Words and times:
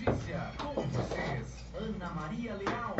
notícia, 0.00 0.50
com 0.58 0.80
vocês, 0.82 1.46
Ana 1.74 2.10
Maria 2.14 2.54
Leal. 2.54 2.96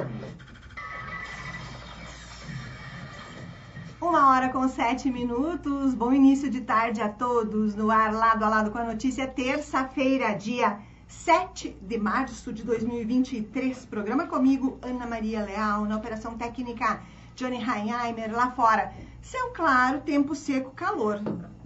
Uma 4.01 4.31
hora 4.31 4.51
com 4.51 4.69
sete 4.69 5.11
minutos. 5.11 5.95
Bom 5.95 6.13
início 6.13 6.51
de 6.51 6.61
tarde 6.61 7.01
a 7.01 7.09
todos. 7.09 7.75
No 7.75 7.91
ar, 7.91 8.13
lado 8.13 8.45
a 8.45 8.49
lado 8.49 8.71
com 8.71 8.79
a 8.79 8.85
notícia, 8.85 9.27
terça-feira, 9.27 10.35
dia 10.35 10.79
7 11.09 11.77
de 11.81 11.99
março 11.99 12.53
de 12.53 12.63
2023. 12.65 13.87
Programa 13.87 14.27
comigo, 14.27 14.79
Ana 14.83 15.07
Maria 15.07 15.43
Leal, 15.43 15.87
na 15.87 15.97
Operação 15.97 16.37
Técnica, 16.37 17.01
Johnny 17.35 17.57
Heinheimer, 17.57 18.31
lá 18.33 18.51
fora. 18.51 18.93
Céu 19.23 19.53
claro, 19.55 20.01
tempo 20.01 20.35
seco, 20.35 20.71
calor. 20.73 21.21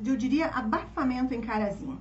Eu 0.04 0.16
diria 0.16 0.46
abafamento 0.46 1.34
em 1.34 1.40
Carazinho. 1.40 2.00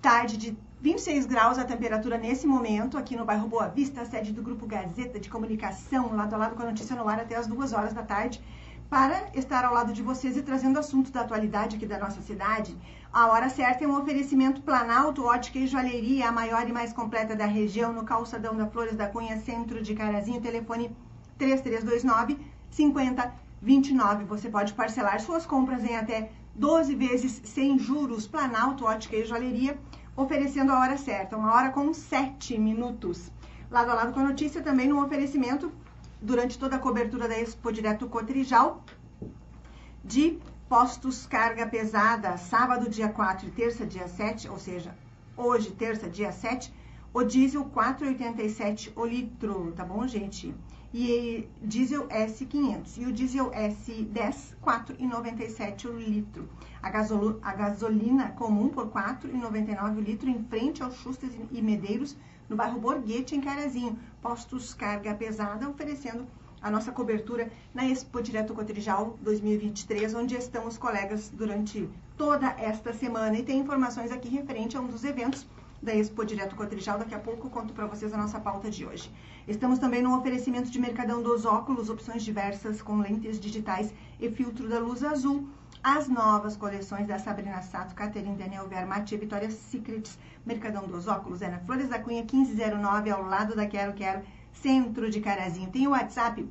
Tarde 0.00 0.36
de 0.36 0.56
26 0.82 1.26
graus 1.26 1.58
a 1.58 1.64
temperatura 1.64 2.18
nesse 2.18 2.44
momento, 2.44 2.98
aqui 2.98 3.14
no 3.14 3.24
bairro 3.24 3.46
Boa 3.46 3.68
Vista, 3.68 4.04
sede 4.04 4.32
do 4.32 4.42
Grupo 4.42 4.66
Gazeta 4.66 5.20
de 5.20 5.30
Comunicação, 5.30 6.12
lado 6.12 6.34
a 6.34 6.36
lado 6.36 6.56
com 6.56 6.62
a 6.62 6.66
notícia 6.66 6.96
no 6.96 7.08
ar 7.08 7.20
até 7.20 7.36
as 7.36 7.46
duas 7.46 7.72
horas 7.72 7.92
da 7.92 8.02
tarde 8.02 8.42
para 8.90 9.28
estar 9.32 9.64
ao 9.64 9.72
lado 9.72 9.92
de 9.92 10.02
vocês 10.02 10.36
e 10.36 10.42
trazendo 10.42 10.80
assuntos 10.80 11.12
da 11.12 11.20
atualidade 11.20 11.76
aqui 11.76 11.86
da 11.86 12.00
nossa 12.00 12.20
cidade. 12.20 12.76
A 13.12 13.28
hora 13.28 13.48
certa 13.48 13.84
é 13.84 13.86
um 13.86 13.96
oferecimento 13.96 14.60
Planalto, 14.62 15.24
ótica 15.24 15.60
e 15.60 15.68
joalheria, 15.68 16.28
a 16.28 16.32
maior 16.32 16.68
e 16.68 16.72
mais 16.72 16.92
completa 16.92 17.36
da 17.36 17.46
região, 17.46 17.92
no 17.92 18.02
calçadão 18.02 18.56
da 18.56 18.66
Flores 18.66 18.96
da 18.96 19.06
Cunha, 19.06 19.38
centro 19.38 19.80
de 19.80 19.94
Carazinho, 19.94 20.40
telefone 20.40 20.90
3329 21.38 22.38
5029. 22.72 24.24
Você 24.24 24.48
pode 24.48 24.72
parcelar 24.72 25.20
suas 25.20 25.46
compras 25.46 25.84
em 25.84 25.94
até 25.94 26.32
12 26.56 26.96
vezes 26.96 27.40
sem 27.44 27.78
juros. 27.78 28.26
Planalto, 28.26 28.84
ótica 28.84 29.14
e 29.14 29.24
joalheria, 29.24 29.78
oferecendo 30.16 30.72
a 30.72 30.80
hora 30.80 30.96
certa, 30.96 31.36
uma 31.36 31.54
hora 31.54 31.70
com 31.70 31.92
7 31.92 32.58
minutos. 32.58 33.30
Lado 33.70 33.90
a 33.90 33.94
lado 33.94 34.12
com 34.12 34.20
a 34.20 34.24
notícia, 34.24 34.62
também 34.62 34.88
no 34.88 35.02
oferecimento 35.02 35.72
durante 36.20 36.58
toda 36.58 36.76
a 36.76 36.78
cobertura 36.78 37.26
da 37.26 37.38
Expo 37.38 37.72
Direto 37.72 38.06
Cotrijal, 38.08 38.84
de 40.04 40.38
postos 40.68 41.26
carga 41.26 41.66
pesada, 41.66 42.36
sábado, 42.36 42.88
dia 42.88 43.08
4 43.08 43.48
e 43.48 43.50
terça, 43.50 43.84
dia 43.84 44.08
7, 44.08 44.48
ou 44.48 44.58
seja, 44.58 44.94
hoje, 45.36 45.70
terça, 45.70 46.08
dia 46.08 46.32
7, 46.32 46.72
o 47.14 47.22
diesel 47.22 47.66
4,87 47.66 48.92
o 48.96 49.04
litro, 49.04 49.72
tá 49.72 49.84
bom, 49.84 50.06
gente? 50.06 50.54
E 50.94 51.46
diesel 51.60 52.06
S500 52.08 52.98
e 52.98 53.06
o 53.06 53.12
diesel 53.12 53.50
S10, 53.50 54.54
4,97 54.62 55.86
o 55.86 55.92
litro. 55.98 56.48
A, 56.82 56.90
gasolo, 56.90 57.38
a 57.42 57.54
gasolina 57.54 58.30
comum 58.32 58.68
por 58.68 58.88
4,99 58.88 59.96
o 59.96 60.00
litro 60.00 60.28
em 60.28 60.42
frente 60.44 60.82
aos 60.82 60.96
Chustas 60.96 61.30
e 61.52 61.62
Medeiros, 61.62 62.16
no 62.48 62.56
bairro 62.56 62.80
Borghetti, 62.80 63.36
em 63.36 63.40
Carazinho. 63.40 63.98
Postos 64.20 64.74
Carga 64.74 65.14
Pesada, 65.14 65.68
oferecendo 65.68 66.26
a 66.60 66.70
nossa 66.70 66.92
cobertura 66.92 67.50
na 67.74 67.86
Expo 67.88 68.22
Direto 68.22 68.54
Cotrijal 68.54 69.18
2023, 69.22 70.14
onde 70.14 70.36
estão 70.36 70.66
os 70.66 70.78
colegas 70.78 71.28
durante 71.28 71.88
toda 72.16 72.48
esta 72.58 72.92
semana. 72.92 73.36
E 73.36 73.42
tem 73.42 73.58
informações 73.58 74.12
aqui 74.12 74.28
referente 74.28 74.76
a 74.76 74.80
um 74.80 74.86
dos 74.86 75.04
eventos 75.04 75.46
da 75.82 75.94
Expo 75.94 76.24
Direto 76.24 76.54
Cotrijal. 76.54 76.98
Daqui 76.98 77.14
a 77.14 77.18
pouco 77.18 77.50
conto 77.50 77.74
para 77.74 77.86
vocês 77.86 78.14
a 78.14 78.16
nossa 78.16 78.38
pauta 78.38 78.70
de 78.70 78.86
hoje. 78.86 79.10
Estamos 79.48 79.80
também 79.80 80.02
no 80.02 80.16
oferecimento 80.16 80.70
de 80.70 80.78
Mercadão 80.78 81.20
dos 81.20 81.44
Óculos, 81.44 81.90
opções 81.90 82.22
diversas 82.22 82.80
com 82.80 82.98
lentes 82.98 83.40
digitais 83.40 83.92
e 84.20 84.30
filtro 84.30 84.68
da 84.68 84.78
luz 84.78 85.02
azul. 85.02 85.48
As 85.84 86.06
novas 86.06 86.56
coleções 86.56 87.08
da 87.08 87.18
Sabrina 87.18 87.60
Sato, 87.60 87.92
Catherine 87.96 88.36
Daniel 88.36 88.68
Vermati 88.68 89.16
Vitória 89.16 89.50
Secrets, 89.50 90.16
Mercadão 90.46 90.86
dos 90.86 91.08
Óculos, 91.08 91.42
é 91.42 91.48
na 91.48 91.58
Flores 91.58 91.88
da 91.88 91.98
Cunha 91.98 92.22
1509, 92.22 93.10
ao 93.10 93.24
lado 93.24 93.56
da 93.56 93.66
Quero 93.66 93.92
Quero, 93.92 94.22
centro 94.52 95.10
de 95.10 95.20
Carazinho. 95.20 95.72
Tem 95.72 95.88
o 95.88 95.90
WhatsApp, 95.90 96.48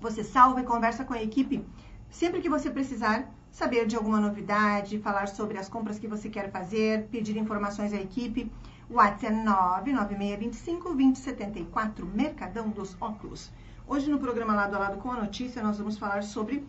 você 0.00 0.22
salva 0.22 0.60
e 0.60 0.64
conversa 0.64 1.04
com 1.04 1.12
a 1.12 1.20
equipe 1.20 1.66
sempre 2.08 2.40
que 2.40 2.48
você 2.48 2.70
precisar 2.70 3.28
saber 3.50 3.84
de 3.84 3.96
alguma 3.96 4.20
novidade, 4.20 5.00
falar 5.00 5.26
sobre 5.26 5.58
as 5.58 5.68
compras 5.68 5.98
que 5.98 6.06
você 6.06 6.28
quer 6.28 6.48
fazer, 6.52 7.08
pedir 7.08 7.36
informações 7.36 7.92
à 7.92 7.96
equipe. 7.96 8.48
O 8.88 8.94
WhatsApp 8.94 9.26
é 9.26 9.42
99625 9.42 10.84
2074, 10.94 12.06
Mercadão 12.06 12.68
dos 12.68 12.96
Óculos. 13.00 13.50
Hoje 13.88 14.08
no 14.08 14.20
programa 14.20 14.54
Lado 14.54 14.76
a 14.76 14.78
Lado 14.78 14.98
com 14.98 15.10
a 15.10 15.16
Notícia, 15.16 15.60
nós 15.62 15.78
vamos 15.78 15.98
falar 15.98 16.22
sobre 16.22 16.64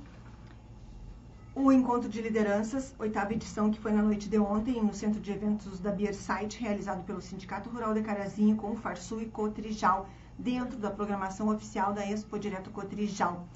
o 1.60 1.72
encontro 1.72 2.08
de 2.08 2.22
lideranças, 2.22 2.94
oitava 3.00 3.34
edição, 3.34 3.72
que 3.72 3.80
foi 3.80 3.92
na 3.92 4.04
noite 4.04 4.30
de 4.30 4.38
ontem, 4.38 4.80
no 4.80 4.94
centro 4.94 5.20
de 5.20 5.32
eventos 5.32 5.80
da 5.80 5.92
Beer 5.92 6.14
Site, 6.14 6.62
realizado 6.62 7.04
pelo 7.04 7.20
Sindicato 7.20 7.68
Rural 7.68 7.96
de 7.96 8.02
Carazinho, 8.04 8.56
com 8.56 8.74
o 8.74 8.76
Farsu 8.76 9.20
e 9.20 9.26
Cotrijal, 9.26 10.08
dentro 10.38 10.78
da 10.78 10.92
programação 10.92 11.50
oficial 11.50 11.94
da 11.94 12.06
Expo 12.06 12.38
Direto 12.38 12.70
Cotrijal. 12.70 13.48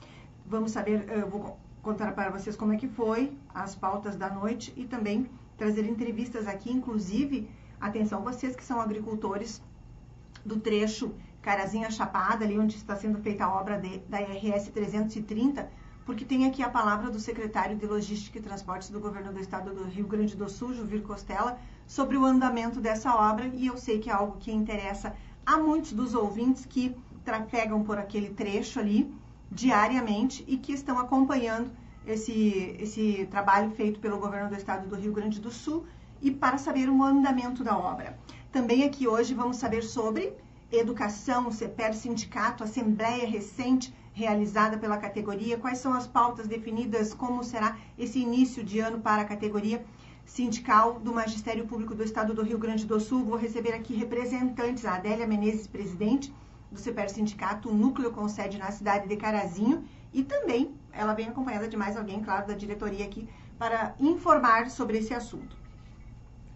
Vamos 0.48 0.72
saber, 0.72 1.08
eu 1.10 1.30
vou 1.30 1.60
contar 1.84 2.12
para 2.14 2.32
vocês 2.32 2.56
como 2.56 2.74
é 2.74 2.78
que 2.78 2.88
foi, 2.88 3.38
as 3.54 3.76
pautas 3.76 4.16
da 4.16 4.32
noite 4.32 4.74
e 4.76 4.86
também 4.86 5.30
trazer 5.56 5.86
entrevistas 5.86 6.48
aqui, 6.48 6.72
inclusive, 6.72 7.48
atenção 7.80 8.24
vocês 8.24 8.56
que 8.56 8.64
são 8.64 8.82
agricultores 8.82 9.62
do 10.44 10.60
trecho 10.60 11.14
Carazinha 11.40 11.92
Chapada, 11.92 12.46
ali 12.46 12.58
onde 12.58 12.76
está 12.76 12.96
sendo 12.96 13.20
feita 13.20 13.46
a 13.46 13.54
obra 13.54 13.80
de, 13.80 14.00
da 14.10 14.18
RS 14.18 14.70
330, 14.70 15.70
porque 16.12 16.26
tem 16.26 16.46
aqui 16.46 16.62
a 16.62 16.70
palavra 16.70 17.10
do 17.10 17.22
secretário 17.22 17.78
de 17.78 17.86
Logística 17.86 18.38
e 18.38 18.42
Transportes 18.42 18.90
do 18.90 19.00
governo 19.00 19.32
do 19.32 19.40
estado 19.40 19.74
do 19.74 19.86
Rio 19.86 20.06
Grande 20.06 20.36
do 20.36 20.50
Sul, 20.50 20.74
Juvir 20.74 21.04
Costela, 21.04 21.58
sobre 21.88 22.18
o 22.18 22.26
andamento 22.26 22.82
dessa 22.82 23.16
obra 23.16 23.50
e 23.54 23.68
eu 23.68 23.78
sei 23.78 23.98
que 23.98 24.10
é 24.10 24.14
algo 24.14 24.36
que 24.38 24.52
interessa 24.52 25.16
a 25.46 25.56
muitos 25.56 25.94
dos 25.94 26.14
ouvintes 26.14 26.66
que 26.66 26.94
trafegam 27.24 27.82
por 27.82 27.98
aquele 27.98 28.30
trecho 28.32 28.78
ali 28.78 29.10
diariamente 29.50 30.44
e 30.50 30.58
que 30.58 30.74
estão 30.74 31.00
acompanhando 31.00 31.72
esse, 32.06 32.76
esse 32.78 33.26
trabalho 33.32 33.72
feito 33.72 33.98
pelo 34.02 34.20
governo 34.20 34.50
do 34.50 34.56
estado 34.58 34.90
do 34.90 34.98
Rio 34.98 35.14
Grande 35.14 35.40
do 35.40 35.50
Sul 35.50 35.86
e 36.22 36.30
para 36.30 36.58
saber 36.58 36.90
o 36.90 37.02
andamento 37.02 37.64
da 37.64 37.78
obra. 37.78 38.20
Também 38.52 38.84
aqui 38.84 39.08
hoje 39.08 39.34
vamos 39.34 39.56
saber 39.56 39.82
sobre 39.82 40.34
educação, 40.70 41.50
CEPER, 41.52 41.94
sindicato, 41.94 42.66
assembleia 42.66 43.26
recente 43.26 43.94
realizada 44.14 44.78
pela 44.78 44.98
categoria, 44.98 45.58
quais 45.58 45.78
são 45.78 45.94
as 45.94 46.06
pautas 46.06 46.48
definidas, 46.48 47.14
como 47.14 47.44
será 47.44 47.78
esse 47.98 48.20
início 48.20 48.64
de 48.64 48.80
ano 48.80 49.00
para 49.00 49.22
a 49.22 49.26
categoria 49.26 49.84
sindical 50.26 51.00
do 51.00 51.14
Magistério 51.14 51.68
Público 51.68 51.96
do 51.96 52.04
Estado 52.04 52.34
do 52.34 52.44
Rio 52.44 52.58
Grande 52.58 52.86
do 52.86 53.00
Sul. 53.00 53.24
Vou 53.24 53.38
receber 53.38 53.74
aqui 53.74 53.96
representantes, 53.96 54.86
a 54.86 54.96
Adélia 54.96 55.28
Menezes, 55.28 55.68
presidente 55.68 56.34
do 56.72 56.80
CEPER 56.80 57.10
Sindicato, 57.10 57.70
o 57.70 57.74
núcleo 57.74 58.12
com 58.12 58.28
sede 58.28 58.58
na 58.58 58.72
cidade 58.72 59.08
de 59.08 59.18
Carazinho, 59.18 59.84
e 60.14 60.24
também 60.24 60.74
ela 60.94 61.14
vem 61.14 61.28
acompanhada 61.28 61.68
de 61.68 61.76
mais 61.76 61.98
alguém, 61.98 62.22
claro, 62.22 62.48
da 62.48 62.54
diretoria 62.54 63.06
aqui, 63.06 63.28
para 63.58 63.94
informar 64.00 64.70
sobre 64.70 64.98
esse 64.98 65.14
assunto 65.14 65.61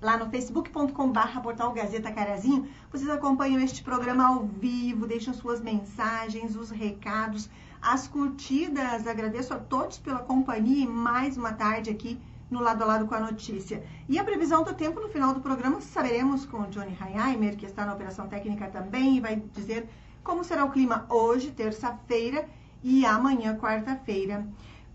lá 0.05 0.17
no 0.17 0.29
facebook.com.br 0.29 1.39
portal 1.41 1.73
Gazeta 1.73 2.11
Carazinho, 2.11 2.67
vocês 2.91 3.09
acompanham 3.09 3.59
este 3.59 3.83
programa 3.83 4.27
ao 4.27 4.45
vivo, 4.45 5.07
deixam 5.07 5.33
suas 5.33 5.59
mensagens, 5.59 6.55
os 6.55 6.69
recados, 6.69 7.49
as 7.81 8.07
curtidas. 8.07 9.07
Agradeço 9.07 9.55
a 9.55 9.57
todos 9.57 9.97
pela 9.97 10.19
companhia 10.19 10.83
e 10.83 10.87
mais 10.87 11.37
uma 11.37 11.53
tarde 11.53 11.89
aqui 11.89 12.19
no 12.51 12.61
lado 12.61 12.83
a 12.83 12.85
lado 12.85 13.07
com 13.07 13.15
a 13.15 13.19
notícia. 13.19 13.83
E 14.07 14.19
a 14.19 14.23
previsão 14.23 14.63
do 14.63 14.75
tempo 14.75 14.99
no 14.99 15.09
final 15.09 15.33
do 15.33 15.39
programa 15.39 15.81
saberemos 15.81 16.45
com 16.45 16.59
o 16.59 16.67
Johnny 16.67 16.95
Heinheimer, 17.01 17.57
que 17.57 17.65
está 17.65 17.83
na 17.83 17.95
operação 17.95 18.27
técnica 18.27 18.67
também, 18.67 19.17
e 19.17 19.19
vai 19.19 19.37
dizer 19.53 19.89
como 20.23 20.43
será 20.43 20.65
o 20.65 20.71
clima 20.71 21.07
hoje, 21.09 21.49
terça-feira, 21.49 22.47
e 22.83 23.03
amanhã, 23.07 23.57
quarta-feira. 23.57 24.45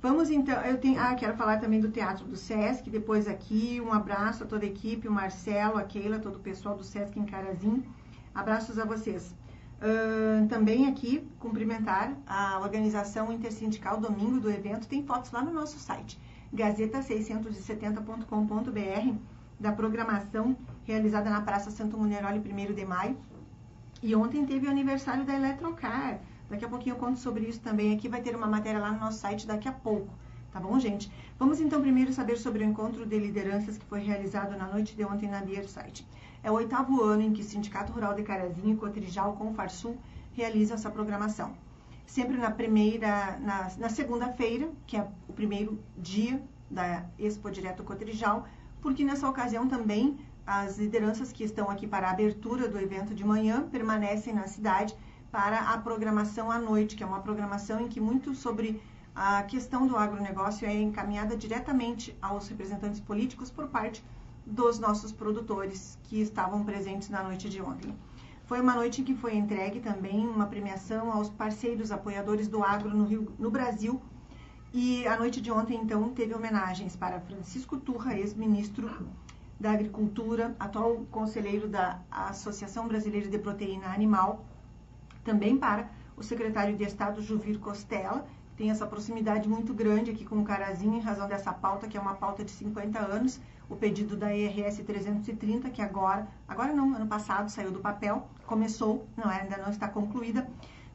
Vamos 0.03 0.31
então, 0.31 0.59
eu 0.63 0.79
tenho, 0.79 0.99
ah, 0.99 1.15
quero 1.15 1.37
falar 1.37 1.59
também 1.59 1.79
do 1.79 1.91
Teatro 1.91 2.25
do 2.25 2.35
Sesc, 2.35 2.89
depois 2.89 3.29
aqui, 3.29 3.83
um 3.85 3.93
abraço 3.93 4.45
a 4.45 4.47
toda 4.47 4.65
a 4.65 4.69
equipe, 4.69 5.07
o 5.07 5.13
Marcelo, 5.13 5.77
a 5.77 5.85
Keila, 5.85 6.19
todo 6.19 6.37
o 6.37 6.41
pessoal 6.41 6.75
do 6.75 6.83
Sesc 6.83 7.21
em 7.21 7.27
Carazinho. 7.27 7.85
Abraços 8.35 8.79
a 8.79 8.87
vocês. 8.87 9.35
Uh, 9.81 10.49
também 10.49 10.87
aqui, 10.87 11.23
cumprimentar 11.39 12.15
a 12.27 12.61
organização 12.61 13.31
intersindical 13.31 14.01
domingo 14.01 14.41
do 14.41 14.51
evento, 14.51 14.89
tem 14.89 15.05
fotos 15.05 15.31
lá 15.33 15.43
no 15.43 15.53
nosso 15.53 15.79
site, 15.79 16.19
gazeta670.com.br, 16.55 19.15
da 19.59 19.73
programação 19.73 20.57
realizada 20.85 21.29
na 21.29 21.43
Praça 21.43 21.71
Santo 21.71 21.99
Muneroli, 21.99 22.39
1 22.39 22.73
de 22.73 22.87
maio. 22.87 23.19
E 24.03 24.17
ontem 24.17 24.47
teve 24.47 24.67
o 24.67 24.71
aniversário 24.71 25.27
da 25.27 25.35
Eletrocar, 25.35 26.21
Daqui 26.51 26.65
a 26.65 26.69
pouquinho 26.69 26.95
eu 26.95 26.99
conto 26.99 27.21
sobre 27.21 27.45
isso 27.45 27.61
também 27.61 27.95
aqui, 27.95 28.09
vai 28.09 28.21
ter 28.21 28.35
uma 28.35 28.49
matéria 28.49 28.81
lá 28.81 28.91
no 28.91 28.99
nosso 28.99 29.21
site 29.21 29.47
daqui 29.47 29.69
a 29.69 29.73
pouco, 29.73 30.13
tá 30.53 30.59
bom, 30.59 30.77
gente? 30.81 31.09
Vamos 31.39 31.61
então 31.61 31.81
primeiro 31.81 32.13
saber 32.13 32.37
sobre 32.37 32.65
o 32.65 32.67
encontro 32.67 33.07
de 33.07 33.17
lideranças 33.17 33.79
que 33.79 33.87
foi 33.87 34.01
realizado 34.01 34.59
na 34.59 34.67
noite 34.67 34.97
de 34.97 35.05
ontem 35.05 35.29
na 35.29 35.41
Beer 35.41 35.69
Site. 35.69 36.05
É 36.43 36.51
o 36.51 36.55
oitavo 36.55 37.05
ano 37.05 37.23
em 37.23 37.33
que 37.33 37.41
o 37.41 37.45
Sindicato 37.45 37.93
Rural 37.93 38.15
de 38.15 38.25
Carazinho 38.25 38.75
e 38.75 38.77
Cotrijal 38.77 39.35
com 39.35 39.55
Farsul 39.55 39.97
realiza 40.33 40.75
essa 40.75 40.91
programação. 40.91 41.55
Sempre 42.05 42.37
na 42.37 42.51
primeira, 42.51 43.39
na, 43.39 43.71
na 43.79 43.89
segunda-feira, 43.89 44.69
que 44.89 44.97
é 44.97 45.07
o 45.29 45.33
primeiro 45.33 45.79
dia 45.97 46.43
da 46.69 47.05
Expo 47.17 47.49
Direto 47.49 47.85
Cotrijal, 47.85 48.49
porque 48.81 49.05
nessa 49.05 49.29
ocasião 49.29 49.69
também 49.69 50.19
as 50.45 50.79
lideranças 50.79 51.31
que 51.31 51.45
estão 51.45 51.71
aqui 51.71 51.87
para 51.87 52.09
a 52.09 52.11
abertura 52.11 52.67
do 52.67 52.77
evento 52.77 53.15
de 53.15 53.25
manhã 53.25 53.63
permanecem 53.71 54.35
na 54.35 54.49
cidade 54.49 54.97
para 55.31 55.61
a 55.73 55.79
programação 55.79 56.51
à 56.51 56.59
noite, 56.59 56.97
que 56.97 57.03
é 57.03 57.07
uma 57.07 57.21
programação 57.21 57.81
em 57.81 57.89
que 57.89 58.01
muito 58.01 58.35
sobre 58.35 58.83
a 59.15 59.43
questão 59.43 59.87
do 59.87 59.97
agronegócio 59.97 60.67
é 60.67 60.75
encaminhada 60.75 61.37
diretamente 61.37 62.17
aos 62.21 62.49
representantes 62.49 63.01
políticos 63.01 63.51
por 63.51 63.69
parte 63.69 64.05
dos 64.47 64.79
nossos 64.79 65.13
produtores 65.13 65.99
que 66.05 66.21
estavam 66.21 66.65
presentes 66.65 67.09
na 67.09 67.23
noite 67.23 67.49
de 67.49 67.61
ontem. 67.61 67.95
Foi 68.47 68.61
uma 68.61 68.75
noite 68.75 69.01
em 69.01 69.05
que 69.05 69.15
foi 69.15 69.37
entregue 69.37 69.79
também 69.79 70.27
uma 70.27 70.47
premiação 70.47 71.13
aos 71.13 71.29
parceiros 71.29 71.93
apoiadores 71.93 72.49
do 72.49 72.65
agro 72.65 72.91
no, 72.91 73.05
Rio, 73.05 73.33
no 73.39 73.51
Brasil. 73.51 74.01
E 74.73 75.07
a 75.07 75.17
noite 75.17 75.41
de 75.41 75.53
ontem, 75.53 75.81
então, 75.81 76.09
teve 76.11 76.35
homenagens 76.35 76.97
para 76.97 77.21
Francisco 77.21 77.77
Turra, 77.77 78.17
ex-ministro 78.17 79.07
da 79.59 79.73
Agricultura, 79.73 80.57
atual 80.59 81.05
conselheiro 81.11 81.69
da 81.69 82.01
Associação 82.11 82.89
Brasileira 82.89 83.29
de 83.29 83.39
Proteína 83.39 83.93
Animal, 83.93 84.45
também 85.25 85.57
para 85.57 85.89
o 86.17 86.23
secretário 86.23 86.77
de 86.77 86.85
Estado 86.85 87.23
Juvir 87.23 87.59
Costela, 87.59 88.27
que 88.51 88.57
tem 88.57 88.71
essa 88.71 88.87
proximidade 88.87 89.49
muito 89.49 89.73
grande 89.73 90.11
aqui 90.11 90.25
com 90.25 90.41
o 90.41 90.45
Carazinho, 90.45 90.97
em 90.97 91.01
razão 91.01 91.29
dessa 91.29 91.53
pauta, 91.53 91.89
que 91.89 91.97
é 91.97 92.01
uma 92.01 92.15
pauta 92.15 92.45
de 92.45 92.51
50 92.51 92.99
anos, 92.99 93.41
o 93.69 93.77
pedido 93.77 94.17
da 94.17 94.35
IRS 94.35 94.83
330, 94.83 95.71
que 95.71 95.81
agora, 95.81 96.27
agora 96.47 96.73
não, 96.73 96.95
ano 96.95 97.07
passado 97.07 97.49
saiu 97.51 97.71
do 97.71 97.79
papel, 97.79 98.29
começou, 98.47 99.07
não 99.17 99.31
é, 99.31 99.43
ainda 99.43 99.57
não 99.59 99.71
está 99.71 99.89
concluída. 99.89 100.47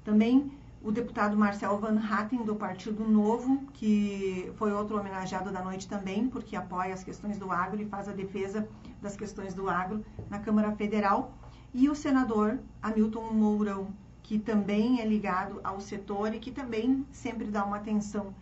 Também 0.04 0.51
o 0.86 0.92
deputado 0.92 1.36
Marcel 1.36 1.80
Van 1.80 2.00
Hatten, 2.00 2.44
do 2.45 2.56
Partido 2.56 3.04
Novo, 3.04 3.66
que 3.74 4.51
foi 4.56 4.72
outro 4.72 5.00
homenageado 5.00 5.51
da 5.51 5.63
noite 5.63 5.88
também, 5.88 6.27
porque 6.27 6.56
apoia 6.56 6.94
as 6.94 7.04
questões 7.04 7.39
do 7.39 7.51
agro 7.51 7.81
e 7.81 7.86
faz 7.86 8.07
a 8.07 8.12
defesa 8.12 8.68
das 9.01 9.16
questões 9.16 9.56
do 9.56 9.68
agro 9.68 10.06
na 10.30 10.38
Câmara 10.38 10.72
Federal. 10.74 11.33
E 11.74 11.89
o 11.89 11.95
senador 11.95 12.60
Hamilton 12.83 13.33
Mourão, 13.33 13.88
que 14.25 14.39
também 14.39 15.01
é 15.01 15.06
ligado 15.06 15.62
ao 15.63 15.80
setor 15.80 16.33
e 16.33 16.39
que 16.39 16.51
também 16.51 17.06
sempre 17.12 17.45
dá 17.45 17.63
uma 17.63 17.77
atenção 17.77 18.33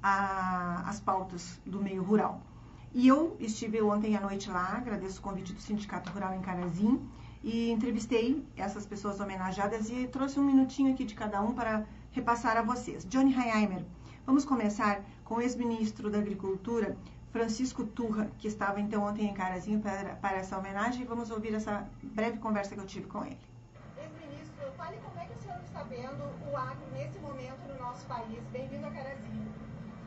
às 0.00 1.00
pautas 1.00 1.60
do 1.66 1.80
meio 1.80 2.02
rural. 2.02 2.40
E 2.94 3.08
eu 3.08 3.36
estive 3.40 3.82
ontem 3.82 4.16
à 4.16 4.20
noite 4.20 4.48
lá, 4.48 4.76
agradeço 4.76 5.18
o 5.18 5.22
convite 5.22 5.52
do 5.52 5.60
Sindicato 5.60 6.12
Rural 6.12 6.34
em 6.34 6.40
Carazim, 6.40 7.00
e 7.42 7.72
entrevistei 7.72 8.46
essas 8.56 8.86
pessoas 8.86 9.18
homenageadas 9.18 9.90
e 9.90 10.06
trouxe 10.06 10.38
um 10.38 10.44
minutinho 10.44 10.92
aqui 10.92 11.04
de 11.04 11.14
cada 11.14 11.40
um 11.42 11.52
para 11.52 11.84
repassar 12.12 12.56
a 12.56 12.62
vocês. 12.62 13.04
Johnny 13.04 13.34
Heimer, 13.34 13.84
vamos 14.24 14.44
começar 14.44 15.02
com 15.24 15.34
o 15.36 15.40
ex-ministro 15.40 16.08
da 16.08 16.18
Agricultura, 16.18 16.96
Francisco 17.32 17.84
Turra, 17.84 18.30
que 18.38 18.46
estava 18.46 18.80
então 18.80 19.02
ontem 19.02 19.26
em 19.28 19.34
Carazinho 19.34 19.80
para, 19.80 20.14
para 20.16 20.36
essa 20.36 20.56
homenagem, 20.56 21.02
e 21.02 21.04
vamos 21.04 21.32
ouvir 21.32 21.52
essa 21.52 21.84
breve 22.00 22.38
conversa 22.38 22.76
que 22.76 22.80
eu 22.80 22.86
tive 22.86 23.06
com 23.08 23.24
ele. 23.24 23.38
Ex-ministro, 23.96 24.70
fale 24.76 24.96
como 24.98 25.18
é 25.18 25.24
que 25.24 25.31
está 25.82 25.96
vendo 25.96 26.22
o 26.48 26.56
agro 26.56 26.86
nesse 26.92 27.18
momento 27.18 27.58
no 27.66 27.76
nosso 27.78 28.06
país. 28.06 28.38
Bem-vindo 28.52 28.86
a 28.86 28.90
Carazinho. 28.90 29.52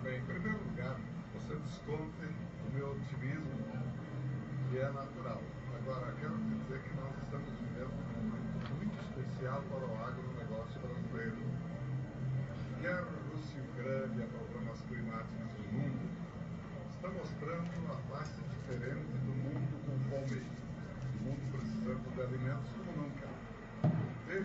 Bem, 0.04 0.20
em 0.20 0.26
primeiro 0.26 0.64
lugar, 0.64 0.96
você 1.34 1.56
desconte 1.56 2.32
meu 2.74 2.92
otimismo, 2.92 3.52
que 4.70 4.78
é 4.78 4.90
natural. 4.90 5.42
Agora, 5.76 6.14
quero 6.22 6.38
dizer 6.38 6.80
que 6.82 6.96
nós 6.96 7.12
estamos 7.24 7.52
vivendo 7.60 7.92
um 7.92 8.24
momento 8.24 8.72
muito 8.78 8.96
especial 9.04 9.62
para 9.64 9.86
o 9.86 10.06
agronegócio 10.06 10.80
brasileiro. 10.80 11.44
Guerra 12.82 13.08
Rússia 13.34 13.58
e 13.58 13.62
Ucrânia, 13.62 14.28
problemas 14.28 14.82
climáticos 14.88 15.60
no 15.60 15.80
mundo, 15.80 16.10
está 16.96 17.10
mostrando 17.10 17.92
a 17.92 17.98
face 18.16 18.42
diferente 18.48 19.05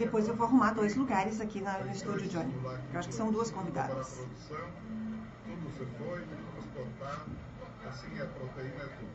Depois 0.01 0.27
eu 0.27 0.35
vou 0.35 0.47
arrumar 0.47 0.73
dois 0.73 0.97
lugares 0.97 1.43
aqui 1.43 1.61
no 1.61 1.93
estúdio, 1.93 2.27
Johnny. 2.31 2.55
Eu 2.91 2.99
acho 2.99 3.09
que 3.09 3.15
são 3.15 3.31
duas 3.31 3.51
convidadas. 3.51 4.17
Tudo 4.17 4.35
se 5.77 5.85
foi, 5.99 6.23
tudo 6.23 6.51
assim 7.87 8.19
a 8.19 8.25
proteína 8.25 8.83
é 8.83 8.89
tudo. 8.97 9.13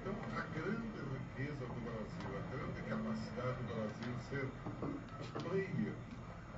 Então, 0.00 0.14
a 0.34 0.40
grande 0.56 0.88
riqueza 1.36 1.66
do 1.66 1.80
Brasil, 1.84 2.30
a 2.32 2.56
grande 2.56 2.80
capacidade 2.88 3.56
do 3.58 3.74
Brasil 3.74 4.14
ser 4.30 4.48
player 5.42 5.92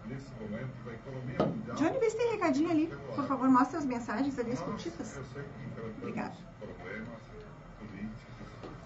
nesse 0.06 0.30
momento 0.40 0.84
da 0.84 0.92
economia 0.94 1.38
mundial. 1.44 1.76
Johnny, 1.76 1.98
vê 1.98 2.10
se 2.10 2.16
tem 2.16 2.30
recadinho 2.30 2.70
ali. 2.70 2.86
Por 3.16 3.26
favor, 3.26 3.48
mostre 3.50 3.76
as 3.78 3.84
mensagens 3.86 4.38
ali 4.38 4.52
discutidas. 4.52 5.16
Eu 5.16 5.24
sei 5.24 5.42
que 5.42 5.66
enfrentamos 5.66 5.98
Obrigado. 5.98 6.36
problemas 6.60 7.20
políticos, 7.80 8.14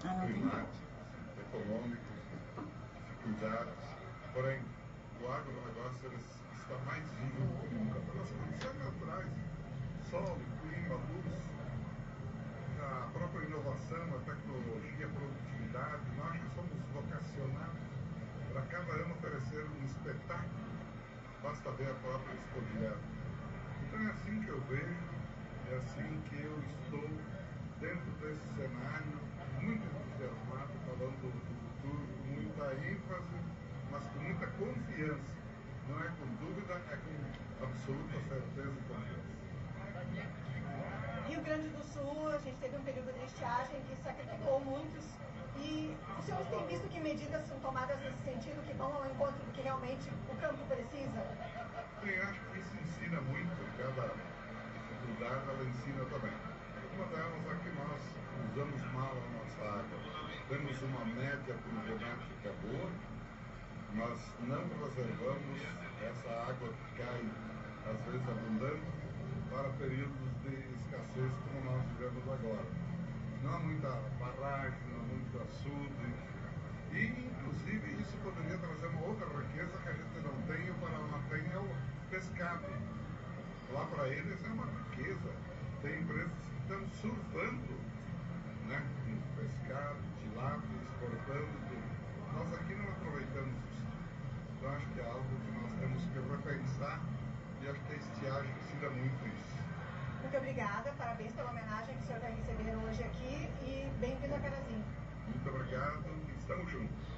ah, 0.05 0.25
climáticos, 0.25 0.79
econômicos, 1.53 1.99
dificuldades. 3.07 3.73
Porém, 4.33 4.59
o 5.21 5.31
agronegócio 5.31 6.11
está 6.53 6.77
mais 6.85 7.03
vivo 7.11 7.45
do 7.45 7.67
que 7.67 7.75
nunca 7.75 7.99
pelas 7.99 8.29
condições 8.31 8.79
naturais. 8.79 9.31
Solo, 10.09 10.41
clima, 10.61 10.95
luz, 10.95 11.49
a 12.79 13.09
própria 13.11 13.45
inovação, 13.45 14.03
a 14.15 14.19
tecnologia, 14.19 15.05
a 15.05 15.09
produtividade, 15.09 16.03
nós 16.17 16.39
somos 16.55 16.79
vocacionados 16.93 17.89
para 18.51 18.61
cada 18.63 18.91
ano 18.93 19.13
oferecer 19.13 19.65
um 19.65 19.85
espetáculo, 19.85 20.49
basta 21.43 21.71
ver 21.71 21.91
a 21.91 21.93
própria 21.95 22.33
escolhida. 22.33 22.97
Então 23.83 23.99
é 24.07 24.11
assim 24.11 24.41
que 24.41 24.49
eu 24.49 24.61
vejo, 24.61 25.09
é 25.69 25.75
assim 25.75 26.21
que 26.29 26.41
eu 26.41 26.59
estou 26.59 27.09
dentro 27.79 28.11
desse 28.19 28.47
cenário, 28.55 29.19
muito 29.61 29.85
entusiasmado, 29.85 30.73
falando 30.87 31.21
do 31.21 31.31
futuro 31.31 32.07
com 32.07 32.33
muita 32.33 32.73
ênfase, 32.87 33.37
mas 33.91 34.03
com 34.07 34.19
muita 34.19 34.47
confiança. 34.59 35.39
Não 35.87 35.97
é 35.99 36.09
com 36.19 36.27
dúvida, 36.43 36.73
é 36.73 36.97
com 36.97 37.63
absoluta 37.63 38.19
certeza 38.27 38.75
e 38.75 38.83
confiança. 38.87 39.39
Rio 41.27 41.41
Grande 41.41 41.69
do 41.69 41.83
Sul, 41.83 42.27
a 42.29 42.37
gente 42.39 42.57
teve 42.57 42.75
um 42.75 42.83
período 42.83 43.13
de 43.13 43.25
estiagem 43.25 43.81
que 43.87 43.95
sacrificou 44.03 44.59
muitos. 44.61 45.05
E 45.57 45.95
os 46.17 46.25
senhores 46.25 46.47
têm 46.47 46.67
visto 46.67 46.87
que 46.87 46.99
medidas 46.99 47.45
são 47.47 47.59
tomadas 47.59 47.99
nesse 47.99 48.23
sentido, 48.23 48.65
que 48.65 48.73
vão 48.73 48.93
ao 48.93 49.05
encontro 49.05 49.39
do 49.43 49.51
que 49.51 49.61
realmente 49.61 50.09
o 50.29 50.35
campo 50.39 50.63
precisa? 50.67 51.19
Eu 52.03 52.23
acho 52.23 52.39
que 52.39 52.59
isso 52.59 52.75
ensina 52.79 53.19
muito, 53.21 53.51
cada 53.77 54.13
dificuldade 54.73 55.49
ela 55.49 55.63
ensina 55.63 56.05
também. 56.05 56.31
Uma 56.95 57.05
delas 57.07 57.43
é 57.45 57.55
que 57.63 57.71
nós 57.75 58.01
usamos 58.51 58.81
mal 58.93 59.11
a 59.11 59.27
nossa 59.35 59.61
água. 59.79 59.99
Temos 60.47 60.81
uma 60.81 61.05
média 61.05 61.55
pluviométrica 61.63 62.53
boa, 62.63 62.89
nós 63.95 64.19
não 64.47 64.61
reservamos 64.79 65.61
essa 66.01 66.29
água 66.29 66.69
que 66.69 67.01
cai, 67.01 67.23
às 67.89 67.99
vezes 68.05 68.29
abundante, 68.29 68.83
para 69.49 69.69
períodos 69.77 70.29
de 70.43 70.55
escassez 70.77 71.31
como 71.43 71.65
nós 71.65 71.83
vivemos 71.97 72.23
agora. 72.23 72.65
Não 73.43 73.55
há 73.55 73.59
muita 73.59 73.89
barragem, 74.19 74.79
não 74.91 74.99
há 74.99 75.03
muito 75.03 75.41
açude. 75.41 76.29
E, 76.91 77.05
inclusive, 77.05 78.01
isso 78.01 78.17
poderia 78.23 78.57
trazer 78.57 78.87
uma 78.87 79.07
outra 79.07 79.27
riqueza 79.27 79.77
que 79.83 79.89
a 79.89 79.93
gente 79.93 80.19
não 80.21 80.41
tem, 80.47 80.69
o 80.69 80.73
Paraná 80.75 81.19
tem, 81.29 81.45
é 81.51 81.57
o 81.57 82.09
pescado. 82.09 82.65
Lá 83.73 83.85
para 83.85 84.07
eles 84.07 84.43
é 84.43 84.47
uma 84.49 84.65
riqueza. 84.65 85.29
Tem 85.81 85.99
empresas 85.99 86.31
que 86.31 86.61
estão 86.61 86.89
surfando 87.01 87.73
né, 88.67 88.83
pescado, 89.37 89.97
tilápia, 90.21 90.77
exportando 90.83 91.47
tudo. 91.69 91.99
Nós 92.33 92.53
aqui 92.53 92.75
não 92.75 92.89
aproveitamos 92.89 93.68
acho 94.75 94.87
que 94.87 94.99
é 94.99 95.05
algo 95.05 95.23
que 95.23 95.51
nós 95.51 95.71
temos 95.79 96.03
que 96.03 96.19
repensar 96.19 97.01
e 97.61 97.69
acho 97.69 97.79
que 97.81 97.93
a 97.93 97.95
estiagem 97.95 98.51
ensina 98.59 98.89
muito 98.89 99.27
isso. 99.27 99.59
Muito 100.21 100.37
obrigada, 100.37 100.91
parabéns 100.97 101.31
pela 101.33 101.49
homenagem 101.49 101.95
que 101.95 102.03
o 102.03 102.07
senhor 102.07 102.21
vai 102.21 102.35
receber 102.35 102.75
hoje 102.75 103.03
aqui 103.03 103.49
e 103.65 103.89
bem-vindo 103.99 104.35
a 104.35 104.39
Carazinho. 104.39 104.83
Muito 105.27 105.49
obrigado, 105.49 106.03
estamos 106.37 106.71
juntos. 106.71 107.09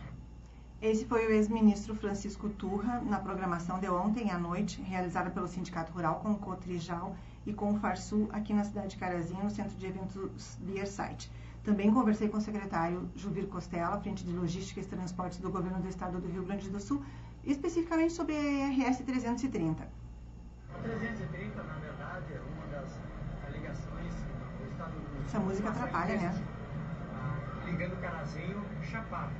Esse 0.81 1.05
foi 1.05 1.27
o 1.27 1.31
ex-ministro 1.31 1.93
Francisco 1.96 2.50
Turra 2.50 3.01
na 3.01 3.20
programação 3.20 3.79
de 3.79 3.88
ontem 3.88 4.31
à 4.31 4.38
noite, 4.38 4.81
realizada 4.81 5.29
pelo 5.29 5.48
Sindicato 5.48 5.91
Rural 5.91 6.22
com 6.22 6.31
o 6.31 6.39
Cotrijal 6.39 7.15
e 7.46 7.53
com 7.53 7.72
o 7.74 7.79
Farsul 7.79 8.29
aqui 8.31 8.53
na 8.53 8.63
cidade 8.63 8.89
de 8.89 8.98
Carazinho, 8.98 9.43
no 9.43 9.51
centro 9.51 9.75
de 9.77 9.86
eventos 9.86 10.55
Deersite. 10.62 11.31
Também 11.63 11.93
conversei 11.93 12.27
com 12.27 12.38
o 12.38 12.41
secretário 12.41 13.08
Juvir 13.15 13.48
Costela, 13.48 14.00
frente 14.00 14.25
de 14.25 14.34
logística 14.34 14.79
e 14.79 14.86
transportes 14.86 15.38
do 15.38 15.51
governo 15.51 15.79
do 15.79 15.88
estado 15.88 16.20
do 16.20 16.27
Rio 16.27 16.43
Grande 16.43 16.67
do 16.67 16.79
Sul, 16.79 17.03
especificamente 17.46 18.14
sobre 18.14 18.36
a 18.36 18.70
RS 18.70 19.00
330. 19.00 19.84
A 19.84 20.78
330, 20.82 21.64
na 21.64 21.74
verdade, 21.76 22.34
é 22.34 22.40
uma 22.40 22.68
das 22.68 23.00
ligações 23.52 24.14
do 24.60 24.68
estado 24.72 24.92
do. 24.92 25.26
Essa 25.26 25.40
música 25.40 25.70
atrapalha, 25.70 26.16
né? 26.16 26.44
Ligando 27.66 28.02
Carazinho, 28.02 28.64
Chapada. 28.84 29.32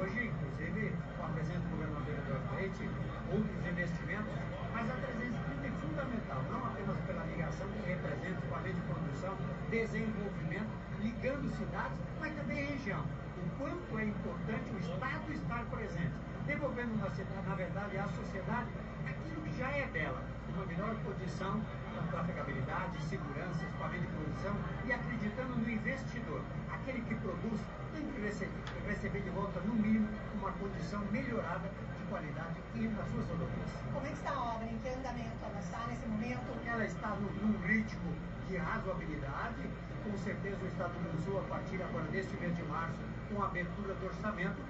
Hoje, 0.00 0.26
inclusive, 0.26 0.92
com 1.16 1.24
a 1.24 1.28
presença 1.28 1.60
do 1.60 1.76
governador 1.76 2.14
Eduardo 2.14 2.54
Leite, 2.56 2.88
outros 3.30 3.66
investimentos, 3.66 4.32
mas 4.72 4.90
a 4.90 4.94
330 4.94 5.66
é 5.66 5.70
fundamental, 5.80 6.42
não 6.50 6.66
apenas 6.66 6.98
pela 7.06 7.24
ligação 7.26 7.66
que 7.68 7.88
representa 7.88 8.40
com 8.48 8.54
a 8.54 8.60
lei 8.60 8.72
de 8.72 8.80
produção, 8.80 9.36
desenvolvimento, 9.70 10.70
ligando 11.00 11.48
cidades, 11.56 11.98
mas 12.18 12.34
também 12.34 12.64
região. 12.64 13.04
O 13.38 13.58
quanto 13.58 13.98
é 13.98 14.04
importante 14.04 14.70
o 14.74 14.78
Estado 14.78 15.32
estar 15.32 15.64
presente, 15.66 16.14
devolvendo 16.46 16.96
na, 16.96 17.08
na 17.08 17.54
verdade 17.54 17.98
à 17.98 18.08
sociedade 18.08 18.68
aquilo 19.06 19.40
que 19.42 19.58
já 19.58 19.70
é 19.70 19.86
dela, 19.86 20.22
uma 20.54 20.66
melhor 20.66 20.94
condição 21.04 21.60
para 21.92 22.02
trafegabilidade, 22.10 23.02
segurança, 23.08 23.62
equipamento 23.62 24.02
de 24.02 24.12
produção 24.12 24.54
e 24.84 24.92
acreditando 24.92 25.56
no 25.56 25.70
investidor, 25.70 26.40
aquele 26.70 27.00
que 27.02 27.14
produz 27.16 27.60
tem 27.94 28.06
que 28.10 28.20
receber, 28.20 28.52
receber 28.86 29.20
de 29.20 29.30
volta, 29.30 29.60
no 29.60 29.74
mínimo, 29.74 30.08
uma 30.34 30.52
condição 30.52 31.00
melhorada 31.10 31.68
de 31.68 32.04
qualidade 32.10 32.60
e 32.74 32.88
nas 32.88 33.08
suas 33.08 33.26
rodovias. 33.28 33.70
Como 33.92 34.06
é 34.06 34.10
que 34.10 34.16
está 34.16 34.30
a 34.32 34.54
obra? 34.54 34.66
Em 34.66 34.78
que 34.78 34.88
andamento 34.88 35.44
ela 35.44 35.60
está 35.60 35.86
nesse 35.86 36.06
momento? 36.06 36.66
Ela 36.66 36.84
está 36.84 37.08
no, 37.08 37.30
num 37.40 37.66
ritmo 37.66 38.12
de 38.48 38.56
razoabilidade. 38.56 39.62
Com 40.04 40.18
certeza 40.18 40.58
o 40.62 40.66
Estado 40.66 40.92
do 40.92 41.24
Sul, 41.24 41.38
a 41.40 41.42
partir 41.44 41.82
agora 41.82 42.04
deste 42.08 42.36
mês 42.36 42.54
de 42.54 42.62
março, 42.64 43.00
com 43.32 43.42
a 43.42 43.46
abertura 43.46 43.94
do 43.94 44.06
orçamento, 44.06 44.60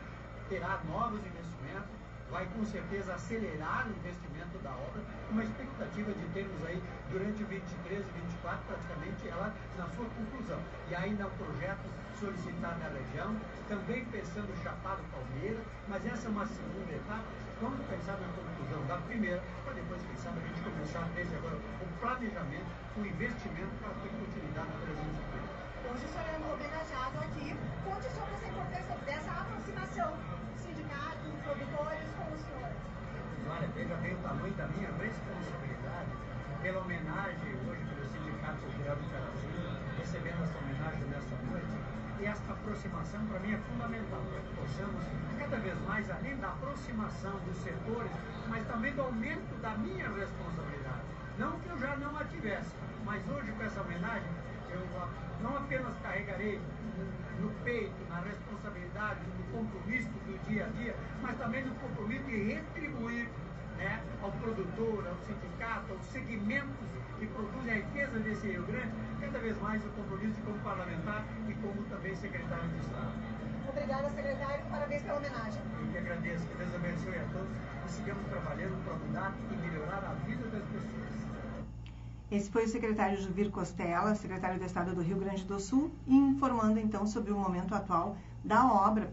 terá 0.49 0.81
novos 0.89 1.21
investimentos, 1.21 2.05
vai 2.31 2.47
com 2.47 2.65
certeza 2.65 3.15
acelerar 3.15 3.87
o 3.87 3.91
investimento 3.91 4.59
da 4.59 4.71
obra, 4.71 5.01
uma 5.31 5.45
expectativa 5.45 6.13
de 6.13 6.27
termos 6.35 6.65
aí 6.67 6.83
durante 7.11 7.45
23 7.45 8.01
e 8.01 8.13
24 8.43 8.59
praticamente 8.67 9.29
ela 9.29 9.55
na 9.79 9.87
sua 9.95 10.07
conclusão. 10.19 10.59
E 10.91 10.95
ainda 10.95 11.27
um 11.27 11.37
projeto 11.39 11.87
solicitado 12.19 12.79
na 12.81 12.89
região, 12.89 13.37
também 13.69 14.05
pensando 14.07 14.51
Chapado 14.63 15.03
Palmeira, 15.15 15.63
mas 15.89 16.05
essa 16.07 16.27
é 16.27 16.31
uma 16.31 16.47
segunda 16.47 16.91
etapa. 16.91 17.25
Vamos 17.63 17.79
pensar 17.87 18.19
na 18.19 18.29
conclusão 18.35 18.83
da 18.87 18.99
primeira, 19.07 19.43
para 19.65 19.75
depois, 19.75 20.03
quem 20.03 20.17
sabe, 20.17 20.41
a 20.43 20.47
gente 20.49 20.61
começar 20.61 21.07
desde 21.15 21.35
agora 21.37 21.55
o 21.55 21.87
planejamento, 22.01 22.71
o 22.97 23.01
investimento 23.07 23.75
para 23.79 23.95
ter 24.03 24.11
continuidade 24.11 24.69
na 24.75 24.79
presença 24.83 25.23
pública. 25.31 25.65
Hoje 25.87 26.05
o 26.05 26.09
senhor 26.09 26.27
é 26.27 26.39
homenageado 26.43 27.19
aqui. 27.23 27.55
Conte 27.85 28.09
sobre 28.11 28.35
essa 28.35 28.47
importância 28.49 28.97
dessa 29.07 29.31
aproximação 29.31 30.34
Olha, 33.65 33.73
veja 33.73 33.95
bem 33.97 34.13
o 34.13 34.19
tamanho 34.19 34.53
da 34.61 34.67
minha 34.69 34.91
responsabilidade 35.01 36.11
pela 36.61 36.81
homenagem 36.81 37.49
hoje 37.65 37.81
pelo 37.89 38.05
Sindicato 38.13 38.59
Cultural 38.61 38.97
do 38.97 39.09
Carazinho, 39.09 39.81
recebendo 39.97 40.45
essa 40.45 40.59
homenagem 40.59 41.05
nesta 41.09 41.37
noite. 41.49 41.73
E 42.21 42.27
esta 42.27 42.53
aproximação, 42.53 43.25
para 43.25 43.41
mim, 43.41 43.55
é 43.55 43.57
fundamental, 43.57 44.21
para 44.21 44.41
que 44.43 44.55
possamos, 44.55 45.03
cada 45.39 45.57
vez 45.57 45.81
mais, 45.89 46.11
além 46.11 46.37
da 46.37 46.49
aproximação 46.49 47.33
dos 47.41 47.57
setores, 47.57 48.13
mas 48.49 48.67
também 48.67 48.93
do 48.93 49.01
aumento 49.01 49.61
da 49.63 49.71
minha 49.79 50.09
responsabilidade. 50.13 51.05
Não 51.39 51.59
que 51.61 51.69
eu 51.71 51.79
já 51.79 51.97
não 51.97 52.19
a 52.19 52.25
tivesse, 52.25 52.69
mas 53.07 53.27
hoje, 53.31 53.51
com 53.51 53.63
essa 53.63 53.81
homenagem, 53.81 54.29
eu 54.69 54.87
não 55.41 55.57
apenas 55.57 55.97
carregarei 56.03 56.61
no 57.41 57.49
peito, 57.65 57.97
na 58.11 58.21
responsabilidade, 58.21 59.21
no 59.39 59.59
compromisso 59.59 60.11
do 60.11 60.49
dia 60.49 60.67
a 60.67 60.69
dia, 60.69 60.95
mas 61.23 61.39
também 61.39 61.65
no 61.65 61.75
compromisso 61.77 62.25
de 62.25 62.43
retribuir 62.43 63.29
né, 63.77 64.03
ao 64.23 64.31
produtor, 64.33 65.07
ao 65.07 65.17
sindicato, 65.27 65.93
aos 65.93 66.05
segmentos 66.07 66.87
que 67.19 67.27
produzem 67.27 67.73
a 67.73 67.77
riqueza 67.77 68.19
desse 68.21 68.47
Rio 68.49 68.65
Grande, 68.67 68.93
cada 69.21 69.39
vez 69.39 69.61
mais 69.61 69.85
o 69.85 69.89
compromisso 69.91 70.41
como 70.45 70.59
parlamentar 70.59 71.25
e 71.49 71.55
como 71.55 71.83
também 71.85 72.15
secretário 72.17 72.69
de 72.69 72.81
Estado. 72.81 73.13
Obrigada, 73.69 74.11
secretário. 74.11 74.65
Parabéns 74.71 75.03
pela 75.03 75.19
homenagem. 75.19 75.63
Eu 75.81 75.93
que 75.93 75.99
agradeço. 75.99 76.47
Que 76.47 76.57
Deus 76.57 76.75
abençoe 76.75 77.17
a 77.17 77.25
todos 77.33 77.49
e 77.87 77.91
sigamos 77.91 78.27
trabalhando 78.27 78.85
para 78.85 78.95
mudar 78.95 79.35
e 79.51 79.57
melhorar 79.57 80.05
a 80.05 80.15
vida 80.27 80.47
das 80.49 80.63
pessoas. 80.65 81.15
Esse 82.31 82.51
foi 82.51 82.65
o 82.65 82.69
secretário 82.69 83.21
Juvir 83.21 83.51
Costela, 83.51 84.15
secretário 84.15 84.59
do 84.59 84.65
Estado 84.65 84.95
do 84.95 85.03
Rio 85.03 85.19
Grande 85.19 85.45
do 85.45 85.61
Sul, 85.61 85.93
informando 86.07 86.79
então 86.79 87.07
sobre 87.07 87.33
o 87.33 87.39
momento 87.39 87.75
atual 87.75 88.17
da 88.43 88.67
obra 88.67 89.11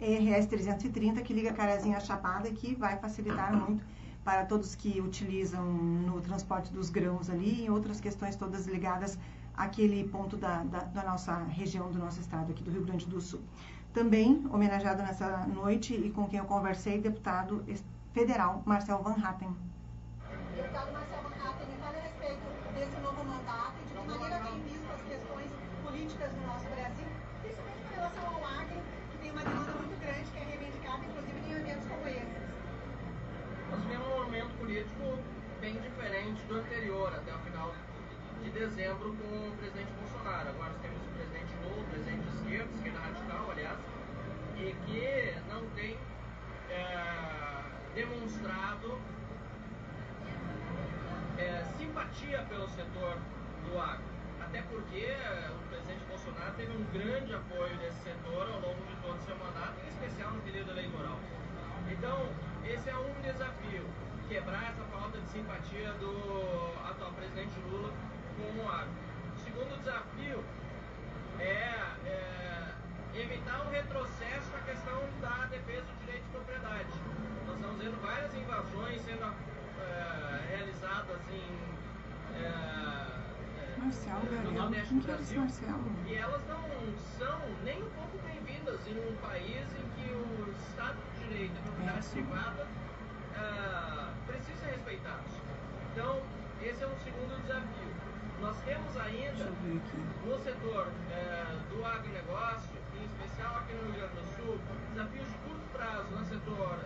RS 0.00 0.46
330 0.46 1.20
que 1.22 1.34
liga 1.34 1.52
Carazinho 1.52 1.96
à 1.96 2.00
Chapada 2.00 2.50
que 2.50 2.74
vai 2.74 2.96
facilitar 2.98 3.54
muito 3.54 3.84
para 4.24 4.44
todos 4.44 4.74
que 4.74 5.00
utilizam 5.00 5.64
no 5.64 6.20
transporte 6.20 6.72
dos 6.72 6.90
grãos 6.90 7.30
ali 7.30 7.64
e 7.64 7.70
outras 7.70 8.00
questões 8.00 8.36
todas 8.36 8.66
ligadas 8.66 9.18
àquele 9.56 10.08
ponto 10.08 10.36
da, 10.36 10.62
da, 10.64 10.80
da 10.80 11.02
nossa 11.04 11.36
região, 11.44 11.90
do 11.90 11.98
nosso 11.98 12.20
estado 12.20 12.50
aqui 12.50 12.62
do 12.62 12.70
Rio 12.70 12.84
Grande 12.84 13.06
do 13.06 13.20
Sul. 13.20 13.40
Também 13.92 14.46
homenageado 14.52 15.02
nessa 15.02 15.46
noite 15.46 15.94
e 15.94 16.10
com 16.10 16.26
quem 16.28 16.38
eu 16.38 16.44
conversei, 16.44 17.00
deputado 17.00 17.64
federal 18.12 18.62
Marcel 18.64 19.02
Van 19.02 19.16
Hatten. 19.22 19.54
Deputado 20.54 20.92
Marcel 20.92 21.22
Van 21.22 21.29
político 34.70 35.18
bem 35.60 35.74
diferente 35.80 36.40
do 36.44 36.54
anterior, 36.54 37.12
até 37.12 37.34
o 37.34 37.38
final 37.40 37.74
de 38.40 38.50
dezembro, 38.50 39.12
com 39.16 39.48
o 39.48 39.56
presidente 39.58 39.90
Bolsonaro. 39.98 40.48
Agora 40.48 40.70
nós 40.70 40.80
temos 40.80 41.02
um 41.02 41.12
presidente 41.16 41.52
novo, 41.56 41.84
presidente 41.90 42.22
de 42.22 42.36
esquerda, 42.36 42.70
esquerda 42.76 43.00
radical, 43.00 43.50
aliás, 43.50 43.78
e 44.56 44.72
que 44.86 45.34
não 45.52 45.68
tem 45.70 45.98
é, 46.70 47.64
demonstrado 47.96 49.00
é, 51.36 51.64
simpatia 51.76 52.46
pelo 52.48 52.68
setor 52.68 53.18
do 53.66 53.76
agro. 53.76 54.04
Até 54.40 54.62
porque 54.62 55.16
o 55.50 55.68
presidente 55.68 56.04
Bolsonaro 56.08 56.54
teve 56.54 56.72
um 56.76 56.84
grande 56.92 57.34
apoio 57.34 57.76
desse 57.78 58.04
setor 58.04 58.48
ao 58.48 58.60
longo 58.60 58.86
de 58.86 58.94
todo 59.02 59.18
o 59.18 59.22
seu 59.22 59.36
mandato, 59.36 59.74
em 59.84 59.88
especial 59.88 60.30
no 60.30 60.40
período 60.42 60.70
eleitoral. 60.70 61.18
Então, 61.90 62.28
esse 62.64 62.88
é 62.88 62.96
um 62.96 63.20
desafio, 63.20 63.84
quebrar 64.30 64.62
essa 64.62 64.84
falta 64.92 65.18
de 65.18 65.26
simpatia 65.26 65.92
do 65.94 66.14
atual 66.88 67.10
presidente 67.14 67.50
Lula 67.68 67.92
com 68.36 68.62
o 68.62 68.70
agro. 68.70 68.92
O 69.34 69.38
segundo 69.40 69.76
desafio 69.76 70.44
é, 71.40 71.74
é 72.06 72.74
evitar 73.12 73.66
um 73.66 73.70
retrocesso 73.70 74.52
na 74.52 74.60
questão 74.60 75.02
da 75.20 75.46
defesa 75.46 75.82
do 75.82 76.06
direito 76.06 76.22
de 76.22 76.30
propriedade. 76.30 76.92
Nós 77.44 77.56
estamos 77.56 77.82
vendo 77.82 78.00
várias 78.00 78.32
invasões 78.32 79.02
sendo 79.02 79.34
é, 79.80 80.56
realizadas 80.56 81.20
em 81.32 81.58
é, 82.38 83.80
Marcial, 83.82 84.20
no 84.20 84.30
Gabriel. 84.30 84.52
Nordeste 84.52 84.94
do 84.94 85.00
é 85.00 85.12
Brasil. 85.12 85.46
E 86.06 86.14
elas 86.14 86.42
não 86.46 86.62
são 87.18 87.40
nem 87.64 87.82
um 87.82 87.90
pouco 87.90 88.16
bem-vindas 88.22 88.78
em 88.86 88.96
um 88.96 89.16
país 89.16 89.66
em 89.74 89.88
que 89.96 90.12
o 90.12 90.54
Estado 90.68 90.96
de 91.18 91.26
Direito 91.26 91.52
e 91.52 91.58
a 91.58 91.62
propriedade 91.62 92.06
É, 92.06 92.12
privada 92.12 92.66
ah, 93.36 94.09
precisam 94.30 94.56
ser 94.56 94.70
respeitados. 94.76 95.32
Então, 95.92 96.22
esse 96.62 96.82
é 96.82 96.86
um 96.86 96.98
segundo 97.02 97.40
desafio. 97.42 97.92
Nós 98.40 98.56
temos 98.64 98.96
ainda 98.96 99.44
no 100.24 100.38
setor 100.38 100.88
eh, 101.12 101.56
do 101.68 101.84
agronegócio, 101.84 102.78
em 102.96 103.04
especial 103.04 103.56
aqui 103.58 103.74
no 103.74 103.82
Rio 103.90 104.00
Grande 104.00 104.14
do 104.14 104.26
Sul, 104.36 104.58
desafios 104.90 105.28
de 105.28 105.38
curto 105.44 105.66
prazo 105.72 106.08
no 106.10 106.24
setor 106.24 106.78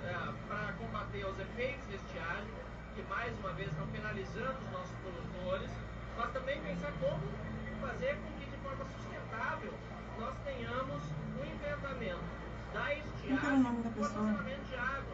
para 0.49 0.73
combater 0.73 1.25
os 1.27 1.39
efeitos 1.39 1.87
da 1.87 1.95
estiagem, 1.95 2.55
que 2.95 3.03
mais 3.03 3.33
uma 3.39 3.53
vez 3.53 3.69
estão 3.71 3.87
penalizando 3.89 4.59
os 4.65 4.71
nossos 4.73 4.97
produtores, 4.99 5.71
mas 6.17 6.33
também 6.33 6.61
pensar 6.61 6.93
como 7.01 7.23
fazer 7.81 8.17
com 8.17 8.31
que 8.39 8.51
de 8.51 8.57
forma 8.59 8.85
sustentável 8.97 9.75
nós 10.19 10.35
tenhamos 10.45 11.03
um 11.39 11.45
enfrentamento 11.45 12.25
da 12.73 12.85
o 12.85 12.93
estiagem 12.93 13.63
com 13.63 13.91
pessoa? 13.91 14.09
armazenamento 14.09 14.65
de 14.65 14.77
água. 14.77 15.14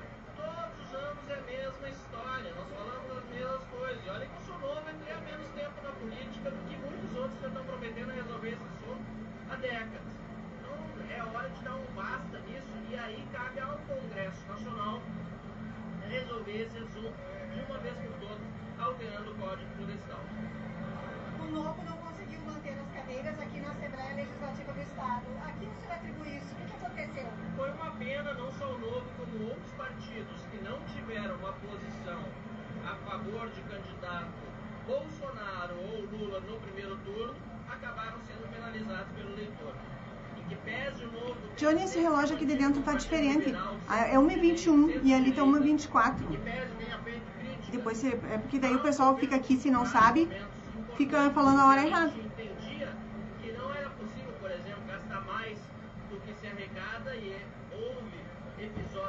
Anos 0.93 1.31
é 1.31 1.35
a 1.35 1.43
mesma 1.43 1.89
história, 1.89 2.53
nós 2.55 2.69
falamos 2.69 3.11
as 3.17 3.25
mesmas 3.31 3.63
coisas. 3.71 4.05
E 4.05 4.11
olha 4.11 4.27
que 4.27 4.43
sou 4.43 4.59
novo, 4.59 4.91
entrei 4.91 5.15
há 5.15 5.21
menos 5.21 5.49
tempo 5.51 5.83
na 5.83 5.93
política 5.93 6.51
do 6.51 6.69
que 6.69 6.77
muitos 6.77 7.17
outros 7.17 7.39
que 7.39 7.47
estão 7.47 7.65
prometendo 7.65 8.11
resolver 8.11 8.49
esse 8.49 8.65
assunto 8.65 9.03
há 9.51 9.57
décadas. 9.57 10.13
Então 10.59 10.75
é 11.11 11.23
hora 11.23 11.49
de 11.49 11.63
dar 11.63 11.77
um 11.77 11.87
basta 11.95 12.39
nisso 12.41 12.73
e 12.91 12.97
aí 12.97 13.27
cabe 13.33 13.61
ao 13.61 13.79
Congresso 13.87 14.47
Nacional 14.49 15.01
resolver 16.09 16.63
esse 16.63 16.79
assunto 16.79 17.15
de 17.55 17.61
uma 17.61 17.79
vez 17.79 17.95
por 17.95 18.13
todas, 18.19 18.47
alterando 18.79 19.31
o 19.31 19.35
Código 19.37 19.71
Florestal. 19.77 20.25
O 21.39 21.45
Novo 21.53 21.85
não 21.85 22.10
conseguiu 22.31 22.41
manter 22.47 22.75
as 22.79 22.91
cadeiras 22.95 23.41
aqui 23.41 23.61
na 23.61 23.71
Assembleia 23.71 24.15
Legislativa 24.15 24.73
do 24.73 24.81
Estado. 24.81 25.27
A 25.43 25.53
quem 25.59 25.69
o 25.69 25.75
senhor 25.75 25.95
atribui 25.95 26.29
isso? 26.37 26.53
O 26.53 26.57
que, 26.57 26.65
que 26.65 26.77
aconteceu? 26.77 27.27
Foi 27.57 27.71
uma 27.71 27.91
pena, 27.93 28.35
não 28.35 28.53
só 28.53 28.67
o 28.67 28.79
Novo, 28.79 29.07
como 29.17 29.49
outros 29.49 29.73
partidos 29.73 30.41
que 30.51 30.59
não 30.63 30.79
tiveram 30.95 31.35
uma 31.37 31.53
posição 31.55 32.23
a 32.87 32.95
favor 33.11 33.49
de 33.51 33.61
candidato 33.63 34.41
Bolsonaro 34.87 35.75
ou 35.77 36.07
Lula 36.07 36.41
no 36.41 36.59
primeiro 36.61 36.97
turno, 36.99 37.35
acabaram 37.69 38.19
sendo 38.27 38.49
penalizados 38.53 39.13
pelo 39.13 39.33
eleitor. 39.33 39.75
Que. 40.49 40.57
Johnny, 41.57 41.85
esse 41.85 42.01
relógio 42.01 42.35
aqui 42.35 42.45
de 42.45 42.57
dentro 42.57 42.83
tá 42.83 42.95
diferente. 42.95 43.55
Ah, 43.89 44.07
É 44.09 44.17
1h21 44.17 45.01
e 45.05 45.15
ali 45.15 45.31
tá 45.31 45.43
1h24. 45.43 46.27
Que 46.27 46.37
pese 46.39 46.75
tenha 46.77 46.99
feito 46.99 47.23
críticas 47.39 47.69
Depois 47.71 47.99
você, 47.99 48.09
é 48.09 48.39
porque 48.39 48.59
daí 48.59 48.75
o 48.75 48.81
pessoal 48.81 49.17
fica 49.17 49.37
aqui, 49.37 49.57
se 49.57 49.71
não 49.71 49.87
sabe, 49.87 50.29
fica 51.01 51.31
falando 51.31 51.61
a 51.61 51.67
hora 51.67 51.87
errada. 51.87 52.07
A 52.07 52.09
gente 52.09 52.27
entendia 52.27 52.89
que 53.41 53.53
não 53.53 53.75
era 53.75 53.89
possível, 53.91 54.35
por 54.39 54.51
exemplo, 54.51 54.83
gastar 54.87 55.21
mais 55.23 55.59
do 56.11 56.21
que 56.21 56.35
se 56.35 56.47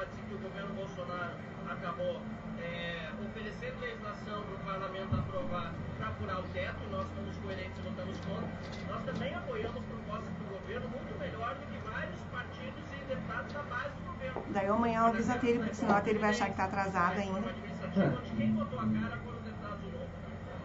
hipótese 0.02 0.22
que 0.28 0.34
o 0.34 0.38
governo 0.40 0.74
Bolsonaro 0.74 1.34
acabou 1.70 2.22
é, 2.60 3.10
oferecendo 3.24 3.80
legislação 3.80 4.42
para 4.44 4.56
o 4.56 4.60
parlamento 4.66 5.16
aprovar 5.16 5.74
para 5.98 6.12
furar 6.14 6.40
o 6.40 6.44
teto, 6.54 6.78
e 6.84 6.92
nós 6.92 7.08
fomos 7.16 7.38
coerentes 7.38 7.78
e 7.78 7.82
votamos 7.82 8.18
contra. 8.22 8.50
Nós 8.90 9.04
também 9.06 9.36
apoiamos 9.36 9.84
propostas 9.86 10.34
do 10.34 10.46
governo 10.50 10.90
muito 10.90 11.20
melhor 11.20 11.56
do 11.56 11.66
que 11.68 11.78
vários 11.90 12.22
partidos 12.32 12.84
e 12.92 13.06
deputados 13.06 13.54
da 13.54 13.64
base 13.64 13.90
do 13.90 14.12
governo. 14.12 14.44
Daí 14.50 14.68
amanhã 14.68 15.00
eu 15.02 15.06
aviso 15.06 15.32
a 15.32 15.36
ele, 15.36 15.60
porque 15.60 15.76
senão 15.76 15.96
a 15.96 16.10
ele 16.10 16.20
vai 16.20 16.30
achar 16.32 16.50
que 16.50 16.58
tá 16.58 16.66
atrasada 16.66 17.22
ainda. 17.22 17.40
Novo. 17.40 17.72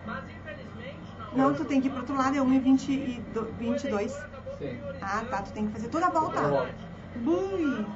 Mas 0.06 0.35
Não, 1.36 1.54
tu 1.54 1.64
tem 1.64 1.80
que 1.80 1.88
ir 1.88 1.90
pro 1.90 2.00
outro 2.00 2.16
lado, 2.16 2.36
é 2.36 2.40
1h22. 2.40 4.08
Sim. 4.58 4.80
Ah, 5.02 5.24
tá, 5.28 5.42
tu 5.42 5.52
tem 5.52 5.66
que 5.66 5.72
fazer 5.72 5.88
toda 5.88 6.06
a 6.06 6.10
volta. 6.10 6.34
Toda 6.36 6.46
a 6.46 6.50
volta. 6.50 6.74
Bui! 7.16 7.86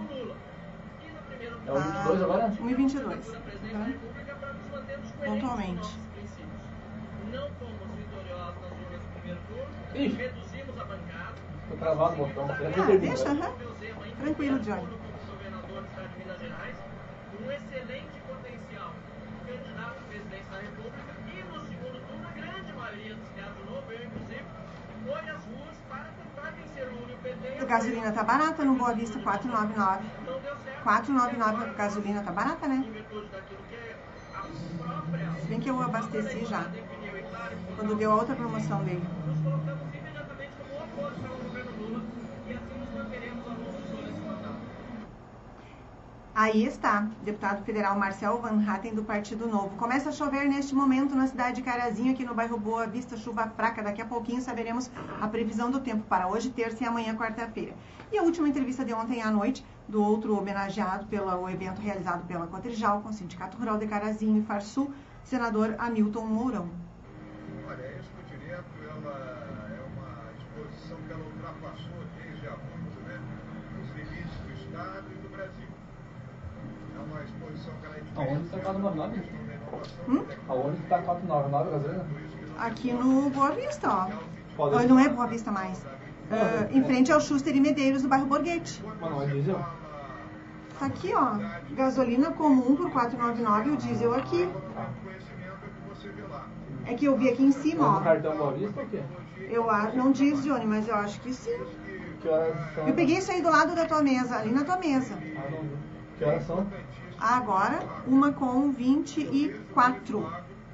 É 1.66 1.73
o 1.73 1.80
22 1.80 2.23
agora? 2.23 2.49
1h22. 2.50 2.61
presidente 2.61 3.73
da 3.73 3.85
República 3.85 4.35
para 4.35 4.52
nos 4.52 4.70
mantermos 4.70 5.11
coerentes 5.12 5.40
Pontualmente. 5.40 5.88
Não 7.32 7.49
fomos 7.59 7.88
vitoriosos 7.97 8.61
nas 8.61 8.73
urnas 8.73 9.00
do 9.00 9.09
primeiro 9.14 9.40
turno, 9.49 9.70
Ixi. 9.94 10.16
reduzimos 10.16 10.78
a 10.78 10.85
bancada. 10.85 11.35
Tô 11.70 11.76
travado 11.76 12.23
o 12.23 12.26
botão. 12.26 12.50
Ah, 12.50 12.97
deixa, 12.97 13.28
aham. 13.30 13.52
Tranquilo, 14.20 14.59
Johnny. 14.61 14.87
Como 14.87 14.99
governador 15.30 15.80
do 15.80 15.88
estado 15.88 16.09
de 16.09 16.18
Minas 16.18 16.40
Gerais, 16.40 16.76
um 17.40 17.50
excelente 17.50 18.16
potencial 18.28 18.90
candidato 19.47 19.97
à 19.97 20.02
presidência 20.09 20.50
da 20.50 20.61
República 20.61 21.11
e 21.30 21.42
no 21.44 21.61
segundo 21.64 21.99
turno 22.09 22.26
a 22.28 22.32
grande 22.32 22.73
maioria 22.73 23.14
dos 23.14 23.28
casos 23.30 23.54
do 23.56 23.64
novo, 23.70 23.92
eu 23.92 24.04
inclusive, 24.04 24.44
foi 25.06 25.20
às 25.30 25.42
ruas 25.44 25.76
para 25.88 26.06
tentar 26.18 26.50
vencer 26.59 26.88
o 26.88 26.92
Lula 27.00 27.12
e 27.12 27.14
o 27.14 27.18
PT. 27.18 27.59
A 27.60 27.60
gasolina 27.71 28.11
tá 28.11 28.25
barata 28.25 28.65
no 28.65 28.75
Boa 28.75 28.93
Vista, 28.93 29.17
4,99. 29.21 30.00
Não 30.27 30.41
deu 30.41 30.57
certo. 30.65 30.85
4,99 30.85 31.71
a 31.71 31.73
gasolina 31.75 32.23
tá 32.23 32.33
barata, 32.33 32.67
né? 32.67 32.85
Se 35.41 35.47
bem 35.47 35.61
que 35.61 35.71
eu 35.71 35.81
abasteci 35.81 36.45
já, 36.47 36.67
quando 37.77 37.95
deu 37.97 38.11
a 38.11 38.17
outra 38.17 38.35
promoção 38.35 38.83
dele. 38.83 39.07
nos 39.25 39.39
colocamos 39.41 39.95
imediatamente 39.95 40.53
como 40.59 40.85
oposição 40.85 41.31
ao 41.31 41.39
governo 41.39 41.71
Lula 41.79 42.03
e 42.49 42.53
assim 42.53 42.79
nos 42.81 42.95
manteremos 42.97 43.47
ao 43.47 43.55
longo 43.55 43.83
de 43.83 43.89
todo 43.89 44.11
esse 44.11 44.21
mandato. 44.21 44.61
Aí 46.42 46.64
está, 46.64 47.06
deputado 47.23 47.62
federal 47.66 47.99
Marcel 47.99 48.40
Van 48.40 48.64
Hatten 48.66 48.94
do 48.94 49.04
Partido 49.04 49.47
Novo. 49.47 49.76
Começa 49.76 50.09
a 50.09 50.12
chover 50.12 50.49
neste 50.49 50.75
momento 50.75 51.14
na 51.14 51.26
cidade 51.26 51.56
de 51.56 51.62
Carazinho, 51.62 52.12
aqui 52.14 52.25
no 52.25 52.35
bairro 52.35 52.59
Boa 52.59 52.87
Vista, 52.87 53.14
chuva 53.14 53.47
fraca. 53.49 53.82
Daqui 53.82 54.00
a 54.00 54.06
pouquinho 54.06 54.40
saberemos 54.40 54.90
a 55.20 55.28
previsão 55.28 55.70
do 55.70 55.80
tempo 55.80 56.02
para 56.04 56.28
hoje, 56.28 56.49
terça 56.49 56.82
e 56.82 56.87
amanhã, 56.87 57.14
quarta-feira. 57.14 57.75
E 58.11 58.16
a 58.16 58.23
última 58.23 58.49
entrevista 58.49 58.82
de 58.87 58.94
ontem 58.94 59.20
à 59.20 59.30
noite, 59.30 59.62
do 59.87 60.02
outro 60.02 60.35
homenageado 60.35 61.04
pelo 61.09 61.47
evento 61.50 61.82
realizado 61.82 62.26
pela 62.26 62.47
Cotrijal, 62.47 63.02
com 63.02 63.11
o 63.11 63.12
Sindicato 63.12 63.59
Rural 63.59 63.76
de 63.76 63.87
Carazinho 63.87 64.40
e 64.40 64.47
Farsul, 64.47 64.90
senador 65.23 65.75
Hamilton 65.78 66.25
Mourão. 66.25 66.70
Olha, 67.68 67.85
a 67.85 67.99
Expo 67.99 68.23
Direto 68.30 68.64
ela 68.82 69.76
é 69.76 69.82
uma 69.92 70.32
exposição 70.38 70.97
que 71.06 71.12
ela 71.12 71.23
ultrapassou 71.23 72.00
desde 72.16 72.47
há 72.47 72.56
muito 72.56 72.99
né, 73.06 73.20
os 73.82 73.88
limites 73.94 74.38
do 74.38 74.52
Estado 74.54 75.04
e 75.11 75.14
do 75.20 75.28
Brasil. 75.28 75.68
É 76.92 77.00
uma 77.00 77.00
exposição 77.00 77.00
que 77.00 77.00
ela 77.00 77.00
é 77.00 77.00
diferente. 77.00 77.00
Aonde 78.17 78.45
está 78.45 78.57
a 78.57 78.61
499? 78.61 79.21
questão 79.21 79.47
da 79.47 79.55
inovação, 79.55 80.05
Hum? 80.09 80.25
Aonde 80.49 80.76
está 80.83 80.99
499 80.99 81.69
a 81.69 81.73
gasolina? 81.73 82.05
não 82.05 82.64
Aqui 82.67 82.93
no 82.93 83.31
Boa 83.31 83.50
Vista, 83.52 83.88
ó. 83.88 84.09
Pode 84.57 84.87
Não 84.87 84.99
é 84.99 85.09
Boa 85.09 85.26
Vista 85.26 85.50
mais. 85.50 85.85
Ah, 86.31 86.69
em 86.71 86.85
frente 86.85 87.11
ao 87.11 87.21
Schuster 87.21 87.55
e 87.57 87.61
Medeiros, 87.61 88.02
do 88.02 88.09
bairro 88.09 88.26
Borghetti. 88.26 88.83
Mas 89.00 89.11
não 89.11 89.23
é 89.23 89.26
diesel? 89.26 89.59
Tá 90.79 90.87
aqui, 90.87 91.12
ó. 91.14 91.38
Gasolina 91.75 92.31
comum 92.33 92.76
por 92.76 92.90
4,99 92.90 93.67
e 93.67 93.71
o 93.71 93.76
diesel 93.76 94.14
aqui. 94.14 94.49
é 96.87 96.94
que. 96.94 97.07
É 97.07 97.09
eu 97.09 97.16
vi 97.16 97.29
aqui 97.29 97.42
em 97.42 97.49
É 97.49 97.53
cima, 97.53 97.85
no 97.88 97.96
ó. 97.96 98.01
cartão 98.01 98.37
Boa 98.37 98.53
Vista 98.53 98.81
ou 98.81 98.87
o 98.87 98.90
quê? 98.90 99.01
Eu 99.51 99.68
acho, 99.70 99.96
não 99.96 100.12
diz, 100.12 100.42
Johnny, 100.44 100.66
mas 100.66 100.87
eu 100.87 100.94
acho 100.94 101.20
que 101.20 101.33
sim. 101.35 101.59
Que 102.20 102.29
horas 102.29 102.55
são? 102.75 102.87
Eu 102.87 102.94
peguei 102.94 103.16
isso 103.18 103.33
aí 103.33 103.40
do 103.42 103.51
lado 103.51 103.75
da 103.75 103.85
tua 103.87 104.03
mesa, 104.03 104.37
ali 104.37 104.53
na 104.53 104.62
tua 104.64 104.77
mesa. 104.77 105.14
Ah, 105.37 105.51
não. 105.51 105.64
Que 106.18 106.25
horas 106.25 106.46
são? 106.46 106.66
Agora, 107.20 107.80
uma 108.06 108.33
com 108.33 108.72
24. 108.72 110.20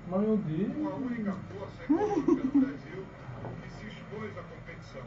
Mas 0.08 0.20
meu 0.20 0.36
Deus. 0.36 0.76
Que 3.62 3.70
se 3.70 3.86
expôs 3.86 4.38
à 4.38 4.42
competição. 4.42 5.02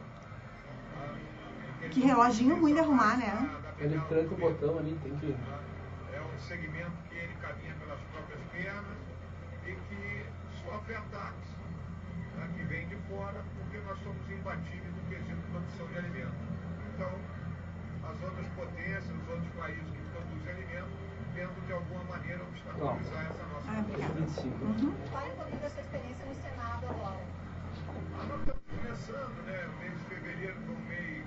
Que 1.92 2.02
reloginho 2.02 2.60
ruim 2.60 2.74
de 2.74 2.80
arrumar, 2.82 3.18
né? 3.18 3.50
Ele 3.80 4.00
tranca 4.10 4.34
o 4.34 4.38
botão 4.38 4.78
ali, 4.78 5.00
tem 5.02 5.16
que. 5.16 5.34
É 6.14 6.22
um 6.22 6.40
segmento 6.40 6.92
que 7.10 7.16
ele 7.16 7.34
caminha 7.42 7.74
pelas 7.76 8.00
próprias 8.12 8.42
pernas 8.52 8.98
e 9.66 9.72
que 9.72 10.26
sofre 10.62 10.96
ataques 10.96 11.50
né, 12.36 12.50
que 12.56 12.64
vêm 12.64 12.88
de 12.88 12.96
fora 13.08 13.44
porque 13.58 13.78
nós 13.88 13.98
somos 14.04 14.30
imbatíveis 14.30 14.94
no 14.96 15.02
quesito 15.10 15.42
produção 15.52 15.88
de 15.88 15.98
alimentos. 15.98 16.40
Então, 16.94 17.12
as 18.04 18.22
outras 18.24 18.48
potências, 18.56 19.06
os 19.06 19.30
outros 19.30 19.50
países 19.58 19.84
que 19.92 20.02
produzem 20.12 20.52
alimentos, 20.52 21.00
tentam 21.34 21.64
de 21.66 21.74
alguma 21.74 22.04
maneira 22.06 22.44
obstaculizar 22.44 23.26
essa 23.26 23.44
nossa 23.54 23.72
Ah, 23.72 23.80
obrigada. 23.80 24.14
25. 24.14 24.66
Uhum. 24.66 24.94
Fale 25.12 25.32
um 25.32 25.36
pouquinho 25.36 25.62
da 25.62 25.70
sua 25.70 25.82
experiência 25.82 26.26
no 26.26 26.36
Senado 26.36 26.86
agora. 26.90 27.20
Ah, 28.20 28.24
Nós 28.30 28.40
estamos 28.40 28.62
começando, 28.70 29.38
né? 29.46 29.66
O 29.66 29.80
mês 29.80 29.94
de 30.00 30.06
fevereiro 30.06 30.56
foi 30.66 30.76
um 30.76 30.86
mês, 30.88 31.26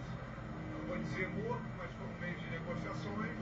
não 0.72 0.86
vou 0.88 0.98
dizer 0.98 1.28
morto, 1.42 1.64
mas 1.78 1.90
foi 1.92 2.06
um 2.06 2.20
mês 2.20 2.40
de 2.40 2.50
negociações. 2.50 3.38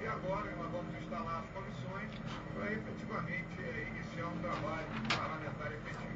E 0.00 0.06
agora 0.06 0.50
nós 0.56 0.70
vamos 0.72 0.94
instalar 1.02 1.38
as 1.44 1.48
comissões 1.50 2.10
para 2.54 2.72
efetivamente 2.72 3.54
eh, 3.60 3.86
iniciar 3.94 4.26
um 4.26 4.38
trabalho 4.38 4.86
parlamentar 5.16 5.70
efetivo. 5.72 6.12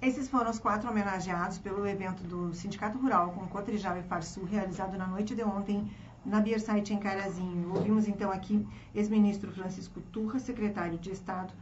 Esses 0.00 0.28
foram 0.28 0.50
os 0.50 0.58
quatro 0.58 0.90
homenageados 0.90 1.58
pelo 1.58 1.86
evento 1.86 2.24
do 2.24 2.52
Sindicato 2.52 2.98
Rural 2.98 3.30
com 3.30 3.46
Cotrijal 3.46 3.96
e 3.96 4.02
Farsul, 4.02 4.44
realizado 4.44 4.98
na 4.98 5.06
noite 5.06 5.36
de 5.36 5.44
ontem 5.44 5.88
na 6.24 6.40
Biersite 6.40 6.92
em 6.94 6.98
Carazinho. 6.98 7.72
Ouvimos 7.74 8.06
então 8.08 8.30
aqui 8.30 8.66
ex-ministro 8.94 9.50
Francisco 9.52 10.00
Turra, 10.12 10.38
secretário 10.38 10.98
de 10.98 11.10
Estado 11.10 11.52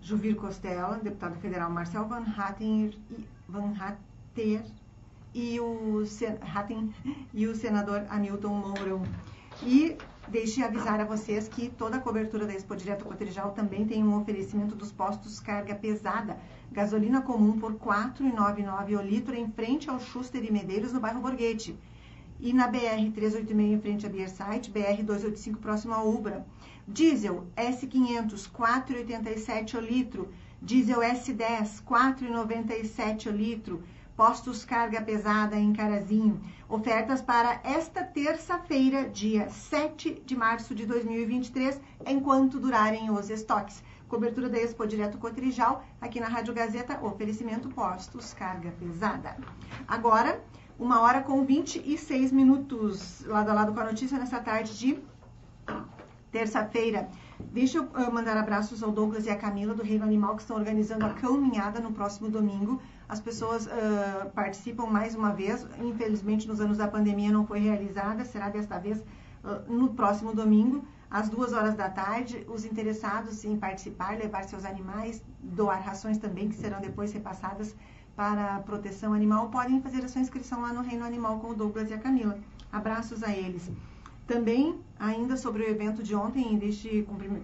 Juvir 0.00 0.34
Costela, 0.36 0.96
deputado 1.02 1.36
federal 1.40 1.70
Marcel 1.70 2.04
Van 2.06 2.24
Hatten 2.36 2.90
e, 3.10 3.24
Van 3.48 3.72
Hatter 3.78 4.62
e 5.34 5.58
o, 5.60 6.04
sen- 6.06 6.38
Hatten 6.54 6.92
e 7.34 7.46
o 7.46 7.54
senador 7.54 8.04
Hamilton 8.08 8.54
Mourão. 8.54 9.02
E 9.62 9.96
deixe 10.28 10.62
avisar 10.62 11.00
a 11.00 11.04
vocês 11.04 11.48
que 11.48 11.68
toda 11.68 11.96
a 11.96 12.00
cobertura 12.00 12.46
da 12.46 12.54
Expo 12.54 12.76
Direto 12.76 13.04
Cotrijal 13.04 13.50
também 13.50 13.86
tem 13.86 14.04
um 14.04 14.16
oferecimento 14.20 14.76
dos 14.76 14.92
postos 14.92 15.40
carga 15.40 15.74
pesada. 15.74 16.36
Gasolina 16.70 17.20
comum 17.22 17.58
por 17.58 17.72
R$ 17.72 17.78
4,99 17.78 18.96
o 18.98 19.02
litro 19.02 19.34
em 19.34 19.50
frente 19.50 19.90
ao 19.90 19.98
Schuster 19.98 20.44
e 20.44 20.52
Medeiros, 20.52 20.92
no 20.92 21.00
bairro 21.00 21.20
Borghetti. 21.20 21.76
E 22.40 22.52
na 22.52 22.70
BR-386 22.70 23.60
em 23.60 23.80
frente 23.80 24.06
à 24.06 24.08
Biersite, 24.08 24.70
BR-285 24.70 25.56
próximo 25.56 25.94
à 25.94 26.02
Ubra. 26.02 26.46
Diesel 26.86 27.46
S500, 27.56 28.50
4,87 28.50 29.76
o 29.76 29.80
litro. 29.80 30.28
Diesel 30.62 31.00
S10, 31.00 31.82
4,97 31.84 33.26
o 33.26 33.30
litro. 33.30 33.82
Postos 34.16 34.64
carga 34.64 35.00
pesada 35.02 35.56
em 35.56 35.72
Carazinho. 35.72 36.40
Ofertas 36.68 37.20
para 37.20 37.60
esta 37.62 38.02
terça-feira, 38.02 39.08
dia 39.08 39.48
7 39.48 40.22
de 40.24 40.36
março 40.36 40.74
de 40.74 40.86
2023, 40.86 41.80
enquanto 42.06 42.58
durarem 42.58 43.10
os 43.10 43.30
estoques. 43.30 43.82
Cobertura 44.08 44.48
da 44.48 44.58
Expo 44.58 44.86
Direto 44.86 45.18
Cotrijal, 45.18 45.84
aqui 46.00 46.18
na 46.18 46.28
Rádio 46.28 46.54
Gazeta, 46.54 46.98
oferecimento 47.04 47.68
postos 47.68 48.32
carga 48.32 48.70
pesada. 48.72 49.36
Agora, 49.86 50.42
uma 50.78 51.00
hora 51.00 51.20
com 51.20 51.44
26 51.44 52.30
minutos, 52.30 53.24
lado 53.26 53.50
a 53.50 53.54
lado 53.54 53.72
com 53.72 53.80
a 53.80 53.84
notícia 53.84 54.16
nessa 54.16 54.38
tarde 54.38 54.78
de 54.78 54.98
terça-feira. 56.30 57.08
Deixa 57.52 57.78
eu 57.78 57.88
ah, 57.94 58.10
mandar 58.10 58.36
abraços 58.36 58.82
ao 58.82 58.92
Douglas 58.92 59.26
e 59.26 59.30
à 59.30 59.36
Camila 59.36 59.74
do 59.74 59.82
Reino 59.82 60.04
Animal 60.04 60.36
que 60.36 60.42
estão 60.42 60.56
organizando 60.56 61.04
a 61.04 61.10
caminhada 61.10 61.80
no 61.80 61.92
próximo 61.92 62.30
domingo. 62.30 62.80
As 63.08 63.20
pessoas 63.20 63.66
ah, 63.66 64.28
participam 64.34 64.86
mais 64.86 65.16
uma 65.16 65.32
vez. 65.32 65.66
Infelizmente, 65.82 66.46
nos 66.46 66.60
anos 66.60 66.78
da 66.78 66.86
pandemia 66.86 67.32
não 67.32 67.44
foi 67.44 67.58
realizada. 67.58 68.24
Será 68.24 68.48
desta 68.48 68.78
vez 68.78 69.02
ah, 69.42 69.62
no 69.68 69.94
próximo 69.94 70.32
domingo, 70.32 70.84
às 71.10 71.28
duas 71.28 71.52
horas 71.52 71.74
da 71.74 71.88
tarde. 71.88 72.46
Os 72.48 72.64
interessados 72.64 73.44
em 73.44 73.56
participar, 73.56 74.16
levar 74.16 74.44
seus 74.44 74.64
animais, 74.64 75.22
doar 75.40 75.80
rações 75.80 76.18
também 76.18 76.48
que 76.48 76.54
serão 76.54 76.80
depois 76.80 77.12
repassadas 77.12 77.74
para 78.18 78.56
a 78.56 78.58
proteção 78.58 79.14
animal, 79.14 79.48
podem 79.48 79.80
fazer 79.80 80.04
a 80.04 80.08
sua 80.08 80.20
inscrição 80.20 80.60
lá 80.60 80.72
no 80.72 80.82
Reino 80.82 81.04
Animal 81.04 81.38
com 81.38 81.50
o 81.50 81.54
Douglas 81.54 81.88
e 81.88 81.94
a 81.94 81.98
Camila. 81.98 82.36
Abraços 82.72 83.22
a 83.22 83.30
eles. 83.30 83.70
Também, 84.26 84.80
ainda 84.98 85.36
sobre 85.36 85.62
o 85.62 85.70
evento 85.70 86.02
de 86.02 86.16
ontem, 86.16 86.58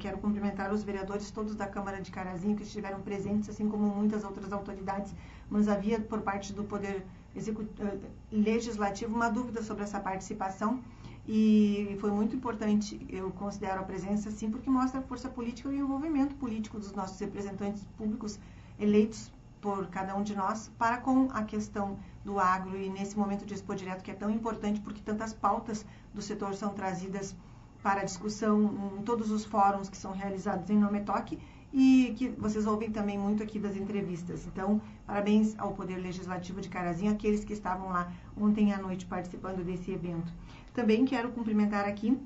quero 0.01 0.19
cumprimentar 0.19 0.73
os 0.73 0.83
vereadores 0.83 1.31
todos 1.31 1.55
da 1.55 1.69
Câmara 1.69 2.01
de 2.01 2.11
Carazinho 2.11 2.57
que 2.57 2.65
estiveram 2.65 3.01
presentes, 3.03 3.49
assim 3.49 3.69
como 3.69 3.87
muitas 3.87 4.25
outras 4.25 4.53
autoridades, 4.53 5.15
mas 5.49 5.69
havia 5.69 6.01
por 6.01 6.23
parte 6.23 6.53
do 6.53 6.65
Poder 6.65 7.07
eh, 7.37 7.99
Legislativo 8.33 9.15
uma 9.15 9.29
dúvida 9.29 9.63
sobre 9.63 9.85
essa 9.85 10.01
participação 10.01 10.83
E 11.25 11.97
foi 12.01 12.11
muito 12.11 12.35
importante, 12.35 13.07
eu 13.09 13.31
considero 13.31 13.79
a 13.79 13.85
presença, 13.85 14.29
sim, 14.33 14.51
porque 14.51 14.69
mostra 14.69 14.99
a 14.99 15.03
força 15.05 15.29
política 15.29 15.69
e 15.69 15.81
o 15.81 15.85
envolvimento 15.85 16.35
político 16.35 16.81
dos 16.81 16.93
nossos 16.93 17.21
representantes 17.21 17.85
públicos 17.97 18.41
eleitos 18.77 19.31
por 19.65 19.87
cada 19.87 20.15
um 20.15 20.23
de 20.23 20.37
nós 20.37 20.71
para 20.77 20.99
com 20.99 21.31
a 21.33 21.43
questão 21.43 21.97
do 22.23 22.39
agro 22.39 22.77
e 22.77 22.91
nesse 22.91 23.17
momento 23.17 23.47
de 23.47 23.55
Expo 23.55 23.75
Direto 23.75 24.03
que 24.05 24.11
é 24.11 24.15
tão 24.15 24.29
importante 24.29 24.79
porque 24.79 25.01
tantas 25.01 25.33
pautas 25.33 25.87
do 26.13 26.21
setor 26.21 26.53
são 26.53 26.75
trazidas 26.75 27.35
para 27.83 28.05
discussão 28.05 28.93
em 28.99 29.03
todos 29.03 29.31
os 29.31 29.43
fóruns 29.43 29.89
que 29.89 29.97
são 29.97 30.13
realizados 30.13 30.69
em 30.69 30.77
Nometoque 30.77 31.39
e 31.73 32.15
que 32.19 32.29
vocês 32.29 32.67
ouvem 32.67 32.91
também 32.91 33.19
muito 33.19 33.43
aqui 33.43 33.59
das 33.59 33.75
entrevistas. 33.75 34.47
Então, 34.47 34.83
parabéns 35.07 35.59
ao 35.59 35.73
Poder 35.73 35.97
Legislativo 35.97 36.61
de 36.61 36.69
Carazinho, 36.69 37.13
aqueles 37.13 37.43
que 37.43 37.55
estavam 37.55 37.89
lá 37.89 38.13
ontem 38.37 38.71
à 38.71 38.79
noite 38.79 39.07
participando 39.07 39.65
desse 39.65 39.91
evento. 39.91 40.31
Também 40.75 41.07
quero 41.07 41.31
cumprimentar 41.31 41.87
aqui, 41.87 42.21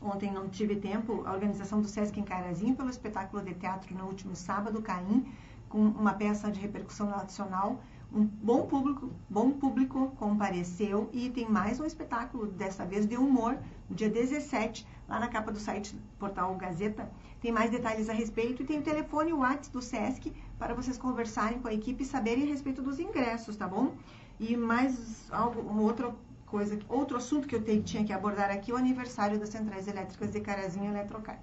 ontem 0.00 0.32
não 0.32 0.48
tive 0.48 0.76
tempo, 0.76 1.24
a 1.26 1.32
organização 1.32 1.80
do 1.80 1.88
Sesc 1.88 2.18
em 2.18 2.22
Carazinho 2.22 2.76
pelo 2.76 2.90
espetáculo 2.90 3.42
de 3.42 3.54
teatro 3.54 3.92
no 3.92 4.04
último 4.04 4.36
sábado, 4.36 4.80
Caim, 4.80 5.26
com 5.70 5.78
uma 5.78 6.12
peça 6.12 6.50
de 6.50 6.60
repercussão 6.60 7.08
nacional. 7.08 7.80
Um 8.12 8.24
bom 8.24 8.66
público, 8.66 9.08
bom 9.28 9.52
público 9.52 10.12
compareceu 10.18 11.08
e 11.12 11.30
tem 11.30 11.48
mais 11.48 11.78
um 11.78 11.86
espetáculo, 11.86 12.48
dessa 12.48 12.84
vez 12.84 13.06
de 13.06 13.16
humor, 13.16 13.56
no 13.88 13.94
dia 13.94 14.10
17, 14.10 14.84
lá 15.08 15.20
na 15.20 15.28
capa 15.28 15.52
do 15.52 15.60
site 15.60 15.96
Portal 16.18 16.52
Gazeta, 16.56 17.08
tem 17.40 17.52
mais 17.52 17.70
detalhes 17.70 18.08
a 18.08 18.12
respeito 18.12 18.62
e 18.62 18.66
tem 18.66 18.80
o 18.80 18.82
telefone 18.82 19.32
o 19.32 19.38
WhatsApp 19.38 19.70
do 19.70 19.80
SESC 19.80 20.32
para 20.58 20.74
vocês 20.74 20.98
conversarem 20.98 21.60
com 21.60 21.68
a 21.68 21.72
equipe 21.72 22.02
e 22.02 22.06
saberem 22.06 22.42
a 22.42 22.48
respeito 22.48 22.82
dos 22.82 22.98
ingressos, 22.98 23.56
tá 23.56 23.68
bom? 23.68 23.94
E 24.40 24.56
mais 24.56 25.30
algo, 25.30 25.60
uma 25.60 25.82
outra 25.82 26.12
coisa, 26.46 26.76
outro 26.88 27.16
assunto 27.16 27.46
que 27.46 27.54
eu 27.54 27.62
te, 27.62 27.80
tinha 27.80 28.04
que 28.04 28.12
abordar 28.12 28.50
aqui, 28.50 28.72
o 28.72 28.76
aniversário 28.76 29.38
das 29.38 29.50
centrais 29.50 29.86
elétricas 29.86 30.32
de 30.32 30.40
Carazinho 30.40 30.86
e 30.86 30.88
Eletrocar. 30.88 31.40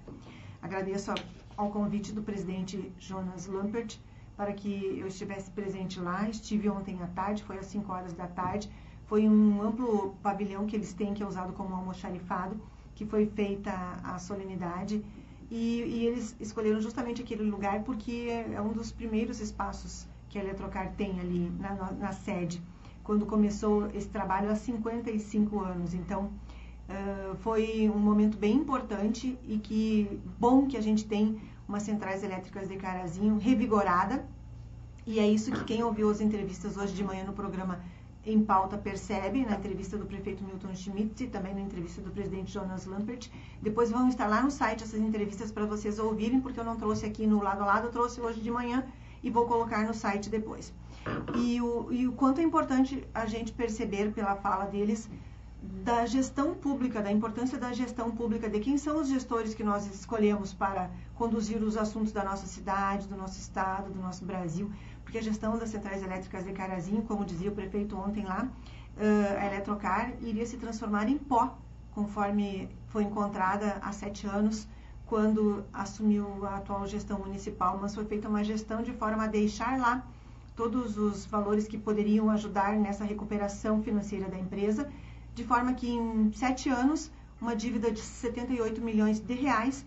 Agradeço 0.60 1.14
ao 1.56 1.70
convite 1.70 2.12
do 2.12 2.22
presidente 2.22 2.92
Jonas 2.98 3.46
Lampert 3.46 3.98
para 4.38 4.54
que 4.54 4.98
eu 4.98 5.06
estivesse 5.06 5.50
presente 5.50 6.00
lá. 6.00 6.26
Estive 6.26 6.70
ontem 6.70 6.96
à 7.02 7.08
tarde, 7.08 7.42
foi 7.42 7.58
às 7.58 7.66
5 7.66 7.92
horas 7.92 8.14
da 8.14 8.26
tarde. 8.26 8.70
Foi 9.04 9.28
um 9.28 9.60
amplo 9.60 10.14
pavilhão 10.22 10.64
que 10.64 10.74
eles 10.74 10.94
têm, 10.94 11.12
que 11.12 11.22
é 11.22 11.26
usado 11.26 11.52
como 11.52 11.74
almoxarifado, 11.74 12.58
que 12.94 13.04
foi 13.04 13.26
feita 13.26 13.72
a 14.02 14.18
solenidade 14.18 15.04
e, 15.50 15.82
e, 15.82 16.06
eles 16.06 16.36
escolheram 16.38 16.80
justamente 16.80 17.22
aquele 17.22 17.42
lugar 17.42 17.82
porque 17.82 18.28
é 18.52 18.60
um 18.60 18.72
dos 18.72 18.92
primeiros 18.92 19.40
espaços 19.40 20.06
que 20.28 20.38
a 20.38 20.42
Eletrocar 20.42 20.92
tem 20.92 21.18
ali 21.20 21.50
na, 21.58 21.92
na 21.92 22.12
sede, 22.12 22.62
quando 23.02 23.24
começou 23.24 23.88
esse 23.94 24.08
trabalho 24.08 24.50
há 24.50 24.54
55 24.54 25.60
anos. 25.60 25.94
Então, 25.94 26.30
uh, 26.90 27.34
foi 27.36 27.88
um 27.88 27.98
momento 27.98 28.36
bem 28.36 28.56
importante 28.56 29.38
e 29.48 29.58
que 29.58 30.20
bom 30.38 30.66
que 30.66 30.76
a 30.76 30.82
gente 30.82 31.06
tem 31.06 31.40
umas 31.68 31.82
centrais 31.82 32.24
elétricas 32.24 32.68
de 32.68 32.76
Carazinho 32.76 33.38
revigorada. 33.38 34.24
E 35.06 35.18
é 35.18 35.28
isso 35.28 35.52
que 35.52 35.64
quem 35.64 35.82
ouviu 35.82 36.10
as 36.10 36.20
entrevistas 36.20 36.76
hoje 36.76 36.94
de 36.94 37.04
manhã 37.04 37.24
no 37.24 37.32
programa 37.32 37.78
em 38.24 38.42
pauta 38.44 38.76
percebe, 38.76 39.44
na 39.44 39.56
entrevista 39.56 39.96
do 39.96 40.04
prefeito 40.04 40.44
Milton 40.44 40.74
Schmidt 40.74 41.24
e 41.24 41.28
também 41.28 41.54
na 41.54 41.60
entrevista 41.60 42.00
do 42.02 42.10
presidente 42.10 42.52
Jonas 42.52 42.84
Lampert. 42.84 43.30
Depois 43.62 43.90
vão 43.90 44.08
estar 44.08 44.26
lá 44.26 44.42
no 44.42 44.50
site 44.50 44.84
essas 44.84 45.00
entrevistas 45.00 45.50
para 45.50 45.64
vocês 45.64 45.98
ouvirem, 45.98 46.40
porque 46.40 46.60
eu 46.60 46.64
não 46.64 46.76
trouxe 46.76 47.06
aqui 47.06 47.26
no 47.26 47.42
lado 47.42 47.62
a 47.62 47.66
lado, 47.66 47.86
eu 47.86 47.92
trouxe 47.92 48.20
hoje 48.20 48.40
de 48.40 48.50
manhã 48.50 48.84
e 49.22 49.30
vou 49.30 49.46
colocar 49.46 49.86
no 49.86 49.94
site 49.94 50.28
depois. 50.28 50.72
E 51.36 51.60
o, 51.60 51.90
e 51.90 52.06
o 52.06 52.12
quanto 52.12 52.40
é 52.40 52.44
importante 52.44 53.06
a 53.14 53.24
gente 53.24 53.52
perceber 53.52 54.12
pela 54.12 54.36
fala 54.36 54.66
deles 54.66 55.08
da 55.84 56.06
gestão 56.06 56.54
pública, 56.54 57.02
da 57.02 57.10
importância 57.10 57.58
da 57.58 57.72
gestão 57.72 58.10
pública, 58.10 58.48
de 58.48 58.58
quem 58.60 58.78
são 58.78 59.00
os 59.00 59.08
gestores 59.08 59.54
que 59.54 59.62
nós 59.62 59.86
escolhemos 59.86 60.52
para 60.52 60.90
conduzir 61.14 61.62
os 61.62 61.76
assuntos 61.76 62.12
da 62.12 62.24
nossa 62.24 62.46
cidade, 62.46 63.06
do 63.06 63.16
nosso 63.16 63.38
estado, 63.38 63.90
do 63.90 64.00
nosso 64.00 64.24
Brasil. 64.24 64.70
Porque 65.02 65.18
a 65.18 65.22
gestão 65.22 65.58
das 65.58 65.70
centrais 65.70 66.02
elétricas 66.02 66.44
de 66.44 66.52
Carazinho, 66.52 67.02
como 67.02 67.24
dizia 67.24 67.50
o 67.50 67.54
prefeito 67.54 67.96
ontem 67.96 68.24
lá, 68.24 68.48
a 69.38 69.46
Eletrocar 69.46 70.12
iria 70.20 70.44
se 70.44 70.56
transformar 70.56 71.08
em 71.08 71.16
pó, 71.16 71.56
conforme 71.94 72.68
foi 72.88 73.04
encontrada 73.04 73.78
há 73.80 73.92
sete 73.92 74.26
anos, 74.26 74.66
quando 75.06 75.64
assumiu 75.72 76.44
a 76.46 76.56
atual 76.56 76.86
gestão 76.86 77.18
municipal, 77.18 77.78
mas 77.80 77.94
foi 77.94 78.04
feita 78.04 78.28
uma 78.28 78.44
gestão 78.44 78.82
de 78.82 78.92
forma 78.92 79.24
a 79.24 79.26
deixar 79.26 79.78
lá 79.78 80.04
todos 80.54 80.98
os 80.98 81.24
valores 81.24 81.66
que 81.66 81.78
poderiam 81.78 82.28
ajudar 82.30 82.72
nessa 82.76 83.04
recuperação 83.04 83.82
financeira 83.82 84.28
da 84.28 84.38
empresa, 84.38 84.90
de 85.34 85.44
forma 85.44 85.72
que 85.74 85.88
em 85.88 86.32
sete 86.32 86.68
anos, 86.68 87.10
uma 87.40 87.54
dívida 87.54 87.90
de 87.90 88.00
78 88.00 88.80
milhões 88.80 89.20
de 89.20 89.34
reais 89.34 89.84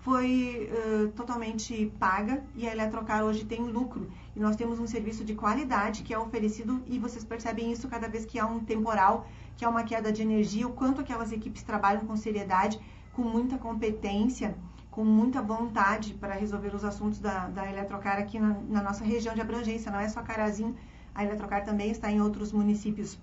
foi 0.00 0.70
uh, 0.72 1.08
totalmente 1.12 1.92
paga 1.98 2.42
e 2.56 2.66
a 2.66 2.72
Eletrocar 2.72 3.22
hoje 3.22 3.44
tem 3.44 3.62
lucro. 3.62 4.10
E 4.34 4.40
nós 4.40 4.56
temos 4.56 4.78
um 4.78 4.86
serviço 4.86 5.24
de 5.24 5.34
qualidade 5.34 6.02
que 6.02 6.14
é 6.14 6.18
oferecido 6.18 6.82
e 6.86 6.98
vocês 6.98 7.22
percebem 7.22 7.70
isso 7.70 7.86
cada 7.88 8.08
vez 8.08 8.24
que 8.24 8.38
há 8.38 8.46
um 8.46 8.60
temporal, 8.60 9.28
que 9.56 9.64
há 9.64 9.68
uma 9.68 9.84
queda 9.84 10.10
de 10.10 10.22
energia, 10.22 10.66
o 10.66 10.72
quanto 10.72 11.00
aquelas 11.00 11.32
equipes 11.32 11.62
trabalham 11.62 12.06
com 12.06 12.16
seriedade, 12.16 12.80
com 13.12 13.22
muita 13.22 13.58
competência, 13.58 14.56
com 14.90 15.04
muita 15.04 15.42
vontade 15.42 16.14
para 16.14 16.34
resolver 16.34 16.74
os 16.74 16.84
assuntos 16.84 17.18
da, 17.18 17.48
da 17.48 17.70
Eletrocar 17.70 18.18
aqui 18.18 18.38
na, 18.38 18.56
na 18.68 18.82
nossa 18.82 19.04
região 19.04 19.34
de 19.34 19.40
abrangência. 19.40 19.92
Não 19.92 20.00
é 20.00 20.08
só 20.08 20.22
Carazinho, 20.22 20.74
a 21.14 21.24
Eletrocar 21.24 21.62
também 21.64 21.90
está 21.90 22.10
em 22.10 22.20
outros 22.20 22.52
municípios. 22.52 23.18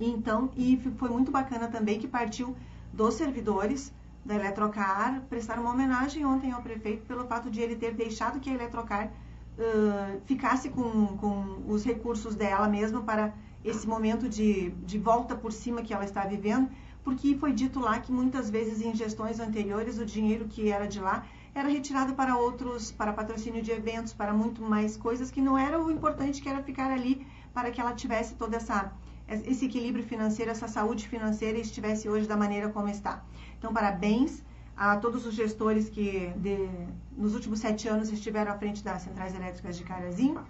Então, 0.00 0.50
e 0.56 0.80
foi 0.96 1.10
muito 1.10 1.30
bacana 1.30 1.68
também 1.68 1.98
que 1.98 2.08
partiu 2.08 2.56
dos 2.92 3.14
servidores, 3.14 3.92
da 4.24 4.34
Eletrocar 4.34 5.22
prestar 5.28 5.58
uma 5.58 5.70
homenagem 5.70 6.24
ontem 6.24 6.52
ao 6.52 6.62
prefeito 6.62 7.04
pelo 7.06 7.26
fato 7.26 7.50
de 7.50 7.60
ele 7.60 7.76
ter 7.76 7.94
deixado 7.94 8.40
que 8.40 8.50
a 8.50 8.54
Eletrocar 8.54 9.06
uh, 9.06 10.20
ficasse 10.26 10.68
com, 10.68 11.06
com 11.18 11.62
os 11.66 11.84
recursos 11.84 12.34
dela 12.34 12.68
mesmo 12.68 13.02
para 13.02 13.32
esse 13.64 13.86
momento 13.86 14.28
de, 14.28 14.70
de 14.70 14.98
volta 14.98 15.34
por 15.34 15.52
cima 15.52 15.82
que 15.82 15.92
ela 15.92 16.04
está 16.04 16.24
vivendo, 16.24 16.70
porque 17.02 17.36
foi 17.36 17.52
dito 17.52 17.80
lá 17.80 17.98
que 17.98 18.12
muitas 18.12 18.50
vezes 18.50 18.80
em 18.80 18.94
gestões 18.94 19.40
anteriores 19.40 19.98
o 19.98 20.04
dinheiro 20.04 20.46
que 20.46 20.70
era 20.70 20.86
de 20.86 21.00
lá 21.00 21.24
era 21.54 21.68
retirado 21.68 22.14
para 22.14 22.36
outros, 22.36 22.92
para 22.92 23.12
patrocínio 23.12 23.62
de 23.62 23.70
eventos, 23.70 24.12
para 24.12 24.32
muito 24.32 24.62
mais 24.62 24.96
coisas 24.96 25.30
que 25.30 25.40
não 25.40 25.58
era 25.58 25.82
o 25.82 25.90
importante 25.90 26.40
que 26.40 26.48
era 26.48 26.62
ficar 26.62 26.90
ali 26.90 27.26
para 27.52 27.70
que 27.70 27.80
ela 27.80 27.92
tivesse 27.92 28.34
toda 28.34 28.56
essa 28.56 28.92
esse 29.30 29.66
equilíbrio 29.66 30.04
financeiro, 30.04 30.50
essa 30.50 30.66
saúde 30.66 31.08
financeira 31.08 31.58
estivesse 31.58 32.08
hoje 32.08 32.26
da 32.26 32.36
maneira 32.36 32.68
como 32.68 32.88
está. 32.88 33.22
Então, 33.58 33.72
parabéns 33.72 34.42
a 34.76 34.96
todos 34.96 35.26
os 35.26 35.34
gestores 35.34 35.88
que 35.88 36.32
de, 36.36 36.68
nos 37.16 37.34
últimos 37.34 37.60
sete 37.60 37.86
anos 37.86 38.10
estiveram 38.10 38.52
à 38.52 38.56
frente 38.56 38.82
das 38.82 39.02
centrais 39.02 39.34
elétricas 39.34 39.76
de 39.76 39.84
Carazinho. 39.84 40.42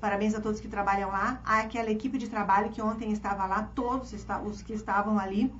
Parabéns 0.00 0.34
a 0.34 0.40
todos 0.40 0.60
que 0.60 0.68
trabalham 0.68 1.10
lá. 1.10 1.40
Aquela 1.44 1.90
equipe 1.90 2.18
de 2.18 2.28
trabalho 2.28 2.70
que 2.70 2.80
ontem 2.80 3.12
estava 3.12 3.46
lá, 3.46 3.64
todos 3.74 4.12
os 4.46 4.62
que 4.62 4.72
estavam 4.72 5.18
ali, 5.18 5.52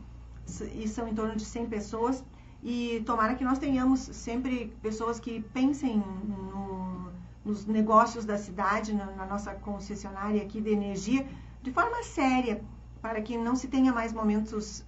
e 0.74 0.88
são 0.88 1.06
em 1.06 1.14
torno 1.14 1.36
de 1.36 1.44
100 1.44 1.66
pessoas. 1.66 2.24
E 2.62 3.02
tomara 3.04 3.34
que 3.34 3.44
nós 3.44 3.58
tenhamos 3.58 4.00
sempre 4.00 4.74
pessoas 4.82 5.20
que 5.20 5.40
pensem 5.52 5.98
no, 5.98 7.12
nos 7.44 7.66
negócios 7.66 8.24
da 8.24 8.38
cidade, 8.38 8.94
na, 8.94 9.06
na 9.06 9.26
nossa 9.26 9.54
concessionária 9.54 10.42
aqui 10.42 10.60
de 10.60 10.70
energia, 10.70 11.26
de 11.62 11.72
forma 11.72 12.02
séria, 12.02 12.62
para 13.00 13.20
que 13.20 13.36
não 13.36 13.54
se 13.56 13.68
tenha 13.68 13.92
mais 13.92 14.12
momentos 14.12 14.84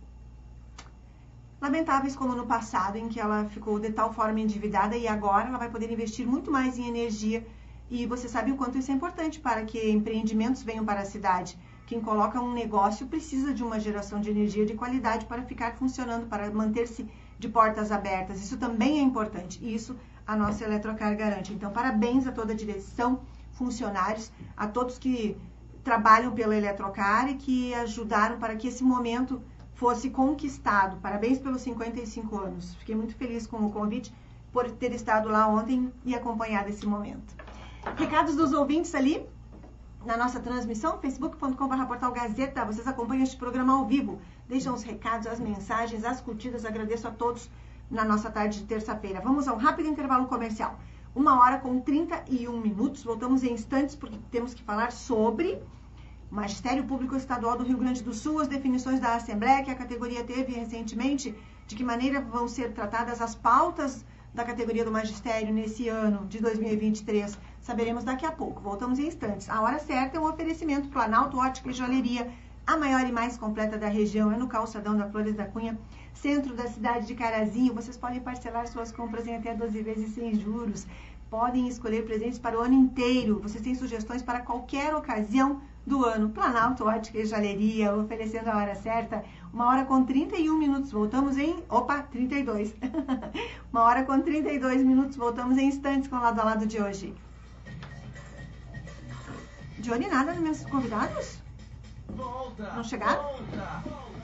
lamentáveis 1.61 2.17
como 2.17 2.35
no 2.35 2.47
passado, 2.47 2.97
em 2.97 3.09
que 3.09 3.21
ela 3.21 3.45
ficou 3.47 3.79
de 3.79 3.93
tal 3.93 4.13
forma 4.13 4.41
endividada 4.41 4.97
e 4.97 5.07
agora 5.07 5.49
ela 5.49 5.59
vai 5.59 5.71
poder 5.71 5.91
investir 5.93 6.27
muito 6.27 6.51
mais 6.51 6.79
em 6.79 6.89
energia. 6.89 7.47
E 7.91 8.07
você 8.07 8.29
sabe 8.29 8.53
o 8.53 8.57
quanto 8.57 8.79
isso 8.79 8.91
é 8.91 8.95
importante 8.95 9.41
para 9.41 9.65
que 9.65 9.91
empreendimentos 9.91 10.63
venham 10.63 10.85
para 10.85 11.01
a 11.01 11.05
cidade. 11.05 11.59
Quem 11.87 12.01
coloca 12.01 12.41
um 12.41 12.53
negócio 12.53 13.07
precisa 13.09 13.53
de 13.53 13.65
uma 13.65 13.81
geração 13.81 14.21
de 14.21 14.31
energia 14.31 14.65
de 14.65 14.75
qualidade 14.75 15.27
para 15.27 15.43
ficar 15.43 15.75
funcionando, 15.75 16.27
para 16.27 16.49
manter-se 16.51 17.07
de 17.37 17.49
portas 17.49 17.91
abertas. 17.91 18.41
Isso 18.41 18.57
também 18.57 19.01
é 19.01 19.03
importante. 19.03 19.59
Isso 19.63 19.97
a 20.25 20.37
nossa 20.37 20.63
Eletrocar 20.63 21.17
garante. 21.17 21.53
Então, 21.53 21.73
parabéns 21.73 22.29
a 22.29 22.33
toda 22.33 22.53
a 22.53 22.57
direção, 22.57 23.23
funcionários, 23.51 24.31
a 24.57 24.69
todos 24.69 24.97
que 24.97 25.37
trabalham 25.83 26.33
pela 26.33 26.57
Eletrocar 26.57 27.29
e 27.29 27.35
que 27.35 27.75
ajudaram 27.75 28.39
para 28.39 28.57
que 28.57 28.69
esse 28.69 28.83
momento 28.83 29.43
fosse 29.75 30.11
conquistado. 30.11 30.99
Parabéns 30.99 31.39
pelos 31.39 31.63
55 31.63 32.39
anos. 32.39 32.75
Fiquei 32.77 32.95
muito 32.95 33.15
feliz 33.15 33.47
com 33.47 33.65
o 33.65 33.71
convite 33.71 34.13
por 34.53 34.71
ter 34.71 34.93
estado 34.93 35.29
lá 35.29 35.47
ontem 35.47 35.93
e 36.05 36.15
acompanhado 36.15 36.69
esse 36.69 36.87
momento. 36.87 37.35
Recados 37.97 38.37
dos 38.37 38.53
ouvintes 38.53 38.95
ali 38.95 39.27
na 40.05 40.17
nossa 40.17 40.41
transmissão, 40.41 40.99
facebook.com.br 40.99 42.11
Gazeta. 42.15 42.65
Vocês 42.65 42.87
acompanham 42.87 43.23
este 43.23 43.37
programa 43.37 43.75
ao 43.75 43.87
vivo. 43.87 44.21
Deixam 44.49 44.75
os 44.75 44.83
recados, 44.83 45.27
as 45.27 45.41
mensagens, 45.41 46.05
as 46.05 46.21
curtidas. 46.21 46.65
Agradeço 46.65 47.09
a 47.09 47.11
todos 47.11 47.51
na 47.91 48.05
nossa 48.05 48.31
tarde 48.31 48.61
de 48.61 48.67
terça-feira. 48.67 49.21
Vamos 49.21 49.49
a 49.49 49.55
um 49.55 49.57
rápido 49.57 49.89
intervalo 49.89 50.27
comercial. 50.27 50.79
Uma 51.15 51.41
hora 51.41 51.59
com 51.59 51.81
31 51.81 52.61
minutos. 52.61 53.03
Voltamos 53.03 53.43
em 53.43 53.53
instantes 53.53 53.97
porque 53.97 54.17
temos 54.31 54.55
que 54.55 54.63
falar 54.63 54.93
sobre 54.93 55.61
O 56.31 56.35
Magistério 56.35 56.85
Público 56.85 57.17
Estadual 57.17 57.59
do 57.59 57.65
Rio 57.65 57.79
Grande 57.79 58.03
do 58.03 58.15
Sul, 58.15 58.39
as 58.39 58.47
definições 58.47 59.01
da 59.01 59.17
Assembleia 59.17 59.65
que 59.65 59.71
a 59.73 59.75
categoria 59.75 60.23
teve 60.23 60.53
recentemente, 60.53 61.35
de 61.67 61.75
que 61.75 61.83
maneira 61.83 62.21
vão 62.21 62.47
ser 62.47 62.73
tratadas 62.73 63.21
as 63.21 63.35
pautas 63.35 64.05
da 64.33 64.45
categoria 64.45 64.85
do 64.85 64.93
magistério 64.93 65.53
nesse 65.53 65.89
ano 65.89 66.25
de 66.29 66.39
2023, 66.39 67.37
saberemos 67.61 68.05
daqui 68.05 68.25
a 68.25 68.31
pouco. 68.31 68.61
Voltamos 68.61 69.01
em 69.01 69.09
instantes. 69.09 69.51
A 69.51 69.61
hora 69.61 69.81
certa 69.81 70.17
é 70.17 70.21
um 70.21 70.29
oferecimento 70.29 70.89
Planalto 70.89 71.39
Ótica 71.39 71.71
e 71.71 71.73
Joalheria, 71.73 72.31
a 72.65 72.77
maior 72.77 73.05
e 73.05 73.11
mais 73.11 73.37
completa 73.37 73.77
da 73.77 73.89
região, 73.89 74.31
é 74.31 74.37
no 74.37 74.47
calçadão 74.47 74.97
da 74.97 75.09
Flores 75.09 75.35
da 75.35 75.47
Cunha, 75.47 75.77
centro 76.15 76.55
da 76.55 76.67
cidade 76.67 77.07
de 77.07 77.15
Carazinho. 77.15 77.75
Vocês 77.75 77.97
podem 77.97 78.21
parcelar 78.21 78.67
suas 78.69 78.93
compras 78.93 79.27
em 79.27 79.37
até 79.37 79.55
12 79.55 79.83
vezes 79.83 80.15
sem 80.15 80.35
juros. 80.35 80.87
Podem 81.29 81.69
escolher 81.69 82.05
presentes 82.05 82.39
para 82.39 82.59
o 82.59 82.63
ano 82.63 82.75
inteiro. 82.75 83.41
Vocês 83.41 83.63
têm 83.63 83.75
sugestões 83.75 84.23
para 84.23 84.41
qualquer 84.41 84.95
ocasião 84.95 85.61
do 85.87 86.05
ano. 86.05 86.31
Planalto 86.31 86.85
Ótica 86.85 87.19
e 87.19 87.27
Joalheria, 87.27 87.95
oferecendo 87.95 88.49
a 88.49 88.57
hora 88.57 88.75
certa. 88.75 89.25
Uma 89.53 89.67
hora 89.67 89.85
com 89.85 90.05
31 90.05 90.59
minutos. 90.59 90.93
Voltamos 90.93 91.37
em. 91.37 91.63
Opa, 91.69 92.03
32. 92.03 92.75
Uma 93.73 93.83
hora 93.83 94.05
com 94.05 94.21
32 94.21 94.83
minutos. 94.83 95.17
Voltamos 95.17 95.57
em 95.57 95.69
instantes 95.69 96.09
com 96.09 96.17
o 96.17 96.21
lado 96.21 96.41
a 96.41 96.45
lado 96.45 96.67
de 96.67 96.81
hoje. 96.81 97.15
Johnny, 99.79 100.09
nada 100.09 100.33
nos 100.33 100.43
meus 100.43 100.65
convidados? 100.65 101.39
Volta! 102.09 102.73
Não 102.75 102.85
chegaram? 102.85 103.23
Volta! 103.23 103.83
Volta! 103.85 104.20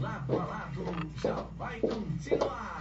Lado 0.00 0.38
a 0.38 0.44
lado 0.44 0.84
já 1.16 1.34
vai 1.56 1.80
continuar. 1.80 2.80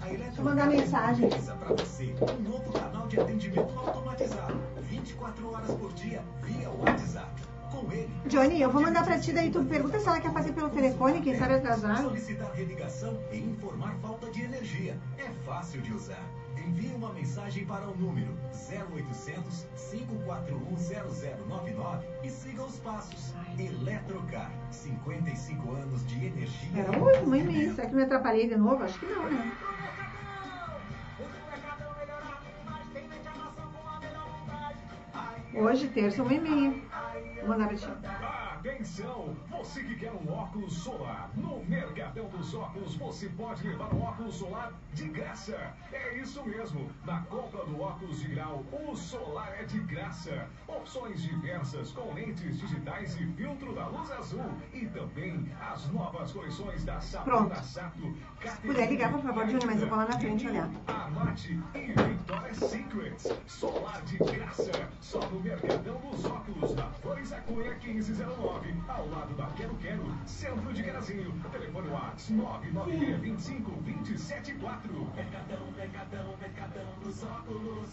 Deixa 0.00 0.40
eu 0.40 0.44
mandar 0.44 0.66
mensagem. 0.66 1.28
para 1.30 1.74
você 1.74 2.14
um 2.20 2.42
novo 2.42 2.72
canal 2.72 3.06
de 3.08 3.20
atendimento 3.20 3.78
automatizado, 3.78 4.60
24 4.82 5.50
horas 5.50 5.70
por 5.72 5.92
dia, 5.94 6.22
via 6.42 6.70
WhatsApp. 6.70 7.51
Com 7.72 7.90
ele, 7.90 8.08
Johnny, 8.26 8.60
eu 8.60 8.70
vou 8.70 8.82
mandar 8.82 9.02
pra 9.02 9.18
ti, 9.18 9.32
daí 9.32 9.50
tu 9.50 9.64
pergunta 9.64 9.98
se 9.98 10.06
ela 10.06 10.20
quer 10.20 10.30
fazer 10.32 10.52
pelo 10.52 10.68
telefone, 10.68 11.22
quem 11.22 11.36
sabe 11.38 11.54
atrasar. 11.54 12.02
solicitar 12.02 12.52
religação 12.52 13.18
e 13.32 13.38
informar 13.38 13.96
falta 14.02 14.30
de 14.30 14.42
energia. 14.42 14.98
É 15.18 15.30
fácil 15.46 15.80
de 15.80 15.92
usar. 15.94 16.22
Envie 16.56 16.94
uma 16.94 17.12
mensagem 17.12 17.64
para 17.64 17.88
o 17.88 17.96
número 17.96 18.32
0800 18.70 19.66
541 19.90 20.76
0099 21.48 22.06
e 22.22 22.30
siga 22.30 22.62
os 22.62 22.78
passos. 22.78 23.32
Eletrocar, 23.58 24.52
55 24.70 25.72
anos 25.72 26.06
de 26.06 26.26
energia. 26.26 26.68
Era 26.76 26.92
muito, 26.98 27.26
muito 27.26 27.50
imenso. 27.50 27.74
Será 27.74 27.88
que 27.88 27.94
me 27.94 28.02
atrapalhei 28.02 28.48
de 28.48 28.56
novo? 28.56 28.84
Acho 28.84 28.98
que 29.00 29.06
não, 29.06 29.30
né? 29.30 29.52
Hoje, 35.54 35.88
terça, 35.88 36.22
uma 36.22 36.32
e 36.32 36.40
meia. 36.40 36.74
Vou 37.42 37.50
mandar 37.50 37.66
pra 37.66 37.76
ti. 37.76 38.41
Atenção! 38.64 39.36
Você 39.50 39.82
que 39.82 39.96
quer 39.96 40.12
um 40.12 40.32
óculos 40.32 40.72
solar, 40.74 41.28
no 41.34 41.64
Mercadão 41.64 42.28
dos 42.28 42.54
Óculos 42.54 42.94
você 42.94 43.28
pode 43.30 43.66
levar 43.66 43.92
um 43.92 44.00
óculos 44.00 44.36
solar 44.36 44.72
de 44.94 45.08
graça. 45.08 45.74
É 45.92 46.16
isso 46.18 46.44
mesmo. 46.44 46.88
Na 47.04 47.22
compra 47.22 47.64
do 47.64 47.80
óculos 47.80 48.20
de 48.20 48.28
grau, 48.28 48.64
o 48.70 48.94
solar 48.94 49.52
é 49.58 49.64
de 49.64 49.80
graça. 49.80 50.48
Opções 50.68 51.22
diversas 51.22 51.90
com 51.90 52.14
lentes 52.14 52.60
digitais 52.60 53.20
e 53.20 53.26
filtro 53.32 53.74
da 53.74 53.88
luz 53.88 54.08
azul. 54.12 54.44
E 54.72 54.86
também 54.86 55.50
as 55.60 55.90
novas 55.90 56.30
coleções 56.30 56.84
da 56.84 57.00
Sabrina 57.00 57.38
Pronto. 57.38 57.64
Sato. 57.64 58.14
Se 58.44 58.60
puder 58.60 58.88
ligar, 58.88 59.10
por 59.10 59.22
favor, 59.22 59.44
Johnny, 59.44 59.66
mas 59.66 59.82
eu 59.82 59.88
vou 59.88 59.98
lá 59.98 60.06
na 60.06 60.20
frente 60.20 60.46
olhar. 60.46 60.70
Armate 60.86 61.58
e 61.74 61.80
Victoria's 61.80 62.58
Secrets. 62.58 63.28
Solar 63.48 64.02
de 64.02 64.18
graça. 64.18 64.88
Só 65.00 65.18
no 65.18 65.40
Mercadão 65.40 65.96
dos 65.96 66.24
Óculos, 66.24 66.76
na 66.76 66.86
Flores 66.90 67.30
da 67.30 67.40
Cunha 67.40 67.76
1509. 67.82 68.51
Ao 68.52 69.08
lado 69.08 69.34
da 69.34 69.46
Quero 69.56 69.74
Quero, 69.76 70.04
centro 70.26 70.74
de 70.74 70.82
Carazinho. 70.82 71.32
Telefone 71.50 71.88
WhatsApp 71.88 72.70
99625 72.70 73.70
274. 73.80 75.12
Mercadão, 75.16 75.72
Mercadão, 75.74 76.36
Mercadão 76.38 76.86
dos 77.02 77.22
óculos. 77.22 77.88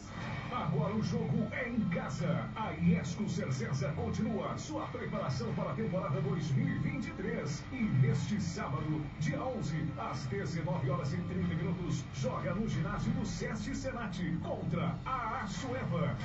Agora 0.52 0.94
o 0.94 1.02
jogo 1.02 1.48
é 1.54 1.70
em 1.70 1.80
casa. 1.90 2.50
A 2.58 2.72
Iesco 2.72 3.30
Cercesa 3.30 3.94
continua 3.94 4.58
sua 4.58 4.86
preparação 4.88 5.54
para 5.54 5.72
a 5.72 5.74
temporada 5.76 6.20
2023. 6.20 7.64
E 7.72 7.76
neste 7.78 8.42
sábado, 8.42 9.02
dia 9.22 9.42
11, 9.42 9.94
às 9.98 10.26
19 10.26 10.90
horas 10.90 11.14
e 11.14 11.18
30 11.18 11.56
minutos, 11.56 12.04
joga 12.14 12.54
no 12.54 12.68
ginásio 12.68 13.14
do 13.14 13.26
Sesc 13.26 13.74
Senat 13.74 14.20
contra 14.44 14.94
a 15.06 15.44
Açueva. 15.44 16.18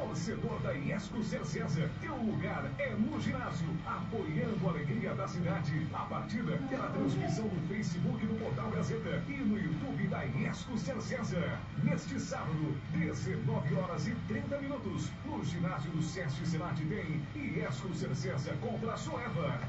Torcedor 0.00 0.58
da 0.62 0.72
Iesco 0.72 1.22
Cercesa, 1.22 1.90
teu 2.00 2.16
lugar 2.16 2.64
é 2.78 2.88
no 2.94 3.20
ginásio, 3.20 3.68
apoiando 3.84 4.66
a 4.66 4.70
alegria 4.70 5.14
da 5.14 5.28
cidade. 5.28 5.86
A 5.92 5.98
partida 5.98 6.58
terá 6.70 6.88
transmissão 6.88 7.44
no 7.44 7.68
Facebook 7.68 8.26
do 8.26 8.34
Portal 8.42 8.70
Gazeta 8.70 9.22
e 9.28 9.32
no 9.32 9.58
YouTube 9.58 10.08
da 10.08 10.22
Iesco 10.22 10.78
Cercesa. 10.78 11.58
Neste 11.84 12.18
sábado, 12.18 12.74
19 12.94 13.74
horas 13.74 14.08
e 14.08 14.14
30 14.26 14.58
minutos, 14.58 15.10
no 15.26 15.44
ginásio 15.44 15.90
do 15.90 16.02
Sesc 16.02 16.46
Senat 16.46 16.80
tem 16.80 17.22
Iesco 17.34 17.94
Cercesa 17.94 18.56
contra 18.62 18.94
a 18.94 18.96
Soeva. 18.96 19.60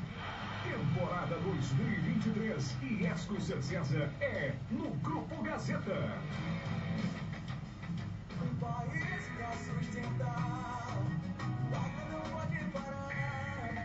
Temporada 0.64 1.36
2023, 1.44 2.78
Iesco 2.84 3.42
Cercesa 3.42 4.10
é 4.22 4.54
no 4.72 4.92
Grupo 4.92 5.44
Gazeta. 5.44 6.18
Um 8.42 8.56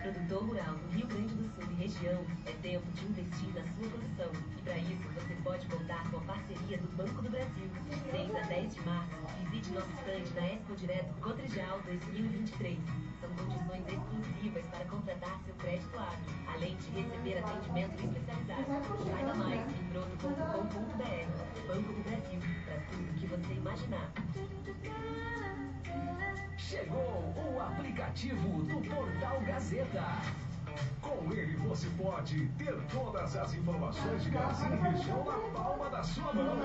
Produtor 0.03 0.43
rural 0.45 0.75
do 0.77 0.97
Rio 0.97 1.07
Grande 1.09 1.35
do 1.35 1.45
Sul 1.55 1.65
e 1.73 1.75
região, 1.75 2.25
é 2.47 2.53
tempo 2.63 2.87
de 2.93 3.05
investir 3.07 3.49
na 3.49 3.63
sua 3.63 3.89
produção. 3.91 4.31
E 4.57 4.63
para 4.63 4.79
isso, 4.79 5.03
você 5.15 5.35
pode 5.43 5.67
contar 5.67 6.09
com 6.09 6.19
a 6.19 6.21
parceria 6.21 6.79
do 6.79 6.97
Banco 6.97 7.21
do 7.21 7.31
Brasil. 7.31 7.69
De 7.91 7.97
6 8.13 8.37
a 8.37 8.41
10 8.47 8.75
de 8.75 8.81
março, 8.83 9.17
visite 9.51 9.71
nosso 9.73 9.91
stand 9.99 10.41
na 10.41 10.47
Expo 10.47 10.77
Direto 10.77 11.13
Cotrijal 11.21 11.81
2023. 11.85 12.79
São 13.21 13.31
condições 13.31 13.85
exclusivas 13.89 14.67
para 14.67 14.85
contratar 14.85 15.41
seu 15.45 15.55
crédito 15.57 15.99
agro, 15.99 16.55
além 16.55 16.77
de 16.77 16.91
receber 16.91 17.39
atendimento 17.39 18.05
especializado. 18.05 19.11
Saiba 19.11 19.35
mais 19.35 19.61
em 19.69 19.83
broto.com.br. 19.91 21.67
Banco 21.67 21.93
do 21.93 22.03
Brasil, 22.05 22.56
você 23.37 23.53
imaginar. 23.53 24.11
Chegou 26.57 27.35
o 27.37 27.61
aplicativo 27.61 28.63
do 28.63 28.81
Portal 28.89 29.41
Gazeta. 29.43 30.05
Com 31.01 31.33
ele 31.33 31.57
você 31.57 31.89
pode 32.03 32.47
ter 32.59 32.75
todas 32.93 33.37
as 33.37 33.55
informações 33.55 34.25
de 34.25 34.31
Carazinho 34.31 34.75
e 34.75 34.91
região 34.91 35.25
na 35.25 35.39
palma 35.59 35.91
da 35.91 36.03
sua 36.03 36.33
mão. 36.33 36.59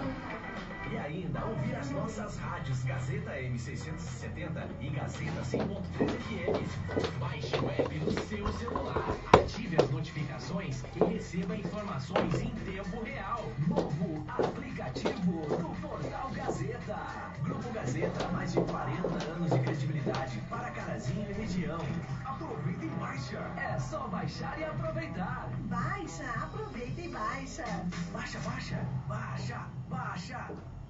E 0.91 0.97
ainda 0.97 1.45
ouvir 1.45 1.73
as 1.75 1.89
nossas 1.91 2.37
rádios 2.37 2.83
Gazeta 2.83 3.31
M670 3.31 4.67
e 4.81 4.89
Gazeta 4.89 5.41
100.3 5.41 6.09
FM. 6.19 7.17
Baixe 7.17 7.55
o 7.55 7.69
app 7.69 7.99
no 7.99 8.11
seu 8.11 8.53
celular, 8.53 9.15
ative 9.41 9.77
as 9.81 9.89
notificações 9.89 10.83
e 10.95 11.13
receba 11.13 11.55
informações 11.55 12.41
em 12.41 12.49
tempo 12.65 13.03
real. 13.03 13.45
Novo 13.69 14.25
aplicativo 14.27 15.31
do 15.47 15.81
Portal 15.81 16.29
Gazeta. 16.31 16.97
Grupo 17.41 17.69
Gazeta, 17.71 18.27
mais 18.33 18.51
de 18.51 18.59
40 18.59 19.31
anos 19.31 19.51
de 19.51 19.59
credibilidade 19.59 20.41
para 20.49 20.71
Carazinho 20.71 21.25
e 21.29 21.33
região. 21.33 21.79
Aproveita 22.25 22.83
e 22.83 22.89
baixa. 22.89 23.39
É 23.55 23.79
só 23.79 24.09
baixar 24.09 24.59
e 24.59 24.65
aproveitar. 24.65 25.49
Baixa, 25.69 26.29
aproveita 26.31 26.99
e 26.99 27.07
baixa. 27.07 27.63
Baixa, 28.11 28.39
baixa, 28.39 28.85
baixa, 29.07 29.65
baixa. 29.89 30.80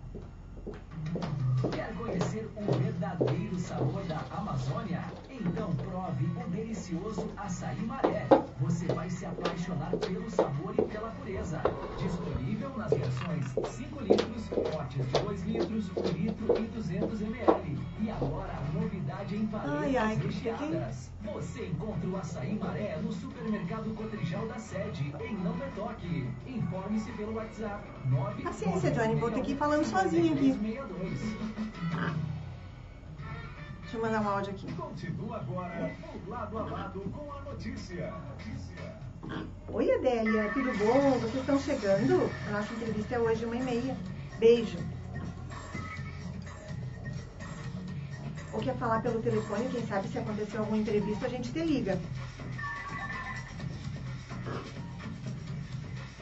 Quer 1.72 1.94
conhecer 1.96 2.48
o 2.56 2.72
verdadeiro 2.74 3.58
sabor 3.58 4.04
da 4.04 4.24
Amazônia? 4.32 5.02
Então 5.44 5.74
prove 5.74 6.26
o 6.40 6.50
delicioso 6.50 7.28
açaí 7.36 7.82
maré. 7.82 8.28
Você 8.60 8.86
vai 8.86 9.10
se 9.10 9.26
apaixonar 9.26 9.90
pelo 9.98 10.30
sabor 10.30 10.76
e 10.78 10.82
pela 10.84 11.10
pureza. 11.10 11.60
Disponível 11.98 12.70
nas 12.78 12.92
versões 12.92 13.46
5 13.68 14.02
litros, 14.02 14.48
potes 14.50 15.06
de 15.08 15.20
2 15.20 15.42
litros, 15.44 15.90
1 15.98 16.02
litro 16.12 16.58
e 16.60 16.68
200 16.68 17.22
ml. 17.22 17.80
E 18.02 18.12
agora 18.12 18.54
a 18.54 18.80
novidade 18.80 19.36
em 19.36 19.48
paletas 19.48 20.24
recheadas. 20.24 21.10
Você 21.24 21.66
encontra 21.68 22.08
o 22.08 22.18
açaí 22.18 22.60
maré 22.60 22.98
no 23.02 23.12
supermercado 23.12 23.96
Cotrijal 23.96 24.48
da 24.48 24.60
sede, 24.60 25.12
em 25.22 25.36
Não 25.38 25.58
Toque. 25.76 26.30
Informe-se 26.46 27.12
pelo 27.14 27.34
WhatsApp 27.34 27.84
9 28.06 28.44
Paciência, 28.44 28.92
Johnny, 28.92 29.16
vou 29.16 29.32
ter 29.32 29.42
que 29.42 29.54
ir 29.54 29.58
falando 29.58 29.86
sozinha 29.86 30.34
aqui. 30.34 30.54
6362. 30.54 32.31
Deixa 33.92 34.06
eu 34.08 34.10
mandar 34.10 34.26
um 34.26 34.34
áudio 34.34 34.54
aqui. 34.54 34.72
Continua 34.72 35.36
agora 35.36 35.94
o 36.26 36.30
lado 36.30 36.58
a 36.58 36.62
lado 36.62 37.02
com 37.02 37.30
a 37.30 37.42
notícia. 37.42 38.14
Oi, 39.68 39.92
Adélia, 39.92 40.50
tudo 40.54 40.72
bom? 40.78 41.20
Vocês 41.20 41.36
estão 41.36 41.60
chegando? 41.60 42.32
A 42.48 42.52
nossa 42.52 42.74
entrevista 42.74 43.16
é 43.16 43.20
hoje, 43.20 43.44
uma 43.44 43.58
e 43.58 43.62
meia. 43.62 43.98
Beijo. 44.40 44.78
ou 48.54 48.62
quer 48.62 48.78
falar 48.78 49.02
pelo 49.02 49.22
telefone, 49.22 49.68
quem 49.68 49.86
sabe 49.86 50.08
se 50.08 50.20
acontecer 50.20 50.56
algum 50.56 50.78
imprevisto, 50.78 51.26
a 51.26 51.30
gente 51.30 51.52
te 51.52 51.60
liga. 51.60 52.00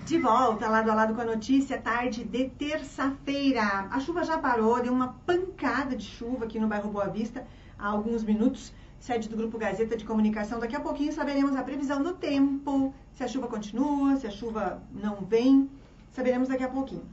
De 0.08 0.18
volta, 0.18 0.68
lado 0.68 0.90
a 0.90 0.96
lado 0.96 1.14
com 1.14 1.22
a 1.22 1.26
notícia, 1.26 1.80
tarde 1.80 2.24
de 2.24 2.50
terça-feira. 2.50 3.88
A 3.92 4.00
chuva 4.00 4.24
já 4.24 4.40
parou, 4.40 4.82
deu 4.82 4.92
uma 4.92 5.10
pancada 5.24 5.96
de 5.96 6.06
chuva 6.06 6.46
aqui 6.46 6.60
no 6.60 6.68
bairro 6.68 6.90
Boa 6.90 7.08
Vista 7.08 7.46
há 7.80 7.88
alguns 7.88 8.24
minutos. 8.24 8.74
Sede 9.00 9.30
do 9.30 9.38
Grupo 9.38 9.58
Gazeta 9.58 9.96
de 9.96 10.04
Comunicação. 10.04 10.60
Daqui 10.60 10.76
a 10.76 10.80
pouquinho 10.82 11.14
saberemos 11.14 11.56
a 11.56 11.64
previsão 11.64 12.04
do 12.04 12.14
tempo, 12.14 12.94
se 13.14 13.24
a 13.24 13.28
chuva 13.28 13.48
continua, 13.48 14.18
se 14.18 14.28
a 14.28 14.32
chuva 14.32 14.84
não 14.92 15.22
vem. 15.22 15.70
Saberemos 16.12 16.50
daqui 16.50 16.64
a 16.64 16.68
pouquinho. 16.68 17.06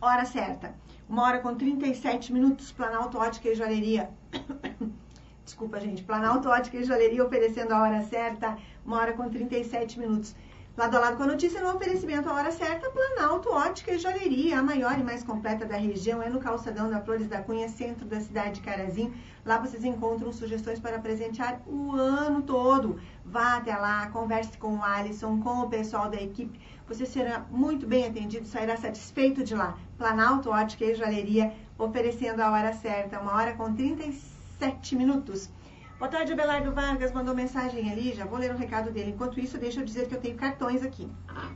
Hora 0.00 0.24
certa. 0.24 0.74
Uma 1.06 1.24
hora 1.24 1.40
com 1.40 1.54
37 1.54 2.32
minutos, 2.32 2.72
Planalto 2.72 3.18
Ótica 3.18 3.50
e 3.50 3.54
Joalheria. 3.54 4.08
Desculpa, 5.44 5.78
gente. 5.78 6.02
Planalto 6.02 6.48
Ótica 6.48 6.78
e 6.78 6.84
Joalheria 6.84 7.22
oferecendo 7.22 7.72
a 7.72 7.82
hora 7.82 8.02
certa, 8.02 8.56
uma 8.84 8.96
hora 8.96 9.12
com 9.12 9.28
37 9.28 10.00
minutos. 10.00 10.34
Lado 10.76 10.96
a 10.96 11.00
lado 11.00 11.16
com 11.16 11.22
a 11.22 11.28
notícia, 11.28 11.62
no 11.62 11.72
oferecimento 11.72 12.28
à 12.28 12.34
hora 12.34 12.50
certa, 12.50 12.90
Planalto 12.90 13.48
Ótica 13.48 13.92
e 13.92 13.98
Joalheria, 13.98 14.58
a 14.58 14.62
maior 14.62 14.98
e 14.98 15.04
mais 15.04 15.22
completa 15.22 15.64
da 15.64 15.76
região, 15.76 16.20
é 16.20 16.28
no 16.28 16.40
calçadão 16.40 16.90
da 16.90 17.00
Flores 17.00 17.28
da 17.28 17.40
Cunha, 17.40 17.68
centro 17.68 18.04
da 18.04 18.20
cidade 18.20 18.56
de 18.56 18.60
Carazim. 18.62 19.14
Lá 19.46 19.56
vocês 19.56 19.84
encontram 19.84 20.32
sugestões 20.32 20.80
para 20.80 20.98
presentear 20.98 21.62
o 21.64 21.92
ano 21.92 22.42
todo. 22.42 22.98
Vá 23.24 23.58
até 23.58 23.76
lá, 23.76 24.08
converse 24.08 24.58
com 24.58 24.78
o 24.78 24.82
Alisson, 24.82 25.38
com 25.40 25.60
o 25.60 25.68
pessoal 25.68 26.10
da 26.10 26.20
equipe. 26.20 26.58
Você 26.88 27.06
será 27.06 27.46
muito 27.52 27.86
bem 27.86 28.08
atendido, 28.08 28.44
sairá 28.44 28.76
satisfeito 28.76 29.44
de 29.44 29.54
lá. 29.54 29.78
Planalto 29.96 30.50
Ótica 30.50 30.84
e 30.84 30.96
Joalheria, 30.96 31.54
oferecendo 31.78 32.40
a 32.40 32.50
hora 32.50 32.72
certa, 32.72 33.20
uma 33.20 33.34
hora 33.34 33.54
com 33.54 33.72
37 33.72 34.96
minutos. 34.96 35.48
Boa 35.96 36.10
tarde, 36.10 36.32
Abelardo 36.32 36.72
Vargas 36.72 37.12
mandou 37.12 37.36
mensagem 37.36 37.88
ali, 37.88 38.12
já 38.12 38.24
vou 38.24 38.36
ler 38.36 38.52
o 38.52 38.56
recado 38.56 38.90
dele. 38.90 39.12
Enquanto 39.12 39.38
isso, 39.38 39.56
deixa 39.58 39.80
eu 39.80 39.84
dizer 39.84 40.08
que 40.08 40.14
eu 40.16 40.20
tenho 40.20 40.36
cartões 40.36 40.82
aqui. 40.82 41.08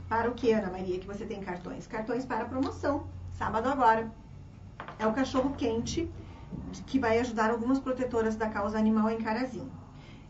Para 0.07 0.29
o 0.29 0.33
que, 0.33 0.49
Ana 0.53 0.71
Maria, 0.71 0.97
que 0.97 1.05
você 1.05 1.25
tem 1.25 1.41
cartões? 1.41 1.85
Cartões 1.85 2.25
para 2.25 2.45
promoção, 2.45 3.05
sábado 3.33 3.67
agora. 3.67 4.09
É 4.97 5.05
o 5.05 5.11
cachorro 5.11 5.53
quente, 5.57 6.09
que 6.87 6.97
vai 6.97 7.19
ajudar 7.19 7.51
algumas 7.51 7.79
protetoras 7.79 8.37
da 8.37 8.47
causa 8.47 8.79
animal 8.79 9.09
em 9.09 9.17
Carazinho. 9.17 9.69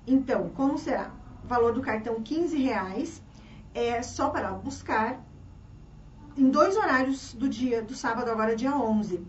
Então, 0.08 0.50
como 0.50 0.80
será? 0.80 1.12
Valor 1.44 1.72
do 1.72 1.82
cartão 1.82 2.20
15 2.20 2.58
reais, 2.58 3.22
é 3.76 4.02
só 4.02 4.32
para 4.32 4.50
buscar 4.54 5.24
em 6.36 6.50
dois 6.50 6.76
horários 6.76 7.36
do 7.36 7.48
dia, 7.48 7.84
do 7.84 7.94
sábado 7.94 8.32
agora, 8.32 8.56
dia 8.56 8.76
11. 8.76 9.24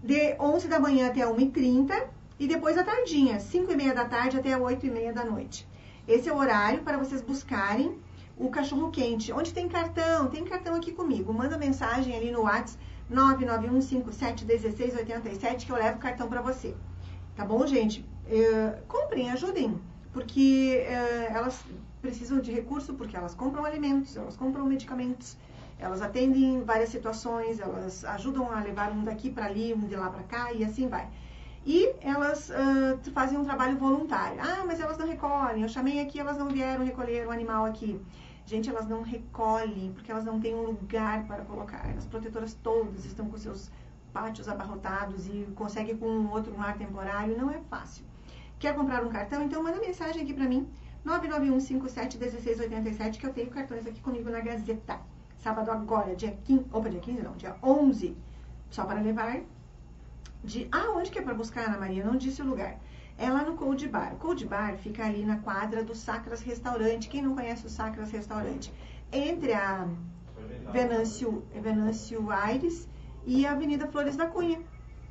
De 0.00 0.36
11 0.38 0.68
da 0.68 0.78
manhã 0.78 1.08
até 1.08 1.22
1h30 1.22 2.14
e 2.38 2.46
depois 2.46 2.76
à 2.76 2.84
tardinha, 2.84 3.40
5 3.40 3.72
e 3.72 3.76
meia 3.76 3.94
da 3.94 4.04
tarde 4.04 4.36
até 4.36 4.54
8 4.56 4.84
e 4.84 4.90
meia 4.90 5.12
da 5.12 5.24
noite. 5.24 5.66
Esse 6.06 6.28
é 6.28 6.32
o 6.32 6.36
horário 6.36 6.82
para 6.82 6.98
vocês 6.98 7.22
buscarem 7.22 7.98
o 8.36 8.50
cachorro 8.50 8.90
quente. 8.90 9.32
Onde 9.32 9.54
tem 9.54 9.68
cartão? 9.68 10.28
Tem 10.28 10.44
cartão 10.44 10.74
aqui 10.74 10.92
comigo. 10.92 11.32
Manda 11.32 11.56
mensagem 11.56 12.14
ali 12.14 12.30
no 12.30 12.42
WhatsApp 12.42 12.78
991571687 13.10 15.64
que 15.64 15.72
eu 15.72 15.76
levo 15.76 15.96
o 15.96 16.00
cartão 16.00 16.28
para 16.28 16.42
você. 16.42 16.74
Tá 17.34 17.42
bom, 17.44 17.66
gente? 17.66 18.04
Uh, 18.26 18.76
comprem, 18.86 19.30
ajudem, 19.30 19.80
porque 20.12 20.84
uh, 20.86 21.32
elas 21.34 21.64
precisam 22.02 22.38
de 22.40 22.52
recurso, 22.52 22.92
porque 22.94 23.16
elas 23.16 23.34
compram 23.34 23.64
alimentos, 23.64 24.14
elas 24.16 24.36
compram 24.36 24.66
medicamentos, 24.66 25.38
elas 25.78 26.02
atendem 26.02 26.62
várias 26.64 26.90
situações, 26.90 27.60
elas 27.60 28.04
ajudam 28.04 28.50
a 28.50 28.60
levar 28.60 28.92
um 28.92 29.04
daqui 29.04 29.30
para 29.30 29.46
ali, 29.46 29.72
um 29.72 29.86
de 29.86 29.96
lá 29.96 30.10
para 30.10 30.24
cá 30.24 30.52
e 30.52 30.62
assim 30.64 30.88
vai 30.88 31.08
e 31.66 31.92
elas 32.00 32.48
uh, 32.48 32.96
fazem 33.10 33.36
um 33.36 33.44
trabalho 33.44 33.76
voluntário. 33.76 34.38
Ah, 34.40 34.62
mas 34.64 34.78
elas 34.78 34.96
não 34.96 35.06
recolhem. 35.06 35.62
Eu 35.62 35.68
chamei 35.68 35.98
aqui, 35.98 36.20
elas 36.20 36.38
não 36.38 36.48
vieram 36.48 36.84
recolher 36.84 37.26
o 37.26 37.32
animal 37.32 37.64
aqui. 37.64 38.00
Gente, 38.46 38.70
elas 38.70 38.86
não 38.86 39.02
recolhem 39.02 39.90
porque 39.92 40.12
elas 40.12 40.24
não 40.24 40.38
têm 40.38 40.54
um 40.54 40.62
lugar 40.62 41.26
para 41.26 41.44
colocar. 41.44 41.84
As 41.98 42.06
protetoras 42.06 42.54
todas 42.54 43.04
estão 43.04 43.28
com 43.28 43.36
seus 43.36 43.68
pátios 44.12 44.48
abarrotados 44.48 45.26
e 45.26 45.48
conseguem 45.56 45.96
com 45.96 46.06
um 46.06 46.30
outro 46.30 46.56
lar 46.56 46.78
temporário. 46.78 47.36
Não 47.36 47.50
é 47.50 47.58
fácil. 47.68 48.04
Quer 48.60 48.76
comprar 48.76 49.04
um 49.04 49.08
cartão? 49.08 49.42
Então 49.42 49.60
manda 49.60 49.80
mensagem 49.80 50.22
aqui 50.22 50.32
para 50.32 50.44
mim. 50.44 50.68
991571687 51.04 53.18
que 53.18 53.26
eu 53.26 53.32
tenho 53.32 53.50
cartões 53.50 53.84
aqui 53.84 54.00
comigo 54.00 54.30
na 54.30 54.38
Gazeta. 54.38 55.00
Sábado 55.38 55.72
agora, 55.72 56.14
dia 56.14 56.38
15, 56.44 56.66
opa, 56.72 56.88
dia 56.88 57.00
15 57.00 57.22
não, 57.22 57.32
dia 57.32 57.56
11. 57.60 58.16
Só 58.70 58.84
para 58.84 59.00
levar 59.00 59.40
de 60.42 60.68
ah, 60.70 60.90
onde 60.94 61.10
que 61.10 61.18
é 61.18 61.22
para 61.22 61.34
buscar, 61.34 61.66
Ana 61.66 61.78
Maria? 61.78 62.04
Não 62.04 62.16
disse 62.16 62.42
o 62.42 62.46
lugar. 62.46 62.78
É 63.18 63.30
lá 63.30 63.42
no 63.42 63.56
Cold 63.56 63.88
Bar. 63.88 64.14
O 64.14 64.16
Cold 64.16 64.46
Bar 64.46 64.76
fica 64.76 65.04
ali 65.04 65.24
na 65.24 65.38
quadra 65.38 65.82
do 65.82 65.94
Sacras 65.94 66.42
Restaurante. 66.42 67.08
Quem 67.08 67.22
não 67.22 67.34
conhece 67.34 67.66
o 67.66 67.70
Sacras 67.70 68.10
Restaurante? 68.10 68.72
Entre 69.10 69.52
a 69.52 69.88
Venâncio, 70.72 71.44
Venâncio 71.54 72.30
Aires 72.30 72.88
e 73.24 73.46
a 73.46 73.52
Avenida 73.52 73.86
Flores 73.86 74.16
da 74.16 74.26
Cunha. 74.26 74.60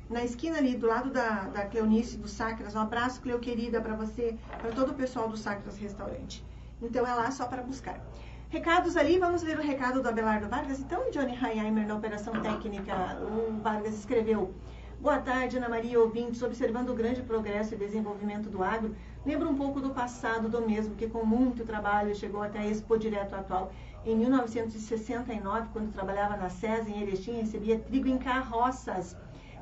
Na 0.08 0.24
esquina 0.24 0.58
ali, 0.58 0.76
do 0.76 0.86
lado 0.86 1.10
da, 1.10 1.48
da 1.48 1.66
Cleonice 1.66 2.16
do 2.16 2.28
Sacras. 2.28 2.76
Um 2.76 2.80
abraço, 2.80 3.20
Cleo 3.20 3.40
querida, 3.40 3.80
para 3.80 3.94
você, 3.94 4.36
para 4.58 4.70
todo 4.70 4.92
o 4.92 4.94
pessoal 4.94 5.28
do 5.28 5.36
Sacras 5.36 5.76
Restaurante. 5.76 6.44
Então 6.80 7.04
é 7.04 7.12
lá 7.12 7.30
só 7.32 7.46
para 7.46 7.62
buscar. 7.62 8.00
Recados 8.48 8.96
ali, 8.96 9.18
vamos 9.18 9.42
ler 9.42 9.58
o 9.58 9.62
recado 9.62 10.00
do 10.00 10.08
Abelardo 10.08 10.48
Vargas. 10.48 10.78
Então, 10.78 11.10
Johnny 11.10 11.36
Heimer, 11.36 11.86
na 11.86 11.96
operação 11.96 12.40
técnica, 12.40 13.18
o 13.20 13.60
Vargas 13.60 13.94
escreveu. 13.94 14.54
Boa 14.98 15.18
tarde, 15.18 15.58
Ana 15.58 15.68
Maria 15.68 16.00
ouvintes. 16.00 16.42
Observando 16.42 16.88
o 16.88 16.94
grande 16.94 17.20
progresso 17.20 17.74
e 17.74 17.76
desenvolvimento 17.76 18.48
do 18.48 18.62
agro, 18.62 18.96
lembro 19.26 19.48
um 19.50 19.54
pouco 19.54 19.78
do 19.78 19.90
passado 19.90 20.48
do 20.48 20.66
mesmo, 20.66 20.94
que 20.94 21.06
com 21.06 21.22
muito 21.22 21.66
trabalho 21.66 22.14
chegou 22.14 22.42
até 22.42 22.60
a 22.60 22.66
Expo 22.66 22.98
Direto 22.98 23.34
atual. 23.34 23.70
Em 24.06 24.16
1969, 24.16 25.68
quando 25.70 25.92
trabalhava 25.92 26.36
na 26.38 26.48
SESA, 26.48 26.88
em 26.88 27.02
Erechim, 27.02 27.40
recebia 27.42 27.78
trigo 27.78 28.08
em 28.08 28.16
carroças, 28.16 29.14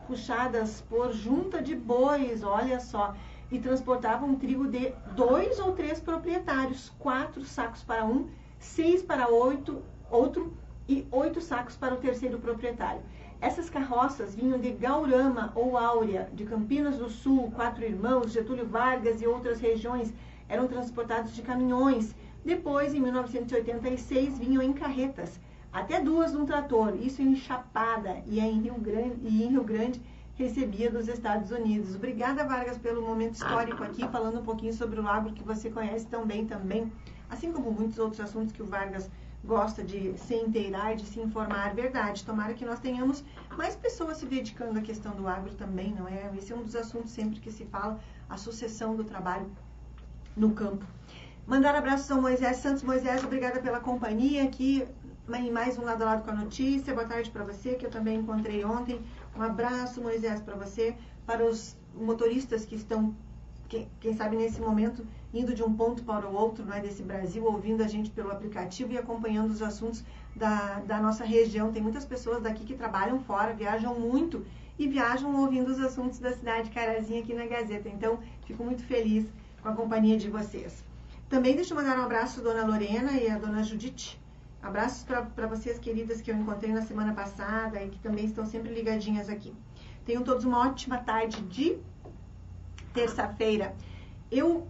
puxadas 0.07 0.83
por 0.83 1.13
junta 1.13 1.61
de 1.61 1.75
bois, 1.75 2.45
olha 2.45 2.79
só, 2.79 3.13
e 3.51 3.59
transportavam 3.59 4.37
trigo 4.37 4.69
de 4.69 4.93
dois 5.17 5.59
ou 5.59 5.73
três 5.73 5.99
proprietários, 5.99 6.91
quatro 6.99 7.45
sacos 7.45 7.83
para 7.83 8.05
um, 8.05 8.29
seis 8.61 9.03
para 9.03 9.29
oito, 9.29 9.83
outro 10.11 10.57
e 10.89 11.07
oito 11.11 11.41
sacos 11.41 11.77
para 11.77 11.93
o 11.93 11.99
terceiro 11.99 12.39
proprietário. 12.39 13.03
Essas 13.45 13.69
carroças 13.69 14.35
vinham 14.35 14.59
de 14.59 14.71
Gaurama 14.71 15.53
ou 15.55 15.77
Áurea, 15.77 16.31
de 16.33 16.47
Campinas 16.47 16.97
do 16.97 17.11
Sul, 17.11 17.53
Quatro 17.55 17.85
Irmãos, 17.85 18.33
Getúlio 18.33 18.67
Vargas 18.67 19.21
e 19.21 19.27
outras 19.27 19.61
regiões. 19.61 20.15
Eram 20.49 20.67
transportados 20.67 21.35
de 21.35 21.43
caminhões. 21.43 22.15
Depois, 22.43 22.95
em 22.95 23.01
1986, 23.01 24.39
vinham 24.39 24.63
em 24.63 24.73
carretas. 24.73 25.39
Até 25.71 26.01
duas 26.01 26.33
num 26.33 26.47
trator, 26.47 26.97
isso 26.99 27.21
em 27.21 27.37
Chapada 27.37 28.17
e 28.27 28.41
em 28.41 28.63
Rio 28.63 28.77
Grande, 28.77 29.19
e 29.23 29.43
em 29.43 29.49
Rio 29.49 29.63
Grande 29.63 30.01
recebia 30.37 30.91
dos 30.91 31.07
Estados 31.07 31.51
Unidos. 31.51 31.95
Obrigada, 31.95 32.45
Vargas, 32.45 32.79
pelo 32.79 33.03
momento 33.03 33.35
histórico 33.35 33.85
aqui, 33.85 34.09
falando 34.09 34.41
um 34.41 34.45
pouquinho 34.45 34.73
sobre 34.73 34.99
o 34.99 35.07
agro 35.07 35.35
que 35.35 35.45
você 35.45 35.69
conhece 35.69 36.07
tão 36.07 36.25
bem 36.25 36.47
também, 36.47 36.91
assim 37.29 37.53
como 37.53 37.71
muitos 37.71 37.99
outros 37.99 38.23
assuntos 38.23 38.53
que 38.53 38.63
o 38.63 38.67
Vargas 38.67 39.11
gosta 39.45 39.85
de 39.85 40.17
se 40.19 40.35
inteirar, 40.35 40.97
de 40.97 41.05
se 41.05 41.21
informar, 41.21 41.75
verdade. 41.75 42.25
Tomara 42.25 42.55
que 42.55 42.65
nós 42.65 42.81
tenhamos 42.81 43.23
mais 43.57 43.77
pessoas 43.77 44.17
se 44.17 44.27
dedicando 44.27 44.79
à 44.79 44.83
questão 44.83 45.13
do 45.13 45.29
agro 45.29 45.55
também, 45.55 45.93
não 45.93 46.09
é? 46.09 46.31
Esse 46.37 46.53
é 46.53 46.57
um 46.57 46.63
dos 46.63 46.75
assuntos 46.75 47.11
sempre 47.11 47.41
que 47.41 47.53
se 47.53 47.65
fala, 47.67 48.01
a 48.29 48.37
sucessão 48.37 48.97
do 48.97 49.05
trabalho 49.05 49.51
no 50.37 50.53
campo. 50.53 50.85
Mandar 51.47 51.75
abraços 51.75 52.11
ao 52.11 52.21
Moisés 52.21 52.57
Santos. 52.57 52.83
Moisés, 52.83 53.23
obrigada 53.23 53.61
pela 53.61 53.79
companhia 53.81 54.45
aqui 54.45 54.87
em 55.33 55.51
mais 55.51 55.79
um 55.79 55.85
lado 55.85 56.03
a 56.03 56.07
lado 56.07 56.25
com 56.25 56.31
a 56.31 56.35
notícia. 56.35 56.95
Boa 56.95 57.07
tarde 57.07 57.31
para 57.31 57.45
você, 57.45 57.75
que 57.75 57.85
eu 57.85 57.91
também 57.91 58.21
encontrei 58.21 58.65
ontem. 58.65 59.01
Um 59.37 59.43
abraço, 59.43 60.01
Moisés, 60.01 60.41
para 60.41 60.55
você, 60.55 60.97
para 61.27 61.45
os 61.45 61.77
motoristas 61.95 62.65
que 62.65 62.75
estão, 62.75 63.15
quem, 63.69 63.89
quem 64.01 64.17
sabe 64.17 64.37
nesse 64.37 64.61
momento, 64.61 65.07
indo 65.35 65.53
de 65.53 65.63
um 65.63 65.75
ponto 65.75 66.05
para 66.05 66.27
o 66.29 66.35
outro 66.35 66.65
né, 66.65 66.81
desse 66.81 67.03
Brasil, 67.03 67.45
ouvindo 67.45 67.83
a 67.83 67.89
gente 67.89 68.09
pelo 68.11 68.31
aplicativo 68.31 68.93
e 68.93 68.99
acompanhando 68.99 69.51
os 69.51 69.61
assuntos 69.61 70.05
da, 70.35 70.81
da 70.81 71.01
nossa 71.01 71.25
região. 71.25 71.73
Tem 71.73 71.83
muitas 71.83 72.05
pessoas 72.05 72.41
daqui 72.41 72.65
que 72.65 72.75
trabalham 72.75 73.19
fora, 73.21 73.53
viajam 73.53 73.99
muito 73.99 74.47
e 74.79 74.87
viajam 74.87 75.35
ouvindo 75.41 75.69
os 75.69 75.81
assuntos 75.81 76.21
da 76.21 76.33
cidade 76.33 76.71
Carazinha 76.71 77.21
aqui 77.21 77.35
na 77.35 77.47
Gazeta. 77.47 77.89
Então, 77.89 78.21
fico 78.47 78.63
muito 78.63 78.85
feliz 78.85 79.27
com 79.61 79.69
a 79.69 79.73
companhia 79.73 80.17
de 80.17 80.31
vocês. 80.31 80.85
Também 81.29 81.57
deixa 81.57 81.75
eu 81.75 81.77
mandar 81.77 81.99
um 81.99 82.05
abraço 82.05 82.41
à 82.41 82.43
dona 82.43 82.65
Lorena 82.65 83.13
e 83.13 83.29
à 83.29 83.37
dona 83.37 83.63
Judite. 83.63 84.21
Abraços 84.63 85.05
para 85.05 85.47
vocês, 85.47 85.79
queridas, 85.79 86.21
que 86.21 86.31
eu 86.31 86.37
encontrei 86.37 86.73
na 86.73 86.83
semana 86.83 87.13
passada 87.13 87.83
e 87.83 87.91
que 87.91 87.99
também 87.99 88.25
estão 88.25 88.47
sempre 88.47 88.73
ligadinhas 88.73 89.29
aqui. 89.29 89.53
Tenham 90.07 90.23
todos 90.23 90.45
uma 90.45 90.67
ótima 90.69 90.99
tarde 90.99 91.41
de 91.43 91.77
terça-feira. 92.93 93.75
Eu 94.31 94.67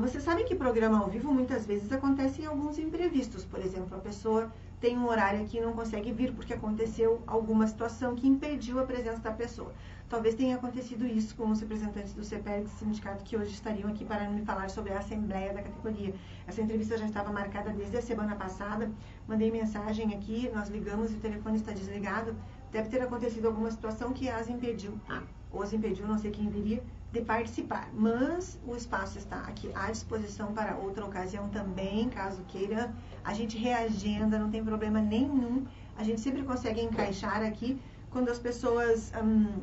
você 0.00 0.20
sabe 0.20 0.44
que 0.44 0.54
programa 0.54 1.00
ao 1.00 1.08
vivo 1.08 1.32
muitas 1.32 1.66
vezes 1.66 1.90
acontecem 1.90 2.46
alguns 2.46 2.78
imprevistos. 2.78 3.44
Por 3.44 3.58
exemplo, 3.58 3.96
a 3.96 4.00
pessoa 4.00 4.52
tem 4.80 4.96
um 4.96 5.08
horário 5.08 5.42
aqui 5.42 5.58
e 5.58 5.60
não 5.60 5.72
consegue 5.72 6.12
vir 6.12 6.32
porque 6.32 6.52
aconteceu 6.52 7.20
alguma 7.26 7.66
situação 7.66 8.14
que 8.14 8.28
impediu 8.28 8.78
a 8.78 8.84
presença 8.84 9.18
da 9.18 9.32
pessoa. 9.32 9.72
talvez 10.08 10.34
tenha 10.36 10.54
acontecido 10.54 11.04
isso 11.06 11.34
com 11.34 11.50
os 11.50 11.60
representantes 11.60 12.12
do 12.12 12.22
CEPERG, 12.22 12.68
sindicato, 12.68 13.24
que 13.24 13.36
hoje 13.36 13.52
estariam 13.52 13.88
aqui 13.90 14.04
para 14.04 14.28
me 14.28 14.42
falar 14.42 14.70
sobre 14.70 14.92
a 14.92 14.98
assembleia 14.98 15.52
da 15.52 15.62
categoria. 15.62 16.14
Essa 16.46 16.60
entrevista 16.60 16.96
já 16.96 17.06
estava 17.06 17.32
marcada 17.32 17.70
desde 17.70 17.96
a 17.96 18.02
semana 18.02 18.36
passada, 18.36 18.88
mandei 19.26 19.50
mensagem 19.50 20.14
aqui, 20.14 20.50
nós 20.54 20.68
ligamos 20.68 21.10
e 21.12 21.16
o 21.16 21.18
telefone 21.18 21.56
está 21.56 21.72
desligado. 21.72 22.36
Deve 22.70 22.88
ter 22.90 23.00
acontecido 23.02 23.46
alguma 23.46 23.70
situação 23.70 24.12
que 24.12 24.28
as 24.28 24.48
impediu, 24.48 24.92
ah, 25.08 25.22
as 25.60 25.72
impediu, 25.72 26.06
não 26.06 26.18
sei 26.18 26.30
quem 26.30 26.48
viria, 26.48 26.82
de 27.14 27.20
participar. 27.20 27.88
Mas 27.94 28.58
o 28.66 28.74
espaço 28.74 29.16
está 29.18 29.38
aqui 29.42 29.70
à 29.74 29.90
disposição 29.90 30.52
para 30.52 30.76
outra 30.76 31.04
ocasião 31.06 31.48
também, 31.48 32.08
caso 32.08 32.42
queira. 32.48 32.92
A 33.22 33.32
gente 33.32 33.56
reagenda, 33.56 34.36
não 34.36 34.50
tem 34.50 34.62
problema 34.64 35.00
nenhum. 35.00 35.64
A 35.96 36.02
gente 36.02 36.20
sempre 36.20 36.42
consegue 36.42 36.80
encaixar 36.82 37.40
aqui 37.42 37.80
quando 38.10 38.30
as 38.30 38.38
pessoas 38.38 39.12
hum, 39.22 39.60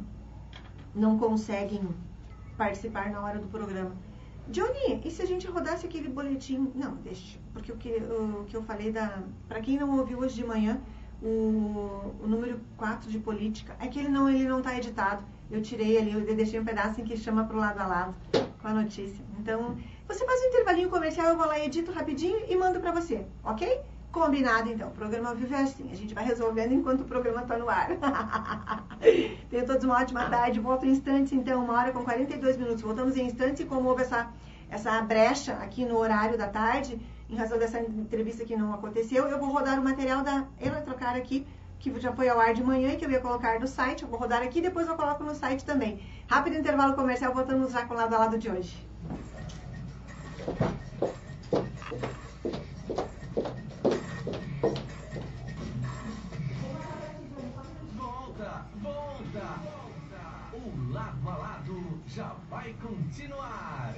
não 0.95 1.19
conseguem 1.19 1.81
participar 2.57 3.11
na 3.11 3.21
hora 3.21 3.37
do 3.37 3.47
programa. 3.47 3.91
Johnny, 4.47 5.01
e 5.03 5.11
se 5.11 5.21
a 5.21 5.25
gente 5.25 5.45
rodasse 5.47 5.85
aquele 5.85 6.07
boletim? 6.07 6.71
Não, 6.73 6.95
deixa, 6.95 7.37
porque 7.53 7.71
o 7.71 7.77
que, 7.77 7.89
o, 7.89 8.45
que 8.47 8.55
eu 8.55 8.63
falei 8.63 8.91
da. 8.93 9.23
Para 9.47 9.59
quem 9.59 9.77
não 9.77 9.97
ouviu 9.97 10.19
hoje 10.19 10.35
de 10.35 10.45
manhã, 10.45 10.81
o, 11.21 12.13
o 12.23 12.27
número 12.27 12.59
4 12.77 13.09
de 13.09 13.19
política, 13.19 13.75
é 13.79 13.87
que 13.87 13.99
ele 13.99 14.09
não 14.09 14.29
ele 14.29 14.47
não 14.47 14.59
está 14.59 14.77
editado. 14.77 15.23
Eu 15.51 15.61
tirei 15.61 15.97
ali, 15.97 16.13
eu 16.13 16.35
deixei 16.35 16.59
um 16.59 16.65
pedaço 16.65 17.01
em 17.01 17.03
que 17.03 17.17
chama 17.17 17.43
para 17.43 17.57
o 17.57 17.59
lado 17.59 17.79
a 17.79 17.87
lado 17.87 18.15
com 18.61 18.67
a 18.67 18.73
notícia. 18.73 19.23
Então, 19.39 19.77
você 20.07 20.25
faz 20.25 20.41
um 20.41 20.45
intervalinho 20.45 20.89
comercial, 20.89 21.27
eu 21.27 21.37
vou 21.37 21.45
lá, 21.45 21.59
edito 21.59 21.91
rapidinho 21.91 22.39
e 22.47 22.55
mando 22.55 22.79
para 22.79 22.91
você, 22.91 23.25
ok? 23.43 23.81
Combinado, 24.11 24.69
então. 24.69 24.89
O 24.89 24.91
programa 24.91 25.33
vivo 25.33 25.53
é 25.53 25.61
assim. 25.61 25.89
A 25.91 25.95
gente 25.95 26.13
vai 26.13 26.25
resolvendo 26.25 26.73
enquanto 26.73 27.01
o 27.01 27.05
programa 27.05 27.41
está 27.41 27.57
no 27.57 27.69
ar. 27.69 27.89
Tenham 29.49 29.65
todos 29.65 29.85
uma 29.85 29.99
ótima 29.99 30.29
tarde. 30.29 30.59
Volto 30.59 30.85
em 30.85 30.89
instantes, 30.89 31.31
então, 31.31 31.63
uma 31.63 31.77
hora 31.77 31.91
com 31.93 32.03
42 32.03 32.57
minutos. 32.57 32.81
Voltamos 32.81 33.15
em 33.15 33.25
instantes 33.25 33.61
e 33.61 33.65
como 33.65 33.87
houve 33.87 34.01
essa, 34.01 34.29
essa 34.69 35.01
brecha 35.01 35.53
aqui 35.53 35.85
no 35.85 35.97
horário 35.97 36.37
da 36.37 36.47
tarde, 36.47 36.99
em 37.29 37.35
razão 37.37 37.57
dessa 37.57 37.79
entrevista 37.79 38.43
que 38.43 38.57
não 38.57 38.73
aconteceu, 38.73 39.27
eu 39.27 39.39
vou 39.39 39.49
rodar 39.49 39.79
o 39.79 39.83
material 39.83 40.21
da 40.21 40.45
Eletrocar 40.59 41.15
aqui, 41.15 41.47
que 41.81 41.99
já 41.99 42.13
foi 42.13 42.29
ao 42.29 42.39
ar 42.39 42.53
de 42.53 42.63
manhã 42.63 42.93
e 42.93 42.95
que 42.95 43.05
eu 43.05 43.09
ia 43.09 43.19
colocar 43.19 43.59
no 43.59 43.67
site. 43.67 44.03
Eu 44.03 44.09
vou 44.09 44.19
rodar 44.19 44.43
aqui 44.43 44.59
e 44.59 44.61
depois 44.61 44.87
eu 44.87 44.95
coloco 44.95 45.23
no 45.23 45.33
site 45.33 45.65
também. 45.65 45.99
Rápido 46.29 46.55
intervalo 46.55 46.93
comercial, 46.93 47.33
voltamos 47.33 47.71
já 47.71 47.85
com 47.85 47.95
o 47.95 47.97
lado 47.97 48.13
a 48.15 48.19
lado 48.19 48.37
de 48.37 48.49
hoje. 48.49 48.87
Volta, 57.97 58.65
volta, 58.81 59.45
volta. 59.63 60.23
O 60.53 60.93
lado 60.93 61.29
a 61.29 61.37
lado 61.37 62.01
já 62.07 62.35
vai 62.47 62.75
continuar. 62.79 63.95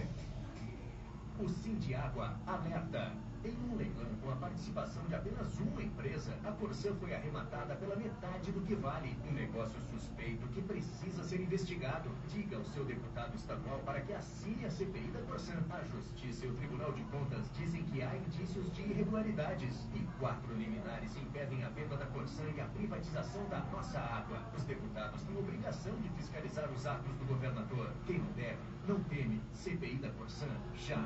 O 1.37 1.49
Sindiágua 1.49 2.33
alerta. 2.47 3.11
Em 3.43 3.57
um 3.69 3.75
leilão 3.75 4.07
com 4.21 4.31
a 4.31 4.35
participação 4.37 5.03
de 5.09 5.15
apenas 5.15 5.59
uma 5.59 5.81
empresa, 6.23 6.33
a 6.43 6.51
Corsã 6.53 6.93
foi 6.99 7.13
arrematada 7.13 7.75
pela 7.75 7.95
metade 7.95 8.51
do 8.51 8.61
que 8.61 8.75
vale. 8.75 9.15
Um 9.27 9.33
negócio 9.33 9.79
suspeito 9.91 10.47
que 10.47 10.61
precisa 10.61 11.23
ser 11.23 11.41
investigado. 11.41 12.09
Diga 12.29 12.57
ao 12.57 12.63
seu 12.65 12.85
deputado 12.85 13.35
estadual 13.35 13.79
para 13.79 14.01
que 14.01 14.13
assine 14.13 14.65
a 14.65 14.71
CPI 14.71 15.11
da 15.11 15.21
Corsã. 15.21 15.53
A 15.69 15.83
Justiça 15.83 16.45
e 16.45 16.49
o 16.49 16.53
Tribunal 16.53 16.91
de 16.93 17.03
Contas 17.05 17.49
dizem 17.57 17.83
que 17.83 18.01
há 18.01 18.15
indícios 18.15 18.71
de 18.73 18.81
irregularidades. 18.81 19.87
E 19.93 19.99
quatro 20.19 20.53
liminares 20.55 21.15
impedem 21.17 21.63
a 21.63 21.69
venda 21.69 21.97
da 21.97 22.05
Corsã 22.07 22.43
e 22.55 22.61
a 22.61 22.65
privatização 22.65 23.43
da 23.49 23.59
nossa 23.71 23.99
água. 23.99 24.39
Os 24.55 24.63
deputados 24.63 25.21
têm 25.23 25.37
obrigação 25.37 25.93
de 26.01 26.09
fiscalizar 26.09 26.69
os 26.71 26.85
atos 26.85 27.13
do 27.15 27.25
governador. 27.25 27.91
Quem 28.05 28.19
não 28.19 28.31
deve, 28.33 28.72
não 28.87 28.99
teme. 29.03 29.41
CPI 29.53 29.95
da 29.95 30.09
Corsã, 30.09 30.45
já. 30.75 30.99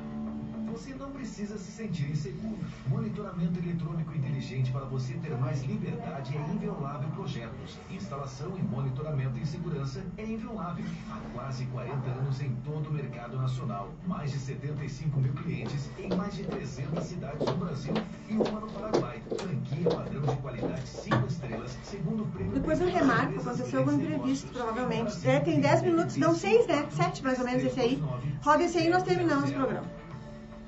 Você 0.72 0.94
não 0.96 1.12
precisa 1.12 1.58
se 1.58 1.72
sentir 1.72 2.10
inseguro. 2.10 2.58
Monitoramento 2.88 3.60
eletrônico 3.60 4.16
inteligente 4.16 4.72
para 4.72 4.86
você 4.86 5.14
ter 5.16 5.38
mais 5.38 5.64
liberdade 5.64 6.36
é 6.36 6.40
Inviolável 6.52 7.10
Projetos. 7.12 7.78
Instalação 7.92 8.58
e 8.58 8.62
monitoramento 8.64 9.38
em 9.38 9.46
segurança 9.46 10.04
é 10.18 10.26
Inviolável. 10.26 10.86
Há 11.12 11.20
quase 11.34 11.66
40 11.66 12.10
anos 12.10 12.42
em 12.42 12.56
todo 12.66 12.90
o 12.90 12.94
mercado 12.94 13.38
nacional. 13.38 13.94
Mais 14.08 14.32
de 14.32 14.40
75 14.40 15.20
mil 15.20 15.34
clientes 15.34 15.90
em 16.00 16.10
mais 16.16 16.36
de 16.36 16.44
300 16.44 17.04
cidades 17.04 17.46
do 17.46 17.56
Brasil 17.56 17.94
e 18.28 18.34
uma 18.34 18.60
no 18.60 18.72
Paraguai. 18.72 19.22
Franquia 19.38 19.90
padrão 19.90 20.22
de 20.22 20.42
qualidade 20.42 20.88
5 20.88 21.28
estrelas, 21.28 21.78
segundo 21.84 22.24
o 22.24 22.28
prêmio... 22.28 22.54
Depois 22.54 22.82
eu 22.82 22.88
remarco, 22.88 23.40
aconteceu 23.40 23.80
algum 23.80 23.94
imprevisto, 23.94 24.52
provavelmente. 24.52 25.28
É, 25.28 25.40
tem 25.40 25.60
10 25.60 25.82
minutos, 25.84 26.18
não 26.18 26.34
6, 26.34 26.68
né? 26.68 26.88
7 26.92 27.24
mais 27.24 27.40
ou 27.40 27.46
menos 27.46 27.67
esse 27.68 27.80
aí. 27.80 28.04
Roda 28.42 28.64
esse 28.64 28.78
aí 28.78 28.88
e 28.88 28.90
nós 28.90 29.04
terminamos 29.04 29.50
o 29.50 29.54
programa. 29.54 29.88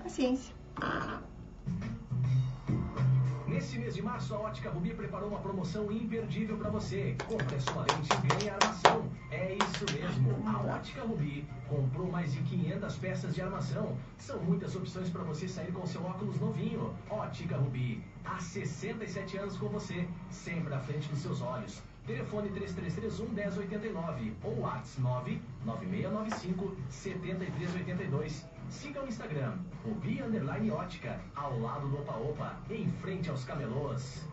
Paciência. 0.04 0.54
Nesse 3.48 3.80
mês 3.80 3.96
de 3.96 4.02
março, 4.02 4.34
a 4.36 4.40
Ótica 4.40 4.70
Rubi 4.70 4.94
preparou 4.94 5.30
uma 5.30 5.40
promoção 5.40 5.92
imperdível 5.92 6.58
para 6.58 6.70
você. 6.70 7.16
Compre 7.28 7.60
sua 7.60 7.82
lente 7.82 8.10
e 8.14 8.28
ganhe 8.28 8.50
armação. 8.50 9.10
É 9.32 9.56
isso 9.56 9.86
mesmo. 9.94 10.48
A 10.48 10.76
Ótica 10.76 11.02
Rubi 11.02 11.46
comprou 11.68 12.10
mais 12.12 12.32
de 12.32 12.42
500 12.44 12.96
peças 12.98 13.36
de 13.36 13.42
armação. 13.42 13.98
São 14.18 14.40
muitas 14.40 14.76
opções 14.76 15.10
para 15.10 15.24
você 15.24 15.48
sair 15.48 15.72
com 15.72 15.86
seu 15.86 16.04
óculos 16.04 16.40
novinho. 16.40 16.94
Ótica 17.10 17.58
Rubi, 17.58 18.04
há 18.24 18.40
67 18.40 19.38
anos 19.38 19.58
com 19.58 19.68
você, 19.68 20.08
sempre 20.30 20.74
à 20.74 20.80
frente 20.80 21.10
dos 21.10 21.20
seus 21.20 21.42
olhos. 21.42 21.82
Telefone 22.10 22.50
3331 22.50 23.30
1089 23.36 24.34
ou 24.44 24.62
WhatsApp 24.62 25.40
99695 25.64 26.76
7382. 26.90 28.46
Siga 28.68 29.04
o 29.04 29.08
Instagram, 29.08 29.54
Rubi 29.86 30.20
Underline 30.20 30.72
Ótica, 30.72 31.22
ao 31.36 31.60
lado 31.60 31.88
do 31.88 32.00
Opa 32.00 32.16
Opa, 32.16 32.58
em 32.72 32.90
frente 32.94 33.30
aos 33.30 33.46
camelôs. 33.46 34.26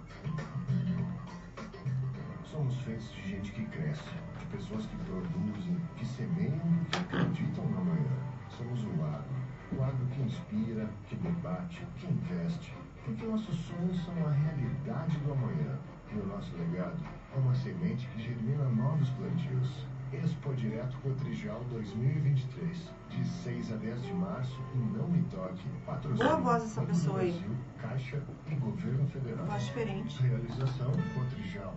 Somos 2.51 2.75
feitos 2.77 3.13
de 3.13 3.29
gente 3.29 3.53
que 3.53 3.67
cresce, 3.67 4.09
de 4.39 4.47
pessoas 4.57 4.87
que 4.87 4.97
produzem, 4.97 5.77
que 5.99 6.07
semeiam 6.07 6.57
e 6.57 6.87
que 6.91 6.97
acreditam 6.97 7.67
no 7.67 7.79
amanhã. 7.79 8.17
Somos 8.57 8.83
o 8.85 9.05
agro, 9.05 9.37
o 9.77 9.83
agro 9.83 10.07
que 10.15 10.23
inspira, 10.23 10.89
que 11.07 11.17
debate, 11.17 11.87
que 11.99 12.07
investe, 12.07 12.73
porque 13.05 13.27
nossos 13.27 13.55
sonhos 13.55 14.03
são 14.03 14.15
a 14.27 14.31
realidade 14.31 15.19
do 15.19 15.33
amanhã. 15.33 15.79
E 16.11 16.19
o 16.19 16.27
nosso 16.27 16.57
legado 16.57 17.03
uma 17.39 17.55
semente 17.55 18.07
que 18.09 18.23
germina 18.23 18.65
novos 18.71 19.09
plantios. 19.11 19.87
Expo 20.13 20.55
Direto 20.55 20.97
Cotrijal 20.99 21.61
2023, 21.71 22.93
de 23.11 23.27
6 23.27 23.73
a 23.73 23.77
10 23.77 24.03
de 24.05 24.15
março, 24.15 24.57
em 24.75 24.97
Não 24.97 25.09
Me 25.09 25.23
Toque, 25.25 25.69
patrocínio 25.85 26.25
Boa 26.25 26.37
voz 26.41 26.63
essa 26.63 26.83
pessoa 26.83 27.21
aí. 27.21 27.33
Brasil, 27.33 27.57
Caixa 27.83 28.23
e 28.47 28.55
Governo 28.55 29.07
Federal. 29.09 29.45
Voz 29.47 29.65
diferente. 29.65 30.23
Realização 30.23 30.93
Cotrijal. 31.13 31.75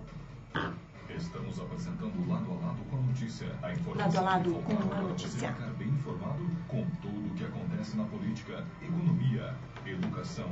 Estamos 1.09 1.59
apresentando 1.59 2.29
lado 2.29 2.51
a 2.51 2.67
lado 2.67 2.79
com 2.89 2.97
a 2.97 3.01
notícia. 3.01 3.47
A 3.63 3.73
informação 3.73 4.05
Lado 4.05 4.17
a 4.17 4.21
lado 4.21 4.53
com 4.63 4.73
a 4.73 4.75
para 4.75 5.01
notícia. 5.01 5.39
Você 5.39 5.47
ficar 5.47 5.73
bem 5.73 5.89
informado 5.89 6.49
com 6.67 6.85
tudo 7.01 7.31
o 7.31 7.35
que 7.35 7.43
acontece 7.43 7.97
na 7.97 8.05
política, 8.05 8.63
economia, 8.81 9.55
educação 9.87 10.49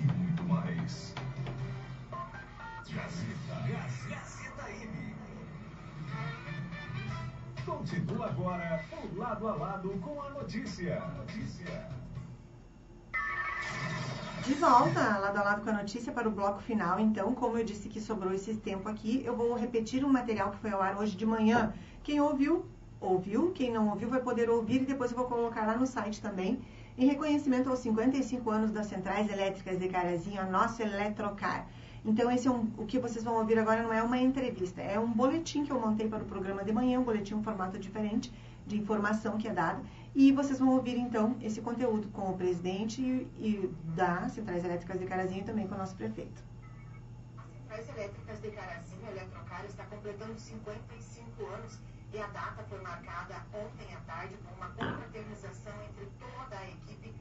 e 0.00 0.02
muito 0.02 0.42
mais. 0.42 1.14
M. 4.68 5.14
Continua 7.66 8.26
agora 8.26 8.84
o 8.92 9.18
lado 9.18 9.48
a 9.48 9.54
lado 9.54 9.90
com 10.00 10.22
a 10.22 10.30
notícia. 10.30 10.98
Notícia. 11.18 11.88
De 14.46 14.54
volta, 14.54 15.18
lado 15.18 15.38
a 15.38 15.42
lado 15.42 15.62
com 15.62 15.70
a 15.70 15.74
notícia, 15.74 16.10
para 16.10 16.26
o 16.26 16.30
bloco 16.32 16.62
final. 16.62 16.98
Então, 16.98 17.34
como 17.34 17.58
eu 17.58 17.64
disse 17.64 17.88
que 17.88 18.00
sobrou 18.00 18.32
esse 18.32 18.54
tempo 18.54 18.88
aqui, 18.88 19.22
eu 19.26 19.36
vou 19.36 19.54
repetir 19.54 20.02
um 20.02 20.08
material 20.08 20.50
que 20.50 20.56
foi 20.56 20.70
ao 20.70 20.80
ar 20.80 20.96
hoje 20.96 21.14
de 21.16 21.26
manhã. 21.26 21.74
Quem 22.02 22.18
ouviu, 22.20 22.64
ouviu. 22.98 23.52
Quem 23.52 23.70
não 23.70 23.90
ouviu, 23.90 24.08
vai 24.08 24.20
poder 24.20 24.48
ouvir 24.48 24.82
e 24.82 24.86
depois 24.86 25.10
eu 25.10 25.18
vou 25.18 25.26
colocar 25.26 25.66
lá 25.66 25.76
no 25.76 25.86
site 25.86 26.20
também. 26.22 26.58
Em 26.96 27.06
reconhecimento 27.06 27.68
aos 27.68 27.80
55 27.80 28.50
anos 28.50 28.70
das 28.70 28.86
centrais 28.86 29.30
elétricas 29.30 29.78
de 29.78 29.88
Carazinho, 29.88 30.40
a 30.40 30.44
nossa 30.44 30.82
Eletrocar. 30.82 31.66
Então, 32.04 32.30
esse 32.30 32.48
é 32.48 32.50
um, 32.50 32.70
o 32.78 32.86
que 32.86 32.98
vocês 32.98 33.22
vão 33.22 33.36
ouvir 33.36 33.58
agora 33.58 33.82
não 33.82 33.92
é 33.92 34.02
uma 34.02 34.18
entrevista, 34.18 34.80
é 34.80 34.98
um 34.98 35.10
boletim 35.10 35.64
que 35.64 35.70
eu 35.70 35.78
montei 35.78 36.08
para 36.08 36.22
o 36.22 36.26
programa 36.26 36.64
de 36.64 36.72
manhã, 36.72 36.98
um 36.98 37.04
boletim 37.04 37.34
em 37.34 37.42
formato 37.42 37.78
diferente 37.78 38.32
de 38.66 38.78
informação 38.78 39.36
que 39.36 39.48
é 39.48 39.52
dada. 39.52 39.82
E 40.14 40.32
vocês 40.32 40.58
vão 40.58 40.70
ouvir, 40.70 40.96
então, 40.96 41.36
esse 41.42 41.60
conteúdo 41.60 42.08
com 42.08 42.30
o 42.30 42.36
presidente 42.36 43.02
e, 43.02 43.28
e 43.38 43.74
da 43.94 44.28
Centrais 44.28 44.64
Elétricas 44.64 44.98
de 44.98 45.06
Carazinho 45.06 45.42
e 45.42 45.44
também 45.44 45.68
com 45.68 45.74
o 45.74 45.78
nosso 45.78 45.94
prefeito. 45.94 46.42
Centrais 47.52 47.88
Elétricas 47.90 48.40
de 48.40 48.50
Carazinho, 48.50 49.06
a 49.06 49.10
Eletrocar, 49.10 49.64
está 49.66 49.84
completando 49.84 50.38
55 50.38 51.46
anos 51.46 51.78
e 52.12 52.18
a 52.18 52.26
data 52.28 52.64
foi 52.68 52.80
marcada 52.80 53.36
ontem 53.52 53.94
à 53.94 54.00
tarde 54.00 54.36
com 54.38 54.54
uma 54.54 54.70
confraternização 54.70 55.72
entre 55.88 56.06
toda 56.18 56.56
a 56.58 56.68
equipe 56.68 57.14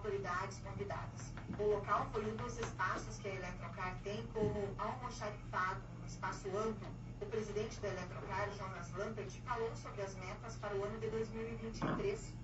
autoridades 0.00 0.58
convidadas. 0.60 1.32
O 1.58 1.74
local 1.74 2.06
foi 2.10 2.24
um 2.24 2.36
dos 2.36 2.58
espaços 2.58 3.18
que 3.18 3.28
a 3.28 3.34
Eletrocar 3.34 3.94
tem 4.02 4.26
como 4.32 4.74
almoxarifado, 4.78 5.80
um 6.02 6.06
espaço 6.06 6.48
amplo. 6.56 6.88
O 7.20 7.26
presidente 7.26 7.78
da 7.80 7.88
Eletrocar, 7.88 8.48
Jonas 8.56 8.90
Lampert, 8.96 9.30
falou 9.44 9.70
sobre 9.76 10.00
as 10.00 10.14
metas 10.16 10.56
para 10.56 10.74
o 10.74 10.84
ano 10.84 10.98
de 10.98 11.06
2023. 11.08 12.34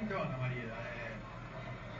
Então, 0.00 0.22
Ana 0.22 0.38
Maria, 0.38 0.62
é, 0.62 1.18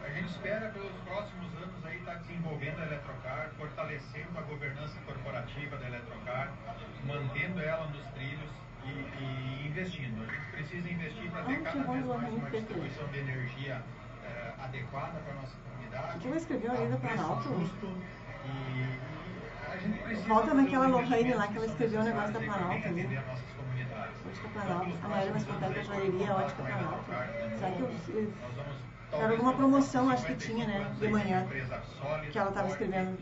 a 0.05 0.11
gente 0.11 0.31
espera 0.31 0.71
pelos 0.71 0.95
próximos 1.03 1.53
anos 1.57 1.85
aí 1.85 1.99
estar 1.99 2.15
desenvolvendo 2.15 2.79
a 2.79 2.87
Eletrocar, 2.87 3.51
fortalecendo 3.59 4.39
a 4.39 4.43
governança 4.43 5.01
corporativa 5.01 5.77
da 5.77 5.89
Eletrocar, 5.89 6.53
mantendo 7.05 7.61
ela 7.61 7.87
nos 7.89 8.07
trilhos 8.13 8.51
e, 8.85 8.91
e 8.91 9.67
investindo. 9.67 10.23
A 10.23 10.33
gente 10.33 10.51
precisa 10.53 10.89
investir 10.89 11.31
para 11.33 11.45
ter 11.47 11.63
cada 11.63 11.83
vez 11.83 12.07
mais 12.07 12.35
uma 12.35 12.51
distribuição 12.51 13.09
de 13.09 13.19
energia 13.19 13.83
é, 14.25 14.55
adequada 14.59 15.19
para 15.21 15.33
a 15.33 15.37
nossa 15.37 15.57
comunidade. 15.57 16.19
que 16.19 16.29
vai 16.29 16.39
escrever 16.39 16.71
a 16.71 16.73
Leda 16.75 16.97
Planalto? 16.97 17.49
Justo 17.61 17.87
e, 18.45 19.15
a 19.71 19.77
gente 19.77 19.99
precisa 19.99 20.29
Volta 20.29 20.55
naquela 20.55 20.87
Lohane 20.87 21.35
lá 21.35 21.49
que 21.49 21.57
ela 21.57 21.67
escreveu 21.67 22.01
o 22.01 22.05
negócio 22.05 22.33
da 22.33 22.41
Planalto, 22.41 22.81
para 22.83 22.91
né? 22.93 23.25
Ótica 24.27 24.49
Planalto. 24.49 24.99
A 25.03 25.09
Maíra 25.09 25.31
vai 25.31 25.41
escutar 25.41 25.73
que 25.73 25.79
a 25.79 25.83
joalheria 25.83 26.27
é 26.27 26.33
Ótica 26.33 26.63
Planalto. 26.63 27.05
Será 27.59 27.71
que 27.73 27.81
eu... 27.81 28.33
Era 29.13 29.31
alguma 29.31 29.55
promoção, 29.55 30.11
acho 30.11 30.27
que 30.27 30.35
tinha, 30.35 30.67
né? 30.67 30.95
De 30.99 31.09
manhã. 31.09 31.47
Que 32.31 32.39
ela 32.39 32.49
estava 32.49 32.69
escrevendo. 32.69 33.19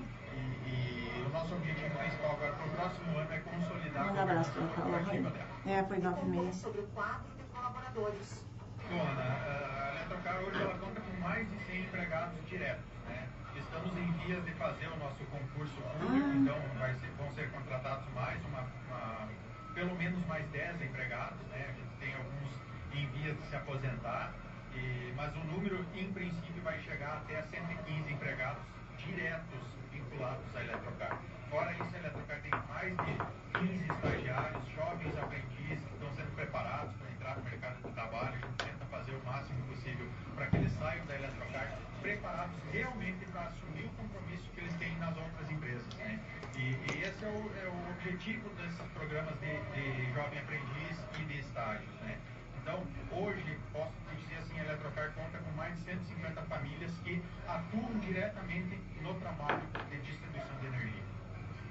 E 0.66 1.24
o 1.26 1.28
nosso 1.30 1.55
objetivo 1.55 1.94
principal 1.98 2.32
agora 2.32 2.53
para 2.53 2.66
o 2.66 2.70
próximo 2.70 3.18
ano 3.18 3.32
é 3.32 3.38
consolidar 3.38 4.07
Manda 4.07 4.20
a 4.20 4.22
abraço 4.22 4.53
corporativa 4.53 4.98
Lohane. 4.98 5.22
dela. 5.22 5.78
É, 5.78 5.82
foi 5.84 5.98
nove 5.98 6.20
e 6.22 6.28
meia. 6.28 6.53
Sobre 6.53 6.80
o 6.80 6.86
quadro 6.88 7.30
de 7.36 7.42
colaboradores. 7.44 8.51
Ana, 8.91 9.22
a 9.22 9.95
Eletrocar 9.97 10.37
hoje 10.43 10.61
ela 10.62 10.74
conta 10.78 11.01
com 11.01 11.20
mais 11.20 11.49
de 11.51 11.59
100 11.64 11.80
empregados 11.85 12.49
diretos. 12.49 12.85
Né? 13.07 13.28
Estamos 13.57 13.97
em 13.97 14.12
vias 14.24 14.45
de 14.45 14.53
fazer 14.53 14.87
o 14.89 14.97
nosso 14.97 15.24
concurso 15.26 15.80
público, 15.99 16.28
Ah. 16.28 16.35
então 16.37 16.61
vai 16.78 16.95
ser- 16.97 17.11
vão 17.16 17.33
ser 17.35 17.51
contratados 17.51 18.09
mais, 18.14 18.39
uma, 18.45 18.61
uma- 18.89 19.28
pelo 19.74 19.95
menos 19.97 20.24
mais 20.26 20.47
10 20.51 20.80
empregados. 20.83 21.39
Né? 21.49 21.66
A 21.68 21.72
gente 21.72 21.97
tem 22.01 22.14
alguns 22.14 22.53
em 22.95 23.07
vias 23.09 23.37
de 23.39 23.47
se 23.49 23.57
aposentar, 23.57 24.33
e- 24.74 25.12
mas 25.16 25.35
o 25.37 25.41
número, 25.45 25.87
em 25.95 26.12
princípio, 26.12 26.62
vai 26.62 26.78
chegar 26.80 27.18
até 27.18 27.43
115 27.43 28.12
empregados 28.12 28.62
diretos 28.99 29.61
vinculados 29.91 30.45
à 30.57 30.61
Eletrocar. 30.62 31.18
Fora 31.51 31.72
isso, 31.72 31.95
a 31.95 31.99
Eletrocar 31.99 32.41
tem 32.41 32.51
mais 32.68 32.97
de 32.97 33.59
15 33.59 33.85
estagiários, 33.93 34.68
jovens 34.74 35.16
aprendizes 35.18 35.85
que 35.85 35.95
estão 35.95 36.11
sendo 36.14 36.35
preparados 36.35 36.95
para 36.97 37.11
entrar 37.11 37.37
no 37.37 37.45
mercado 37.45 37.83
de 37.83 37.93
trabalho. 37.93 38.28
A 38.35 38.39
gente 38.47 38.64
tenta 38.64 38.85
fazer 38.87 39.12
o 39.12 39.24
máximo 39.26 39.62
possível 39.66 40.07
para 40.35 40.47
que 40.47 40.57
eles 40.57 40.72
saiam 40.78 41.05
da 41.07 41.14
Eletrocar 41.14 41.68
preparados 42.03 42.57
realmente 42.72 43.24
para 43.26 43.42
assumir 43.42 43.84
o 43.84 43.90
compromisso 43.90 44.50
que 44.53 44.61
eles 44.61 44.74
têm 44.74 44.94
nas 44.98 45.16
outras 45.16 45.50
empresas. 45.50 45.86
né? 45.94 46.18
E, 46.57 46.61
e 46.61 47.03
esse 47.03 47.24
é 47.24 47.28
o, 47.28 47.50
é 47.62 47.68
o 47.68 47.90
objetivo 47.92 48.50
desses 48.57 48.82
programas 48.92 49.34
de, 49.40 49.55
de 49.72 50.12
jovem 50.12 50.38
aprendiz 50.40 50.98
e 51.18 51.24
de 51.24 51.38
estágios. 51.38 51.94
Né? 52.03 52.18
Então, 52.61 52.84
hoje, 53.11 53.59
posso 53.72 53.92
dizer 54.18 54.36
assim, 54.36 54.59
a 54.61 54.64
Eletrocar 54.64 55.12
conta 55.12 55.38
com 55.38 55.50
mais 55.53 55.74
de 55.76 55.84
150 55.84 56.42
famílias 56.42 56.92
que 57.05 57.22
atuam 57.48 57.98
diretamente 58.00 58.80
no 59.00 59.14
trabalho 59.20 59.62
de 59.88 59.98
distribuição 60.00 60.57
de 60.61 60.66
energia. 60.66 61.03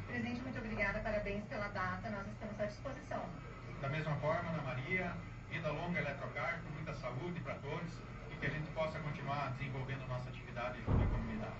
Presidente, 0.07 0.41
muito 0.41 0.57
obrigada, 0.57 0.99
parabéns 0.99 1.43
pela 1.45 1.67
data, 1.69 2.09
nós 2.09 2.27
estamos 2.27 2.59
à 2.59 2.65
disposição. 2.65 3.23
Da 3.81 3.89
mesma 3.89 4.15
forma, 4.15 4.49
Ana 4.49 4.61
Maria, 4.63 5.13
vida 5.49 5.71
longa 5.71 5.99
Eletrocar, 5.99 6.59
com 6.63 6.73
muita 6.73 6.93
saúde 6.95 7.39
para 7.41 7.55
todos 7.55 8.10
que 8.41 8.47
a 8.47 8.49
gente 8.49 8.71
possa 8.71 8.99
continuar 8.99 9.51
desenvolvendo 9.51 10.07
nossa 10.07 10.27
atividade 10.29 10.81
junto 10.81 11.03
à 11.03 11.05
comunidade. 11.05 11.53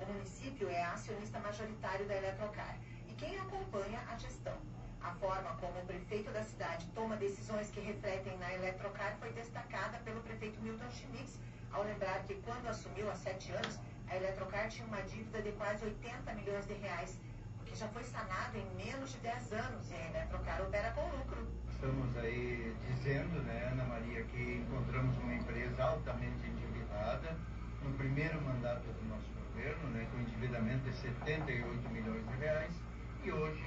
O 0.00 0.06
município 0.06 0.66
é 0.70 0.82
acionista 0.82 1.38
majoritário 1.40 2.06
da 2.06 2.16
Eletrocar 2.16 2.78
e 3.06 3.12
quem 3.12 3.38
acompanha 3.38 4.00
a 4.08 4.16
gestão. 4.16 4.56
A 5.02 5.10
forma 5.16 5.54
como 5.60 5.78
o 5.78 5.84
prefeito 5.84 6.30
da 6.32 6.42
cidade 6.42 6.86
toma 6.94 7.16
decisões 7.16 7.68
que 7.68 7.80
refletem 7.80 8.38
na 8.38 8.50
Eletrocar 8.54 9.14
foi 9.20 9.30
destacada 9.34 9.98
pelo 10.06 10.22
prefeito 10.22 10.58
Milton 10.62 10.90
Schmitz, 10.90 11.38
ao 11.70 11.82
lembrar 11.84 12.22
que 12.22 12.36
quando 12.36 12.66
assumiu 12.66 13.10
há 13.10 13.14
sete 13.14 13.52
anos, 13.52 13.78
a 14.08 14.16
Eletrocar 14.16 14.70
tinha 14.70 14.88
uma 14.88 15.02
dívida 15.02 15.42
de 15.42 15.52
quase 15.52 15.84
80 15.84 16.32
milhões 16.32 16.66
de 16.66 16.72
reais, 16.72 17.20
o 17.60 17.64
que 17.64 17.76
já 17.76 17.88
foi 17.88 18.04
sanado 18.04 18.56
em 18.56 18.64
menos 18.74 19.12
de 19.12 19.18
10 19.18 19.52
anos 19.52 19.90
e 19.90 19.94
a 19.94 20.08
Eletrocar 20.08 20.62
opera 20.62 20.92
com 20.92 21.02
lucro. 21.10 21.46
Estamos 21.76 22.16
aí 22.16 22.74
dizendo, 22.88 23.42
né, 23.42 23.68
Ana 23.70 23.84
Maria, 23.84 24.22
que 24.32 24.64
encontramos 24.64 25.14
uma 25.18 25.34
empresa 25.34 25.84
altamente 25.84 26.48
endividada 26.48 27.36
no 27.84 27.90
primeiro 27.98 28.40
mandato 28.40 28.80
do 28.80 29.08
nosso 29.10 29.28
governo, 29.34 29.90
né, 29.90 30.06
com 30.10 30.18
endividamento 30.22 30.88
de 30.88 30.96
78 30.96 31.90
milhões 31.90 32.26
de 32.26 32.36
reais, 32.38 32.72
e 33.22 33.30
hoje, 33.30 33.62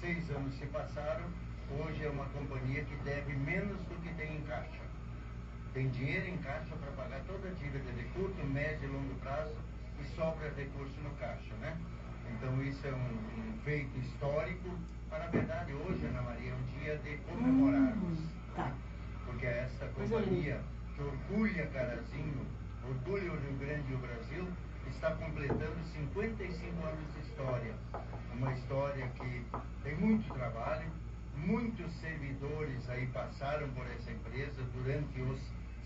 seis 0.00 0.30
anos 0.30 0.54
se 0.54 0.66
passaram, 0.66 1.26
hoje 1.68 2.04
é 2.04 2.10
uma 2.10 2.26
companhia 2.26 2.84
que 2.84 2.94
deve 3.02 3.34
menos 3.34 3.76
do 3.86 4.00
que 4.02 4.14
tem 4.14 4.36
em 4.36 4.42
caixa. 4.42 4.82
Tem 5.74 5.88
dinheiro 5.88 6.28
em 6.28 6.38
caixa 6.38 6.76
para 6.76 6.92
pagar 6.92 7.24
toda 7.26 7.48
a 7.48 7.52
dívida 7.54 7.90
de 7.92 8.04
curto, 8.10 8.46
médio 8.46 8.88
e 8.88 8.92
longo 8.92 9.14
prazo 9.16 9.56
e 10.00 10.04
sobra 10.14 10.48
recurso 10.56 10.94
no 11.00 11.10
caixa, 11.16 11.52
né? 11.60 11.76
Então 12.30 12.62
isso 12.62 12.86
é 12.86 12.92
um, 12.92 13.50
um 13.50 13.58
feito 13.64 13.98
histórico, 13.98 14.78
mas 15.12 15.20
na 15.20 15.26
verdade 15.26 15.74
hoje, 15.74 16.06
Ana 16.06 16.22
Maria, 16.22 16.52
é 16.52 16.54
um 16.54 16.80
dia 16.80 16.96
de 16.96 17.18
comemorarmos. 17.18 18.18
Tá. 18.56 18.72
Porque 19.26 19.46
essa 19.46 19.86
Coisa 19.88 20.16
companhia 20.16 20.60
que 20.96 21.02
orgulha 21.02 21.66
Carazinho, 21.66 22.46
orgulha 22.88 23.32
o 23.32 23.36
Rio 23.36 23.58
Grande 23.58 23.92
e 23.92 23.94
o 23.94 23.98
Brasil, 23.98 24.48
está 24.88 25.10
completando 25.16 25.78
55 25.92 26.86
anos 26.86 27.12
de 27.12 27.20
história. 27.20 27.74
Uma 28.34 28.52
história 28.54 29.06
que 29.08 29.44
tem 29.84 29.96
muito 29.96 30.32
trabalho, 30.32 30.90
muitos 31.36 31.92
servidores 32.00 32.88
aí 32.88 33.06
passaram 33.08 33.68
por 33.70 33.84
essa 33.86 34.10
empresa 34.10 34.62
durante 34.74 35.20
os 35.20 35.40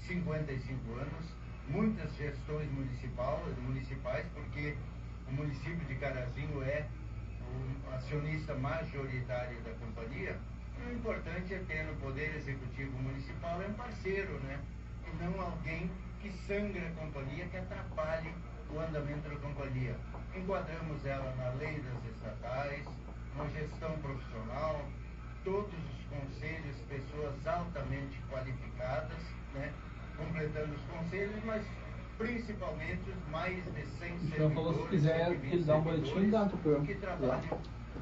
55 0.07 0.93
anos, 0.95 1.35
muitas 1.68 2.14
gestões 2.14 2.70
municipal, 2.70 3.43
municipais, 3.62 4.24
porque 4.35 4.77
o 5.29 5.33
município 5.33 5.85
de 5.87 5.97
Carazinho 5.97 6.62
é 6.62 6.87
o 7.57 7.94
acionista 7.94 8.54
majoritário 8.54 9.61
da 9.62 9.70
companhia. 9.72 10.36
O 10.86 10.92
importante 10.92 11.54
é 11.54 11.59
ter 11.66 11.84
no 11.84 11.94
Poder 11.96 12.36
Executivo 12.36 12.96
Municipal 12.98 13.61
é 13.62 13.66
um 13.66 13.74
parceiro, 13.74 14.38
né? 14.40 14.61
E 15.07 15.22
não 15.22 15.40
alguém 15.40 15.90
que 16.20 16.30
sangra 16.46 16.86
a 16.86 16.90
companhia, 16.92 17.46
que 17.46 17.57
atrapalhe 17.57 18.32
o 18.70 18.78
andamento 18.78 19.28
da 19.28 19.36
companhia. 19.36 19.96
Enquadramos 20.34 21.04
ela 21.04 21.34
na 21.36 21.50
lei 21.59 21.80
das 21.80 22.14
estatais, 22.14 22.84
uma 23.34 23.48
gestão 23.50 23.92
profissional, 23.98 24.84
todos 25.44 25.72
os 25.72 26.18
conselhos, 26.18 26.76
pessoas 26.88 27.46
altamente 27.46 28.20
qualificadas, 28.30 29.22
né? 29.54 29.72
completando 30.16 30.74
os 30.74 30.82
conselhos, 30.82 31.44
mas 31.44 31.64
principalmente 32.19 33.03
os 33.11 33.31
mais 33.31 33.57
de 33.57 33.62
100 33.62 33.83
Então 33.83 34.19
servidores. 34.51 34.55
falou 34.55 34.75
se 34.75 34.89
quiser 34.89 35.27
120 35.27 35.41
que 35.41 35.55
ele 35.57 35.64
dá 35.64 35.77
um 35.77 35.81
boletim, 35.83 36.31
dá 36.31 36.45
pro 36.47 36.81
que 36.83 36.95
trabalham 36.95 37.41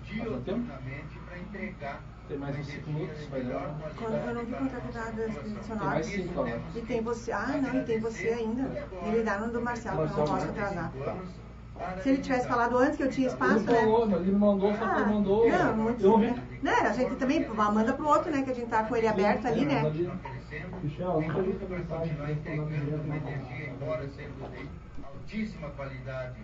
dioturnamente 0.05 1.19
para 1.27 1.39
entregar 1.39 2.01
Tem 2.29 2.39
mais 2.39 2.59
uns 2.59 2.67
cinco 2.67 2.91
energia 2.91 2.93
minutos, 3.07 3.25
de 3.25 3.31
vai 3.31 3.41
dar. 3.43 3.47
melhor 3.47 3.75
Quando 3.81 3.97
qualidade 3.99 4.29
eu 4.29 4.35
não 4.35 4.45
vi 4.45 4.51
para 4.51 4.59
a 4.59 4.63
nossa 4.63 4.81
contabilidade 4.81 5.17
população. 5.17 5.43
institucional. 5.43 5.87
mais 5.87 6.07
cinco. 6.07 6.79
E 6.79 6.81
tem 6.83 7.01
você. 7.03 7.33
Ah, 7.33 7.47
não, 7.63 7.81
e 7.81 7.85
tem 7.85 7.99
você 8.01 8.29
ainda. 8.29 8.63
Me 9.03 9.11
ligaram 9.17 9.49
do 9.51 9.61
Marcelo, 9.63 9.97
que 10.09 10.13
eu 10.13 10.17
não 10.19 10.25
posso 10.27 10.49
atrasar. 10.49 10.93
Se 12.03 12.09
ele 12.09 12.19
tivesse 12.19 12.47
falado 12.47 12.79
antes 12.79 12.97
que 12.97 13.03
eu 13.03 13.11
tinha 13.11 13.27
espaço, 13.27 13.57
Ele 13.57 13.73
né? 13.73 13.81
falou, 13.81 14.07
mas 14.07 14.21
ele 14.21 14.31
me 14.31 14.39
mandou, 14.39 14.73
só 14.75 14.79
que 14.79 14.85
Ah, 14.85 15.01
ele 15.01 15.13
mandou. 15.13 15.49
não, 15.51 15.77
muito, 15.77 16.05
eu 16.05 16.11
não 16.11 16.19
vi. 16.21 16.41
né? 16.63 16.73
A 16.73 16.93
gente 16.93 17.17
também 17.17 17.49
manda 17.49 17.93
pro 17.95 18.07
outro, 18.07 18.31
né? 18.31 18.43
Que 18.43 18.51
a 18.53 18.55
gente 18.55 18.69
tá 18.69 18.85
com 18.85 18.95
ele 18.95 19.09
aberto 19.09 19.47
ali, 19.47 19.65
né? 19.67 19.83
Michel, 20.83 21.21
vi 21.21 21.27
essa 21.27 21.67
Vai 21.67 21.79
mensagem. 21.79 22.09
continuar 22.17 22.31
entregando 22.31 23.03
uma 23.03 23.17
energia, 23.17 23.71
embora 23.71 24.09
sendo 24.11 24.51
de 24.53 25.05
altíssima 25.05 25.71
qualidade 25.71 26.41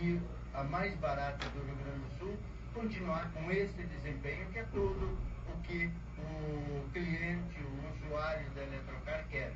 e 0.00 0.20
a 0.54 0.62
mais 0.62 0.94
barata 0.96 1.48
do 1.50 1.64
Rio 1.64 1.74
Grande 1.76 1.98
do 1.98 2.18
Sul, 2.18 2.38
continuar 2.72 3.30
com 3.32 3.50
esse 3.50 3.82
desempenho 3.82 4.46
que 4.50 4.60
é 4.60 4.64
tudo 4.64 5.18
o 5.48 5.62
que 5.62 5.90
o 6.18 6.88
cliente, 6.92 7.58
o 7.60 8.06
usuário 8.06 8.48
da 8.50 8.62
Eletrocar 8.62 9.26
quer. 9.28 9.52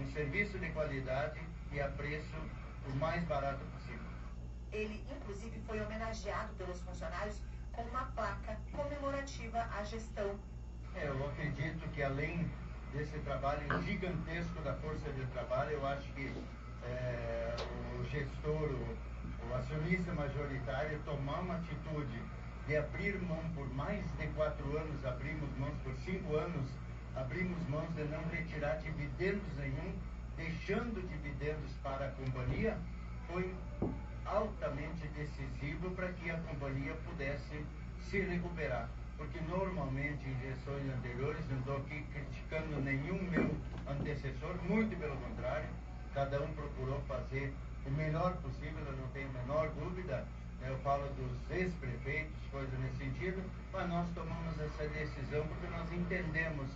Um 0.00 0.06
serviço 0.12 0.58
de 0.58 0.68
qualidade 0.70 1.40
e 1.72 1.80
a 1.80 1.88
preço 1.88 2.36
o 2.86 2.96
mais 2.96 3.22
barato 3.24 3.64
possível. 3.66 4.06
Ele, 4.72 5.02
inclusive, 5.10 5.58
foi 5.66 5.80
homenageado 5.80 6.52
pelos 6.54 6.80
funcionários 6.80 7.40
com 7.72 7.82
uma 7.82 8.06
placa 8.06 8.58
comemorativa 8.72 9.58
à 9.78 9.84
gestão. 9.84 10.36
É, 10.94 11.08
eu 11.08 11.26
acredito 11.26 11.88
que 11.92 12.02
além 12.02 12.50
desse 12.92 13.18
trabalho 13.20 13.82
gigantesco 13.82 14.60
da 14.62 14.74
força 14.74 15.10
de 15.12 15.24
trabalho, 15.26 15.70
eu 15.72 15.86
acho 15.86 16.10
que 16.12 16.32
é, 16.84 17.54
o 17.98 18.04
gestor, 18.04 18.70
o, 18.70 18.96
o 19.50 19.54
acionista 19.54 20.12
majoritário 20.12 20.98
tomar 21.04 21.40
uma 21.40 21.56
atitude 21.56 22.20
de 22.66 22.76
abrir 22.76 23.20
mão 23.22 23.42
por 23.54 23.72
mais 23.74 24.04
de 24.18 24.26
quatro 24.28 24.76
anos, 24.76 25.04
abrimos 25.04 25.48
mãos 25.58 25.76
por 25.84 25.94
cinco 26.04 26.36
anos, 26.36 26.68
abrimos 27.14 27.58
mãos 27.68 27.94
de 27.94 28.04
não 28.04 28.22
retirar 28.28 28.76
dividendos 28.78 29.56
nenhum, 29.56 29.94
deixando 30.36 31.00
dividendos 31.08 31.72
para 31.82 32.06
a 32.06 32.10
companhia, 32.10 32.76
foi 33.28 33.54
altamente 34.24 35.06
decisivo 35.08 35.90
para 35.92 36.12
que 36.12 36.30
a 36.30 36.38
companhia 36.40 36.94
pudesse 37.06 37.64
se 38.10 38.20
recuperar. 38.20 38.88
Porque 39.16 39.40
normalmente 39.40 40.28
em 40.28 40.40
gestões 40.40 40.84
anteriores, 40.98 41.40
não 41.50 41.58
estou 41.58 41.76
aqui 41.78 42.04
criticando 42.12 42.80
nenhum 42.82 43.22
meu 43.30 43.50
antecessor, 43.88 44.56
muito 44.68 44.98
pelo 44.98 45.16
contrário, 45.16 45.68
cada 46.14 46.42
um 46.42 46.52
procurou 46.52 47.00
fazer 47.08 47.52
o 47.86 47.90
melhor 47.90 48.34
possível, 48.38 48.84
eu 48.84 48.96
não 48.96 49.08
tenho 49.08 49.28
a 49.28 49.42
menor 49.42 49.68
dúvida, 49.70 50.26
né, 50.60 50.70
eu 50.70 50.78
falo 50.78 51.06
dos 51.14 51.50
ex-prefeitos, 51.50 52.34
coisas 52.50 52.78
nesse 52.80 52.96
sentido, 52.96 53.42
mas 53.72 53.88
nós 53.88 54.08
tomamos 54.14 54.60
essa 54.60 54.88
decisão 54.88 55.46
porque 55.46 55.66
nós 55.68 55.92
entendemos 55.92 56.68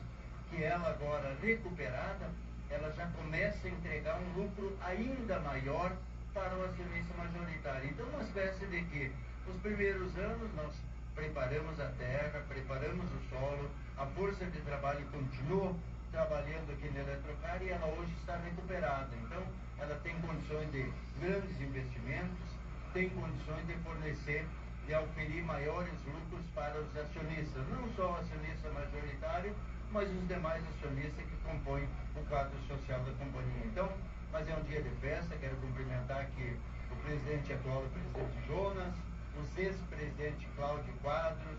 que 0.51 0.63
ela 0.63 0.91
agora 0.91 1.37
recuperada, 1.43 2.31
ela 2.69 2.93
já 2.93 3.07
começa 3.09 3.67
a 3.67 3.71
entregar 3.71 4.21
um 4.21 4.43
lucro 4.43 4.77
ainda 4.83 5.41
maior 5.41 5.93
para 6.33 6.57
o 6.57 6.65
acionista 6.65 7.15
majoritário. 7.17 7.91
Então, 7.91 8.07
uma 8.07 8.23
espécie 8.23 8.67
de 8.67 8.83
que 8.85 9.13
os 9.49 9.61
primeiros 9.63 10.17
anos 10.17 10.55
nós 10.55 10.73
preparamos 11.21 11.79
a 11.79 11.89
terra, 11.99 12.43
preparamos 12.49 13.05
o 13.05 13.29
solo, 13.29 13.71
a 13.99 14.07
força 14.07 14.47
de 14.47 14.59
trabalho 14.63 15.05
continua 15.13 15.77
trabalhando 16.11 16.73
aqui 16.73 16.89
na 16.95 17.01
Eletrocar 17.01 17.63
e 17.63 17.69
ela 17.69 17.87
hoje 17.89 18.11
está 18.21 18.39
recuperada. 18.39 19.15
Então, 19.23 19.43
ela 19.79 20.01
tem 20.03 20.19
condições 20.23 20.73
de 20.73 20.91
grandes 21.21 21.61
investimentos, 21.61 22.49
tem 22.95 23.11
condições 23.11 23.67
de 23.67 23.75
fornecer, 23.85 24.47
de 24.87 24.95
oferir 24.95 25.45
maiores 25.45 25.93
lucros 26.07 26.47
para 26.55 26.81
os 26.81 26.97
acionistas, 26.97 27.69
não 27.69 27.87
só 27.93 28.13
o 28.13 28.17
acionista 28.17 28.71
majoritário, 28.71 29.55
mas 29.93 30.09
os 30.09 30.27
demais 30.27 30.65
acionistas 30.75 31.23
que 31.23 31.37
compõem 31.45 31.87
o 32.17 32.25
quadro 32.31 32.57
social 32.67 32.99
da 33.01 33.13
companhia. 33.23 33.67
Então, 33.67 33.93
mas 34.33 34.49
é 34.49 34.57
um 34.57 34.63
dia 34.63 34.81
de 34.81 34.91
festa, 35.01 35.37
quero 35.37 35.57
cumprimentar 35.57 36.23
aqui 36.23 36.57
o 36.91 36.97
presidente 37.05 37.53
atual, 37.53 37.85
o 37.85 37.91
presidente 37.91 38.47
Jonas, 38.49 38.95
os 39.39 39.59
ex-presidente 39.59 40.47
Cláudio 40.57 40.93
Quadros, 41.03 41.59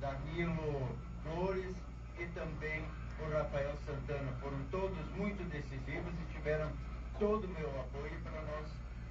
Danilo 0.00 0.96
Flores 1.22 1.74
e 2.18 2.26
também 2.26 2.84
o 3.20 3.32
Rafael 3.32 3.74
Santana. 3.86 4.32
Foram 4.40 4.62
todos 4.70 4.98
muito 5.16 5.42
decisivos 5.50 6.12
e 6.12 6.32
tiveram 6.32 6.70
todo 7.18 7.44
o 7.44 7.48
meu 7.48 7.68
apoio 7.80 8.20
para 8.22 8.40
nós 8.42 8.66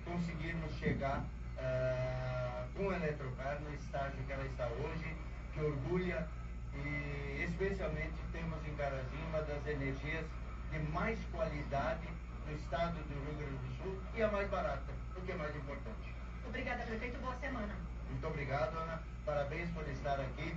conseguirmos 0.05 0.71
chegar 0.75 1.19
uh, 1.19 2.73
com 2.73 2.89
a 2.89 2.95
Eletrocar 2.95 3.59
no 3.61 3.73
estágio 3.73 4.23
que 4.25 4.31
ela 4.31 4.45
está 4.45 4.67
hoje, 4.67 5.15
que 5.53 5.61
orgulha 5.61 6.27
e 6.73 7.43
especialmente 7.43 8.15
temos 8.31 8.65
em 8.65 8.75
Carazinho 8.75 9.27
uma 9.29 9.41
das 9.41 9.65
energias 9.67 10.25
de 10.71 10.79
mais 10.91 11.19
qualidade 11.31 12.07
do 12.45 12.53
estado 12.53 12.93
do 12.93 13.25
Rio 13.25 13.37
Grande 13.37 13.57
do 13.57 13.83
Sul 13.83 14.01
e 14.15 14.21
a 14.21 14.31
mais 14.31 14.49
barata, 14.49 14.93
o 15.15 15.21
que 15.21 15.31
é 15.31 15.35
mais 15.35 15.55
importante. 15.55 16.15
Obrigada, 16.47 16.83
prefeito. 16.83 17.19
Boa 17.19 17.35
semana. 17.35 17.96
Muito 18.09 18.27
obrigado, 18.27 18.77
Ana. 18.77 19.01
Parabéns 19.25 19.69
por 19.71 19.87
estar 19.89 20.19
aqui, 20.19 20.55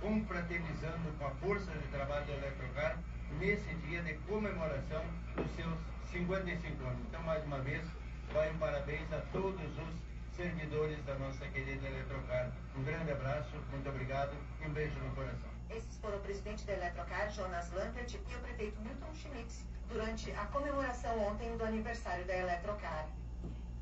confraternizando 0.00 1.12
com 1.18 1.26
a 1.26 1.30
força 1.30 1.70
de 1.72 1.86
trabalho 1.88 2.26
da 2.26 2.32
Eletrocar 2.34 2.98
nesse 3.38 3.74
dia 3.86 4.02
de 4.02 4.14
comemoração 4.28 5.04
dos 5.34 5.50
seus 5.54 5.78
55 6.10 6.84
anos. 6.84 7.00
Então, 7.08 7.22
mais 7.22 7.44
uma 7.44 7.58
vez, 7.60 7.84
vai 8.32 8.50
um 8.50 8.58
parabéns 8.58 9.12
a 9.12 9.20
todos 9.32 9.78
os 9.78 10.06
servidores 10.36 11.02
da 11.04 11.14
nossa 11.16 11.46
querida 11.48 11.86
Eletrocar. 11.86 12.52
Um 12.76 12.84
grande 12.84 13.10
abraço, 13.10 13.50
muito 13.70 13.88
obrigado 13.88 14.34
e 14.62 14.66
um 14.66 14.72
beijo 14.72 14.98
no 15.00 15.14
coração. 15.14 15.50
Esses 15.70 15.98
foram 15.98 16.18
o 16.18 16.20
presidente 16.20 16.64
da 16.64 16.74
Eletrocar, 16.74 17.30
Jonas 17.30 17.72
Lampert, 17.72 18.14
e 18.14 18.34
o 18.34 18.38
prefeito 18.40 18.80
Milton 18.82 19.14
Schmitz, 19.14 19.66
durante 19.88 20.30
a 20.32 20.44
comemoração 20.46 21.18
ontem 21.26 21.56
do 21.56 21.64
aniversário 21.64 22.24
da 22.26 22.36
Eletrocar. 22.36 23.08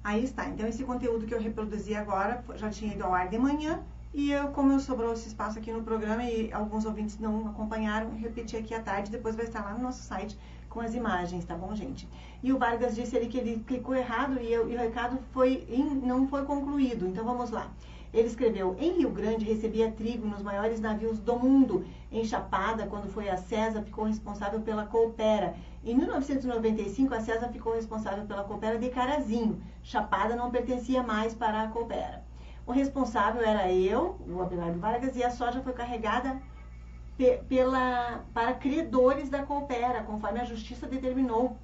Aí 0.05 0.23
está. 0.23 0.47
Então, 0.47 0.69
esse 0.69 0.85
conteúdo 0.85 1.25
que 1.27 1.33
eu 1.33 1.41
reproduzi 1.41 1.95
agora 1.95 2.45
já 2.57 2.69
tinha 2.69 2.93
ido 2.93 3.05
ao 3.05 3.15
ar 3.15 3.29
de 3.29 3.39
manhã. 3.39 3.83
E 4.13 4.31
eu, 4.31 4.49
como 4.49 4.71
eu 4.71 4.79
sobrou 4.79 5.15
esse 5.15 5.27
espaço 5.27 5.59
aqui 5.59 5.73
no 5.73 5.83
programa 5.83 6.23
e 6.23 6.53
alguns 6.53 6.85
ouvintes 6.85 7.19
não 7.19 7.49
acompanharam, 7.49 8.15
repeti 8.15 8.55
aqui 8.55 8.75
à 8.75 8.81
tarde. 8.81 9.11
Depois 9.11 9.35
vai 9.35 9.47
estar 9.47 9.65
lá 9.65 9.73
no 9.73 9.83
nosso 9.83 10.03
site 10.03 10.39
com 10.69 10.81
as 10.81 10.95
imagens, 10.95 11.45
tá 11.45 11.57
bom, 11.57 11.75
gente? 11.75 12.07
E 12.43 12.53
o 12.53 12.59
Vargas 12.59 12.95
disse 12.95 13.17
ali 13.17 13.29
que 13.29 13.39
ele 13.39 13.65
clicou 13.67 13.95
errado 13.95 14.39
e, 14.41 14.53
eu, 14.53 14.69
e 14.69 14.75
o 14.75 14.79
recado 14.79 15.19
foi 15.33 15.67
não 16.03 16.29
foi 16.29 16.45
concluído. 16.45 17.07
Então, 17.07 17.25
vamos 17.25 17.51
lá. 17.51 17.71
Ele 18.13 18.29
escreveu: 18.29 18.77
Em 18.79 18.99
Rio 18.99 19.11
Grande 19.11 19.45
recebia 19.45 19.91
trigo 19.91 20.27
nos 20.29 20.43
maiores 20.43 20.81
navios 20.81 21.19
do 21.19 21.37
mundo. 21.37 21.85
Em 22.13 22.25
Chapada, 22.25 22.87
quando 22.87 23.09
foi 23.09 23.29
a 23.29 23.37
CESA, 23.37 23.83
ficou 23.83 24.05
responsável 24.05 24.61
pela 24.61 24.87
Coopera. 24.87 25.57
Em 25.87 25.95
1995, 25.95 27.13
a 27.13 27.21
CESA 27.21 27.49
ficou 27.51 27.75
responsável 27.75 28.25
pela 28.25 28.43
Coopera 28.43 28.79
de 28.79 28.89
Carazinho. 28.89 29.63
Chapada 29.83 30.35
não 30.35 30.51
pertencia 30.51 31.03
mais 31.03 31.35
para 31.35 31.63
a 31.63 31.69
Coopera. 31.69 32.25
O 32.67 32.73
responsável 32.73 33.43
era 33.43 33.71
eu, 33.71 34.19
o 34.27 34.41
Abelardo 34.41 34.79
Vargas, 34.79 35.15
e 35.15 35.23
a 35.23 35.31
soja 35.31 35.61
foi 35.61 35.75
carregada 35.75 36.41
pe 37.19 37.37
pela, 37.47 38.25
para 38.33 38.55
credores 38.55 39.29
da 39.29 39.43
Coopera, 39.43 40.03
conforme 40.03 40.41
a 40.41 40.45
justiça 40.45 40.87
determinou. 40.87 41.59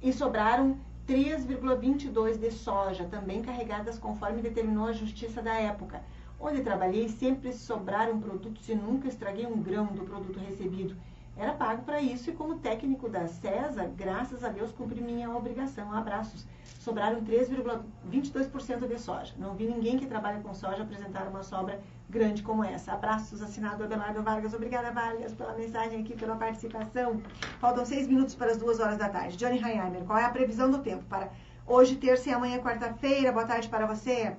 E 0.00 0.10
sobraram 0.10 0.78
3,22 1.06 2.38
de 2.38 2.50
soja, 2.50 3.04
também 3.04 3.42
carregadas 3.42 3.98
conforme 3.98 4.40
determinou 4.40 4.86
a 4.86 4.92
justiça 4.92 5.42
da 5.42 5.52
época. 5.52 6.02
Onde 6.40 6.62
trabalhei, 6.62 7.10
sempre 7.10 7.52
sobraram 7.52 8.18
produtos 8.18 8.66
e 8.70 8.74
nunca 8.74 9.06
estraguei 9.06 9.44
um 9.44 9.60
grão 9.60 9.84
do 9.86 10.04
produto 10.04 10.38
recebido. 10.38 10.96
Era 11.38 11.52
pago 11.52 11.82
para 11.82 12.02
isso 12.02 12.30
e, 12.30 12.32
como 12.32 12.58
técnico 12.58 13.08
da 13.08 13.28
CESA, 13.28 13.84
graças 13.96 14.42
a 14.42 14.48
Deus 14.48 14.72
cumpri 14.72 15.00
minha 15.00 15.30
obrigação. 15.30 15.92
Abraços. 15.94 16.44
Sobraram 16.80 17.22
3,22% 17.22 18.88
de 18.88 18.98
soja. 18.98 19.32
Não 19.38 19.54
vi 19.54 19.66
ninguém 19.68 19.98
que 19.98 20.06
trabalha 20.06 20.40
com 20.40 20.52
soja 20.52 20.82
apresentar 20.82 21.28
uma 21.28 21.44
sobra 21.44 21.80
grande 22.10 22.42
como 22.42 22.64
essa. 22.64 22.92
Abraços, 22.92 23.40
assinado 23.40 23.84
Abelardo 23.84 24.20
Vargas. 24.20 24.52
Obrigada, 24.52 24.90
Vargas, 24.90 25.32
pela 25.32 25.54
mensagem 25.54 26.00
aqui, 26.00 26.16
pela 26.16 26.34
participação. 26.34 27.22
Faltam 27.60 27.86
seis 27.86 28.08
minutos 28.08 28.34
para 28.34 28.50
as 28.50 28.56
duas 28.56 28.80
horas 28.80 28.98
da 28.98 29.08
tarde. 29.08 29.36
Johnny 29.36 29.58
Heimer, 29.58 30.04
qual 30.04 30.18
é 30.18 30.24
a 30.24 30.30
previsão 30.30 30.68
do 30.68 30.78
tempo 30.78 31.04
para 31.04 31.30
hoje, 31.64 31.94
terça 31.96 32.30
e 32.30 32.32
amanhã, 32.32 32.58
quarta-feira? 32.58 33.30
Boa 33.30 33.46
tarde 33.46 33.68
para 33.68 33.86
você. 33.86 34.34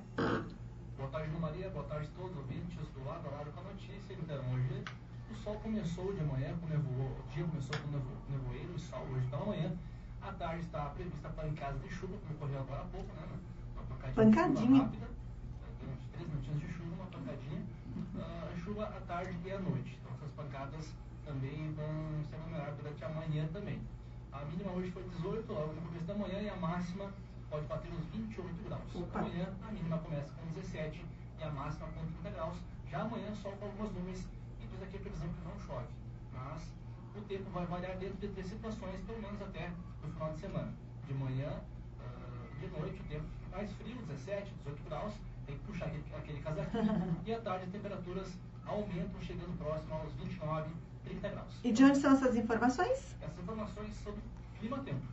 Boa 0.98 1.08
tarde, 1.10 1.34
Maria. 1.40 1.70
Boa 1.70 1.84
tarde 1.86 2.10
a 2.14 2.20
todos 2.20 2.32
os 2.32 2.38
ouvintes 2.42 2.76
do 2.94 3.04
lado 3.04 3.26
a 3.26 3.36
lado 3.36 3.50
com 3.52 3.60
a 3.60 3.72
notícia. 3.72 4.12
Então, 4.22 4.36
hoje 4.52 4.84
o 5.29 5.29
sol 5.42 5.54
começou 5.56 6.12
de 6.12 6.22
manhã 6.22 6.54
com 6.60 6.66
nevoeiro, 6.66 7.16
o 7.18 7.32
dia 7.32 7.44
começou 7.44 7.74
com 7.80 8.32
nevoeiro 8.32 8.74
e 8.76 8.78
sol 8.78 9.06
hoje 9.10 9.26
pela 9.28 9.46
manhã. 9.46 9.72
À 10.20 10.32
tarde 10.32 10.62
está 10.62 10.84
prevista 10.90 11.28
pancadas 11.30 11.80
de 11.80 11.88
chuva, 11.88 12.14
como 12.18 12.34
ocorreu 12.34 12.60
agora 12.60 12.82
há 12.82 12.84
pouco, 12.84 13.08
né? 13.14 13.22
Uma 13.74 13.84
pancadinha. 13.84 14.14
Pancadinha. 14.14 14.82
rápida, 14.82 15.06
uns 15.88 16.04
três 16.12 16.28
minutinhos 16.28 16.60
de 16.60 16.68
chuva, 16.68 16.94
uma 16.94 17.06
pancadinha. 17.06 17.62
Uh, 18.14 18.60
chuva 18.60 18.84
à 18.84 19.00
tarde 19.00 19.34
e 19.42 19.50
à 19.50 19.58
noite. 19.58 19.98
Então 19.98 20.12
essas 20.14 20.30
pancadas 20.32 20.92
também 21.24 21.72
vão 21.72 22.22
se 22.28 22.34
aglomerar 22.34 22.74
durante 22.74 23.02
a 23.02 23.08
manhã 23.08 23.48
também. 23.50 23.80
A 24.32 24.44
mínima 24.44 24.72
hoje 24.72 24.90
foi 24.90 25.02
18, 25.04 25.50
logo 25.50 25.72
no 25.72 25.80
começo 25.80 26.04
da 26.04 26.14
manhã, 26.14 26.42
e 26.42 26.50
a 26.50 26.56
máxima 26.56 27.10
pode 27.48 27.66
bater 27.66 27.90
uns 27.92 28.04
28 28.12 28.68
graus. 28.68 28.94
Opa. 28.94 29.20
Amanhã 29.20 29.48
a 29.66 29.72
mínima 29.72 29.98
começa 29.98 30.32
com 30.34 30.52
17 30.52 31.02
e 31.38 31.42
a 31.42 31.50
máxima 31.50 31.88
com 31.88 32.04
30 32.22 32.30
graus. 32.30 32.58
Já 32.90 33.00
amanhã 33.02 33.34
sol 33.34 33.52
com 33.52 33.66
algumas 33.66 33.92
nuvens 33.92 34.28
diz 34.70 34.82
aqui 34.82 34.98
previsão 34.98 35.28
que 35.28 35.44
não 35.44 35.58
chove. 35.60 35.88
Mas 36.32 36.62
o 37.16 37.20
tempo 37.22 37.50
vai 37.50 37.66
variar 37.66 37.96
dentro 37.98 38.16
de 38.18 38.28
três 38.28 38.48
situações, 38.48 39.00
pelo 39.06 39.20
menos 39.20 39.40
até 39.42 39.70
no 40.02 40.12
final 40.12 40.32
de 40.32 40.40
semana. 40.40 40.72
De 41.06 41.14
manhã, 41.14 41.50
uh, 41.98 42.60
de 42.60 42.66
noite, 42.68 43.00
o 43.00 43.04
tempo 43.04 43.26
mais 43.50 43.70
frio, 43.72 43.96
17, 43.96 44.52
18 44.64 44.84
graus, 44.84 45.12
tem 45.46 45.58
que 45.58 45.64
puxar 45.64 45.86
aquele, 45.86 46.40
casaquinho. 46.40 47.16
e 47.26 47.34
à 47.34 47.40
tarde 47.40 47.64
as 47.64 47.70
temperaturas 47.70 48.32
aumentam, 48.64 49.20
chegando 49.20 49.58
próximo 49.58 49.94
aos 49.94 50.12
29, 50.14 50.70
30 51.04 51.28
graus. 51.28 51.60
E 51.64 51.72
de 51.72 51.84
onde 51.84 51.98
são 51.98 52.12
essas 52.12 52.36
informações? 52.36 53.16
Essas 53.20 53.38
informações 53.38 53.94
sobre 54.04 54.20
clima-tempo. 54.20 54.39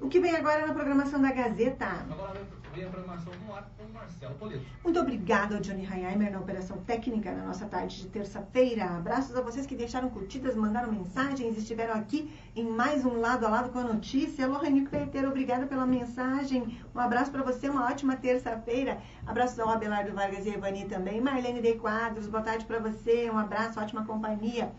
O 0.01 0.09
que 0.09 0.19
vem 0.19 0.35
agora 0.35 0.67
na 0.67 0.73
programação 0.73 1.21
da 1.21 1.31
Gazeta? 1.31 1.85
Agora 1.85 2.41
vem 2.75 2.83
a 2.83 2.89
programação 2.89 3.31
no 3.45 3.55
ar 3.55 3.65
com 3.77 3.85
o 3.85 3.93
Marcelo 3.93 4.35
Toledo. 4.35 4.65
Muito 4.83 4.99
obrigada 4.99 5.55
ao 5.55 5.61
Johnny 5.61 5.85
Heimer 5.85 6.33
na 6.33 6.39
operação 6.39 6.77
técnica 6.79 7.31
na 7.31 7.45
nossa 7.45 7.65
tarde 7.65 7.95
de 7.95 8.07
terça-feira. 8.09 8.83
Abraços 8.83 9.33
a 9.37 9.41
vocês 9.41 9.65
que 9.65 9.73
deixaram 9.73 10.09
curtidas, 10.09 10.53
mandaram 10.53 10.91
mensagens, 10.91 11.57
estiveram 11.57 11.93
aqui 11.93 12.29
em 12.57 12.69
mais 12.69 13.05
um 13.05 13.21
lado 13.21 13.45
a 13.45 13.49
lado 13.49 13.69
com 13.69 13.79
a 13.79 13.83
notícia. 13.83 14.45
Alô, 14.45 14.59
Renico 14.59 14.89
Ferreira, 14.89 15.29
obrigada 15.29 15.65
pela 15.65 15.85
mensagem. 15.85 16.77
Um 16.93 16.99
abraço 16.99 17.31
para 17.31 17.41
você, 17.41 17.69
uma 17.69 17.85
ótima 17.85 18.17
terça-feira. 18.17 18.97
Abraços 19.25 19.57
ao 19.59 19.69
Abelardo 19.69 20.13
Vargas 20.13 20.45
e 20.45 20.49
Evani 20.49 20.85
também. 20.85 21.21
Marlene 21.21 21.61
de 21.61 21.75
Quadros, 21.75 22.27
boa 22.27 22.43
tarde 22.43 22.65
para 22.65 22.79
você. 22.79 23.31
Um 23.31 23.37
abraço, 23.37 23.79
ótima 23.79 24.05
companhia. 24.05 24.73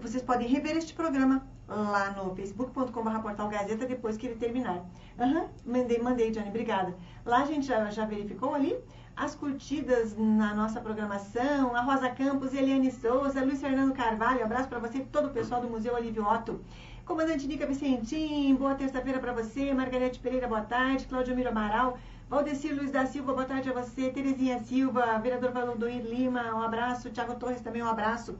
Vocês 0.00 0.22
podem 0.22 0.46
rever 0.46 0.76
este 0.76 0.94
programa 0.94 1.44
lá 1.70 2.10
no 2.10 2.34
facebook.com.br 2.34 3.18
portal 3.22 3.48
Gazeta 3.48 3.86
depois 3.86 4.16
que 4.16 4.26
ele 4.26 4.36
terminar. 4.36 4.84
Aham, 5.18 5.40
uhum, 5.40 5.48
mandei, 5.64 5.98
mandei, 5.98 6.30
Johnny, 6.30 6.48
obrigada. 6.48 6.94
Lá 7.24 7.42
a 7.42 7.46
gente 7.46 7.66
já, 7.66 7.88
já 7.90 8.04
verificou 8.04 8.54
ali 8.54 8.76
as 9.16 9.34
curtidas 9.34 10.16
na 10.16 10.54
nossa 10.54 10.80
programação, 10.80 11.76
a 11.76 11.82
Rosa 11.82 12.08
Campos, 12.10 12.54
Eliane 12.54 12.90
Souza, 12.90 13.44
Luiz 13.44 13.60
Fernando 13.60 13.92
Carvalho, 13.92 14.42
abraço 14.42 14.68
para 14.68 14.78
você 14.78 14.98
e 14.98 15.04
todo 15.04 15.26
o 15.26 15.30
pessoal 15.30 15.60
do 15.60 15.68
Museu 15.68 15.94
Olívio 15.94 16.26
Otto. 16.26 16.60
Comandante 17.04 17.46
Nica 17.46 17.66
Vicentim, 17.66 18.54
boa 18.54 18.74
terça-feira 18.76 19.18
para 19.18 19.32
você. 19.32 19.74
Margarete 19.74 20.20
Pereira, 20.20 20.46
boa 20.46 20.60
tarde. 20.60 21.06
Cláudio 21.06 21.34
Miro 21.34 21.48
Amaral. 21.48 21.98
Valdecir 22.28 22.72
Luiz 22.72 22.92
da 22.92 23.04
Silva, 23.04 23.32
boa 23.32 23.44
tarde 23.44 23.68
a 23.68 23.72
você. 23.72 24.10
Terezinha 24.10 24.60
Silva, 24.60 25.18
vereador 25.18 25.50
Valondoir 25.50 26.00
Lima, 26.04 26.54
um 26.54 26.62
abraço. 26.62 27.10
Tiago 27.10 27.34
Torres 27.34 27.60
também, 27.60 27.82
um 27.82 27.88
abraço. 27.88 28.38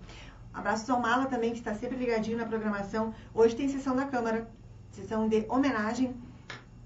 Abraço 0.53 0.84
São 0.84 1.01
Mala 1.01 1.26
também, 1.26 1.53
que 1.53 1.59
está 1.59 1.74
sempre 1.74 1.96
ligadinho 1.96 2.36
na 2.36 2.44
programação. 2.44 3.14
Hoje 3.32 3.55
tem 3.55 3.68
sessão 3.68 3.94
da 3.94 4.05
Câmara, 4.05 4.48
sessão 4.90 5.28
de 5.28 5.46
homenagem 5.48 6.14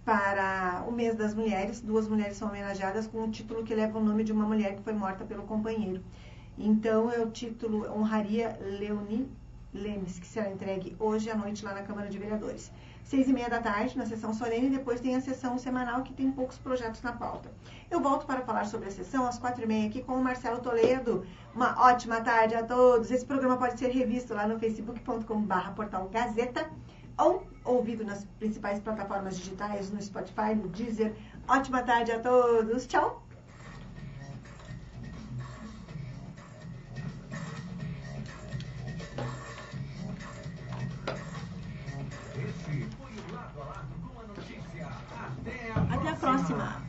para 0.05 0.85
o 0.87 0.93
mês 0.93 1.17
das 1.17 1.35
mulheres. 1.35 1.81
Duas 1.81 2.07
mulheres 2.07 2.37
são 2.37 2.49
homenageadas 2.49 3.07
com 3.07 3.23
um 3.23 3.31
título 3.31 3.65
que 3.65 3.75
leva 3.75 3.99
o 3.99 4.05
nome 4.05 4.23
de 4.23 4.33
uma 4.33 4.45
mulher 4.45 4.77
que 4.77 4.83
foi 4.83 4.93
morta 4.93 5.25
pelo 5.25 5.45
companheiro. 5.45 6.03
Então, 6.59 7.11
é 7.11 7.19
o 7.19 7.31
título 7.31 7.91
Honraria 7.91 8.59
Leoni 8.61 9.29
Lemes, 9.73 10.19
que 10.19 10.27
será 10.27 10.51
entregue 10.51 10.95
hoje 11.01 11.31
à 11.31 11.35
noite 11.35 11.65
lá 11.65 11.75
na 11.75 11.83
Câmara 11.83 12.09
de 12.09 12.19
Vereadores. 12.19 12.71
Seis 13.05 13.29
e 13.29 13.33
meia 13.33 13.51
da 13.51 13.61
tarde, 13.61 13.99
na 13.99 14.07
sessão 14.07 14.33
solene, 14.33 14.67
e 14.67 14.71
depois 14.71 14.99
tem 14.99 15.15
a 15.15 15.21
sessão 15.21 15.59
semanal, 15.59 16.03
que 16.03 16.15
tem 16.15 16.31
poucos 16.33 16.57
projetos 16.57 17.03
na 17.03 17.13
pauta. 17.13 17.53
Eu 17.91 18.01
volto 18.01 18.25
para 18.25 18.41
falar 18.41 18.65
sobre 18.65 18.89
a 18.89 18.91
sessão 18.91 19.27
às 19.27 19.39
quatro 19.39 19.63
e 19.63 19.67
meia 19.67 19.87
aqui 19.87 20.03
com 20.03 20.15
o 20.15 20.25
Marcelo 20.25 20.59
Toledo. 20.61 21.25
Uma 21.55 21.79
ótima 21.87 22.23
tarde 22.23 22.55
a 22.55 22.65
todos. 22.65 23.11
Esse 23.11 23.25
programa 23.25 23.59
pode 23.59 23.79
ser 23.79 23.89
revisto 23.89 24.33
lá 24.35 24.49
no 24.49 24.59
facebook.com.br 24.59 25.71
portal 25.77 26.09
Gazeta 26.09 26.71
ou 27.19 27.47
ouvido 27.65 28.05
nas 28.05 28.25
principais 28.39 28.81
plataformas 28.81 29.37
digitais, 29.37 29.91
no 29.91 30.03
Spotify, 30.03 30.55
no 30.55 30.69
Deezer. 30.69 31.15
Ótima 31.47 31.83
tarde 31.83 32.11
a 32.11 32.19
todos. 32.19 32.87
Tchau! 32.87 33.24
Próxima. 46.25 46.85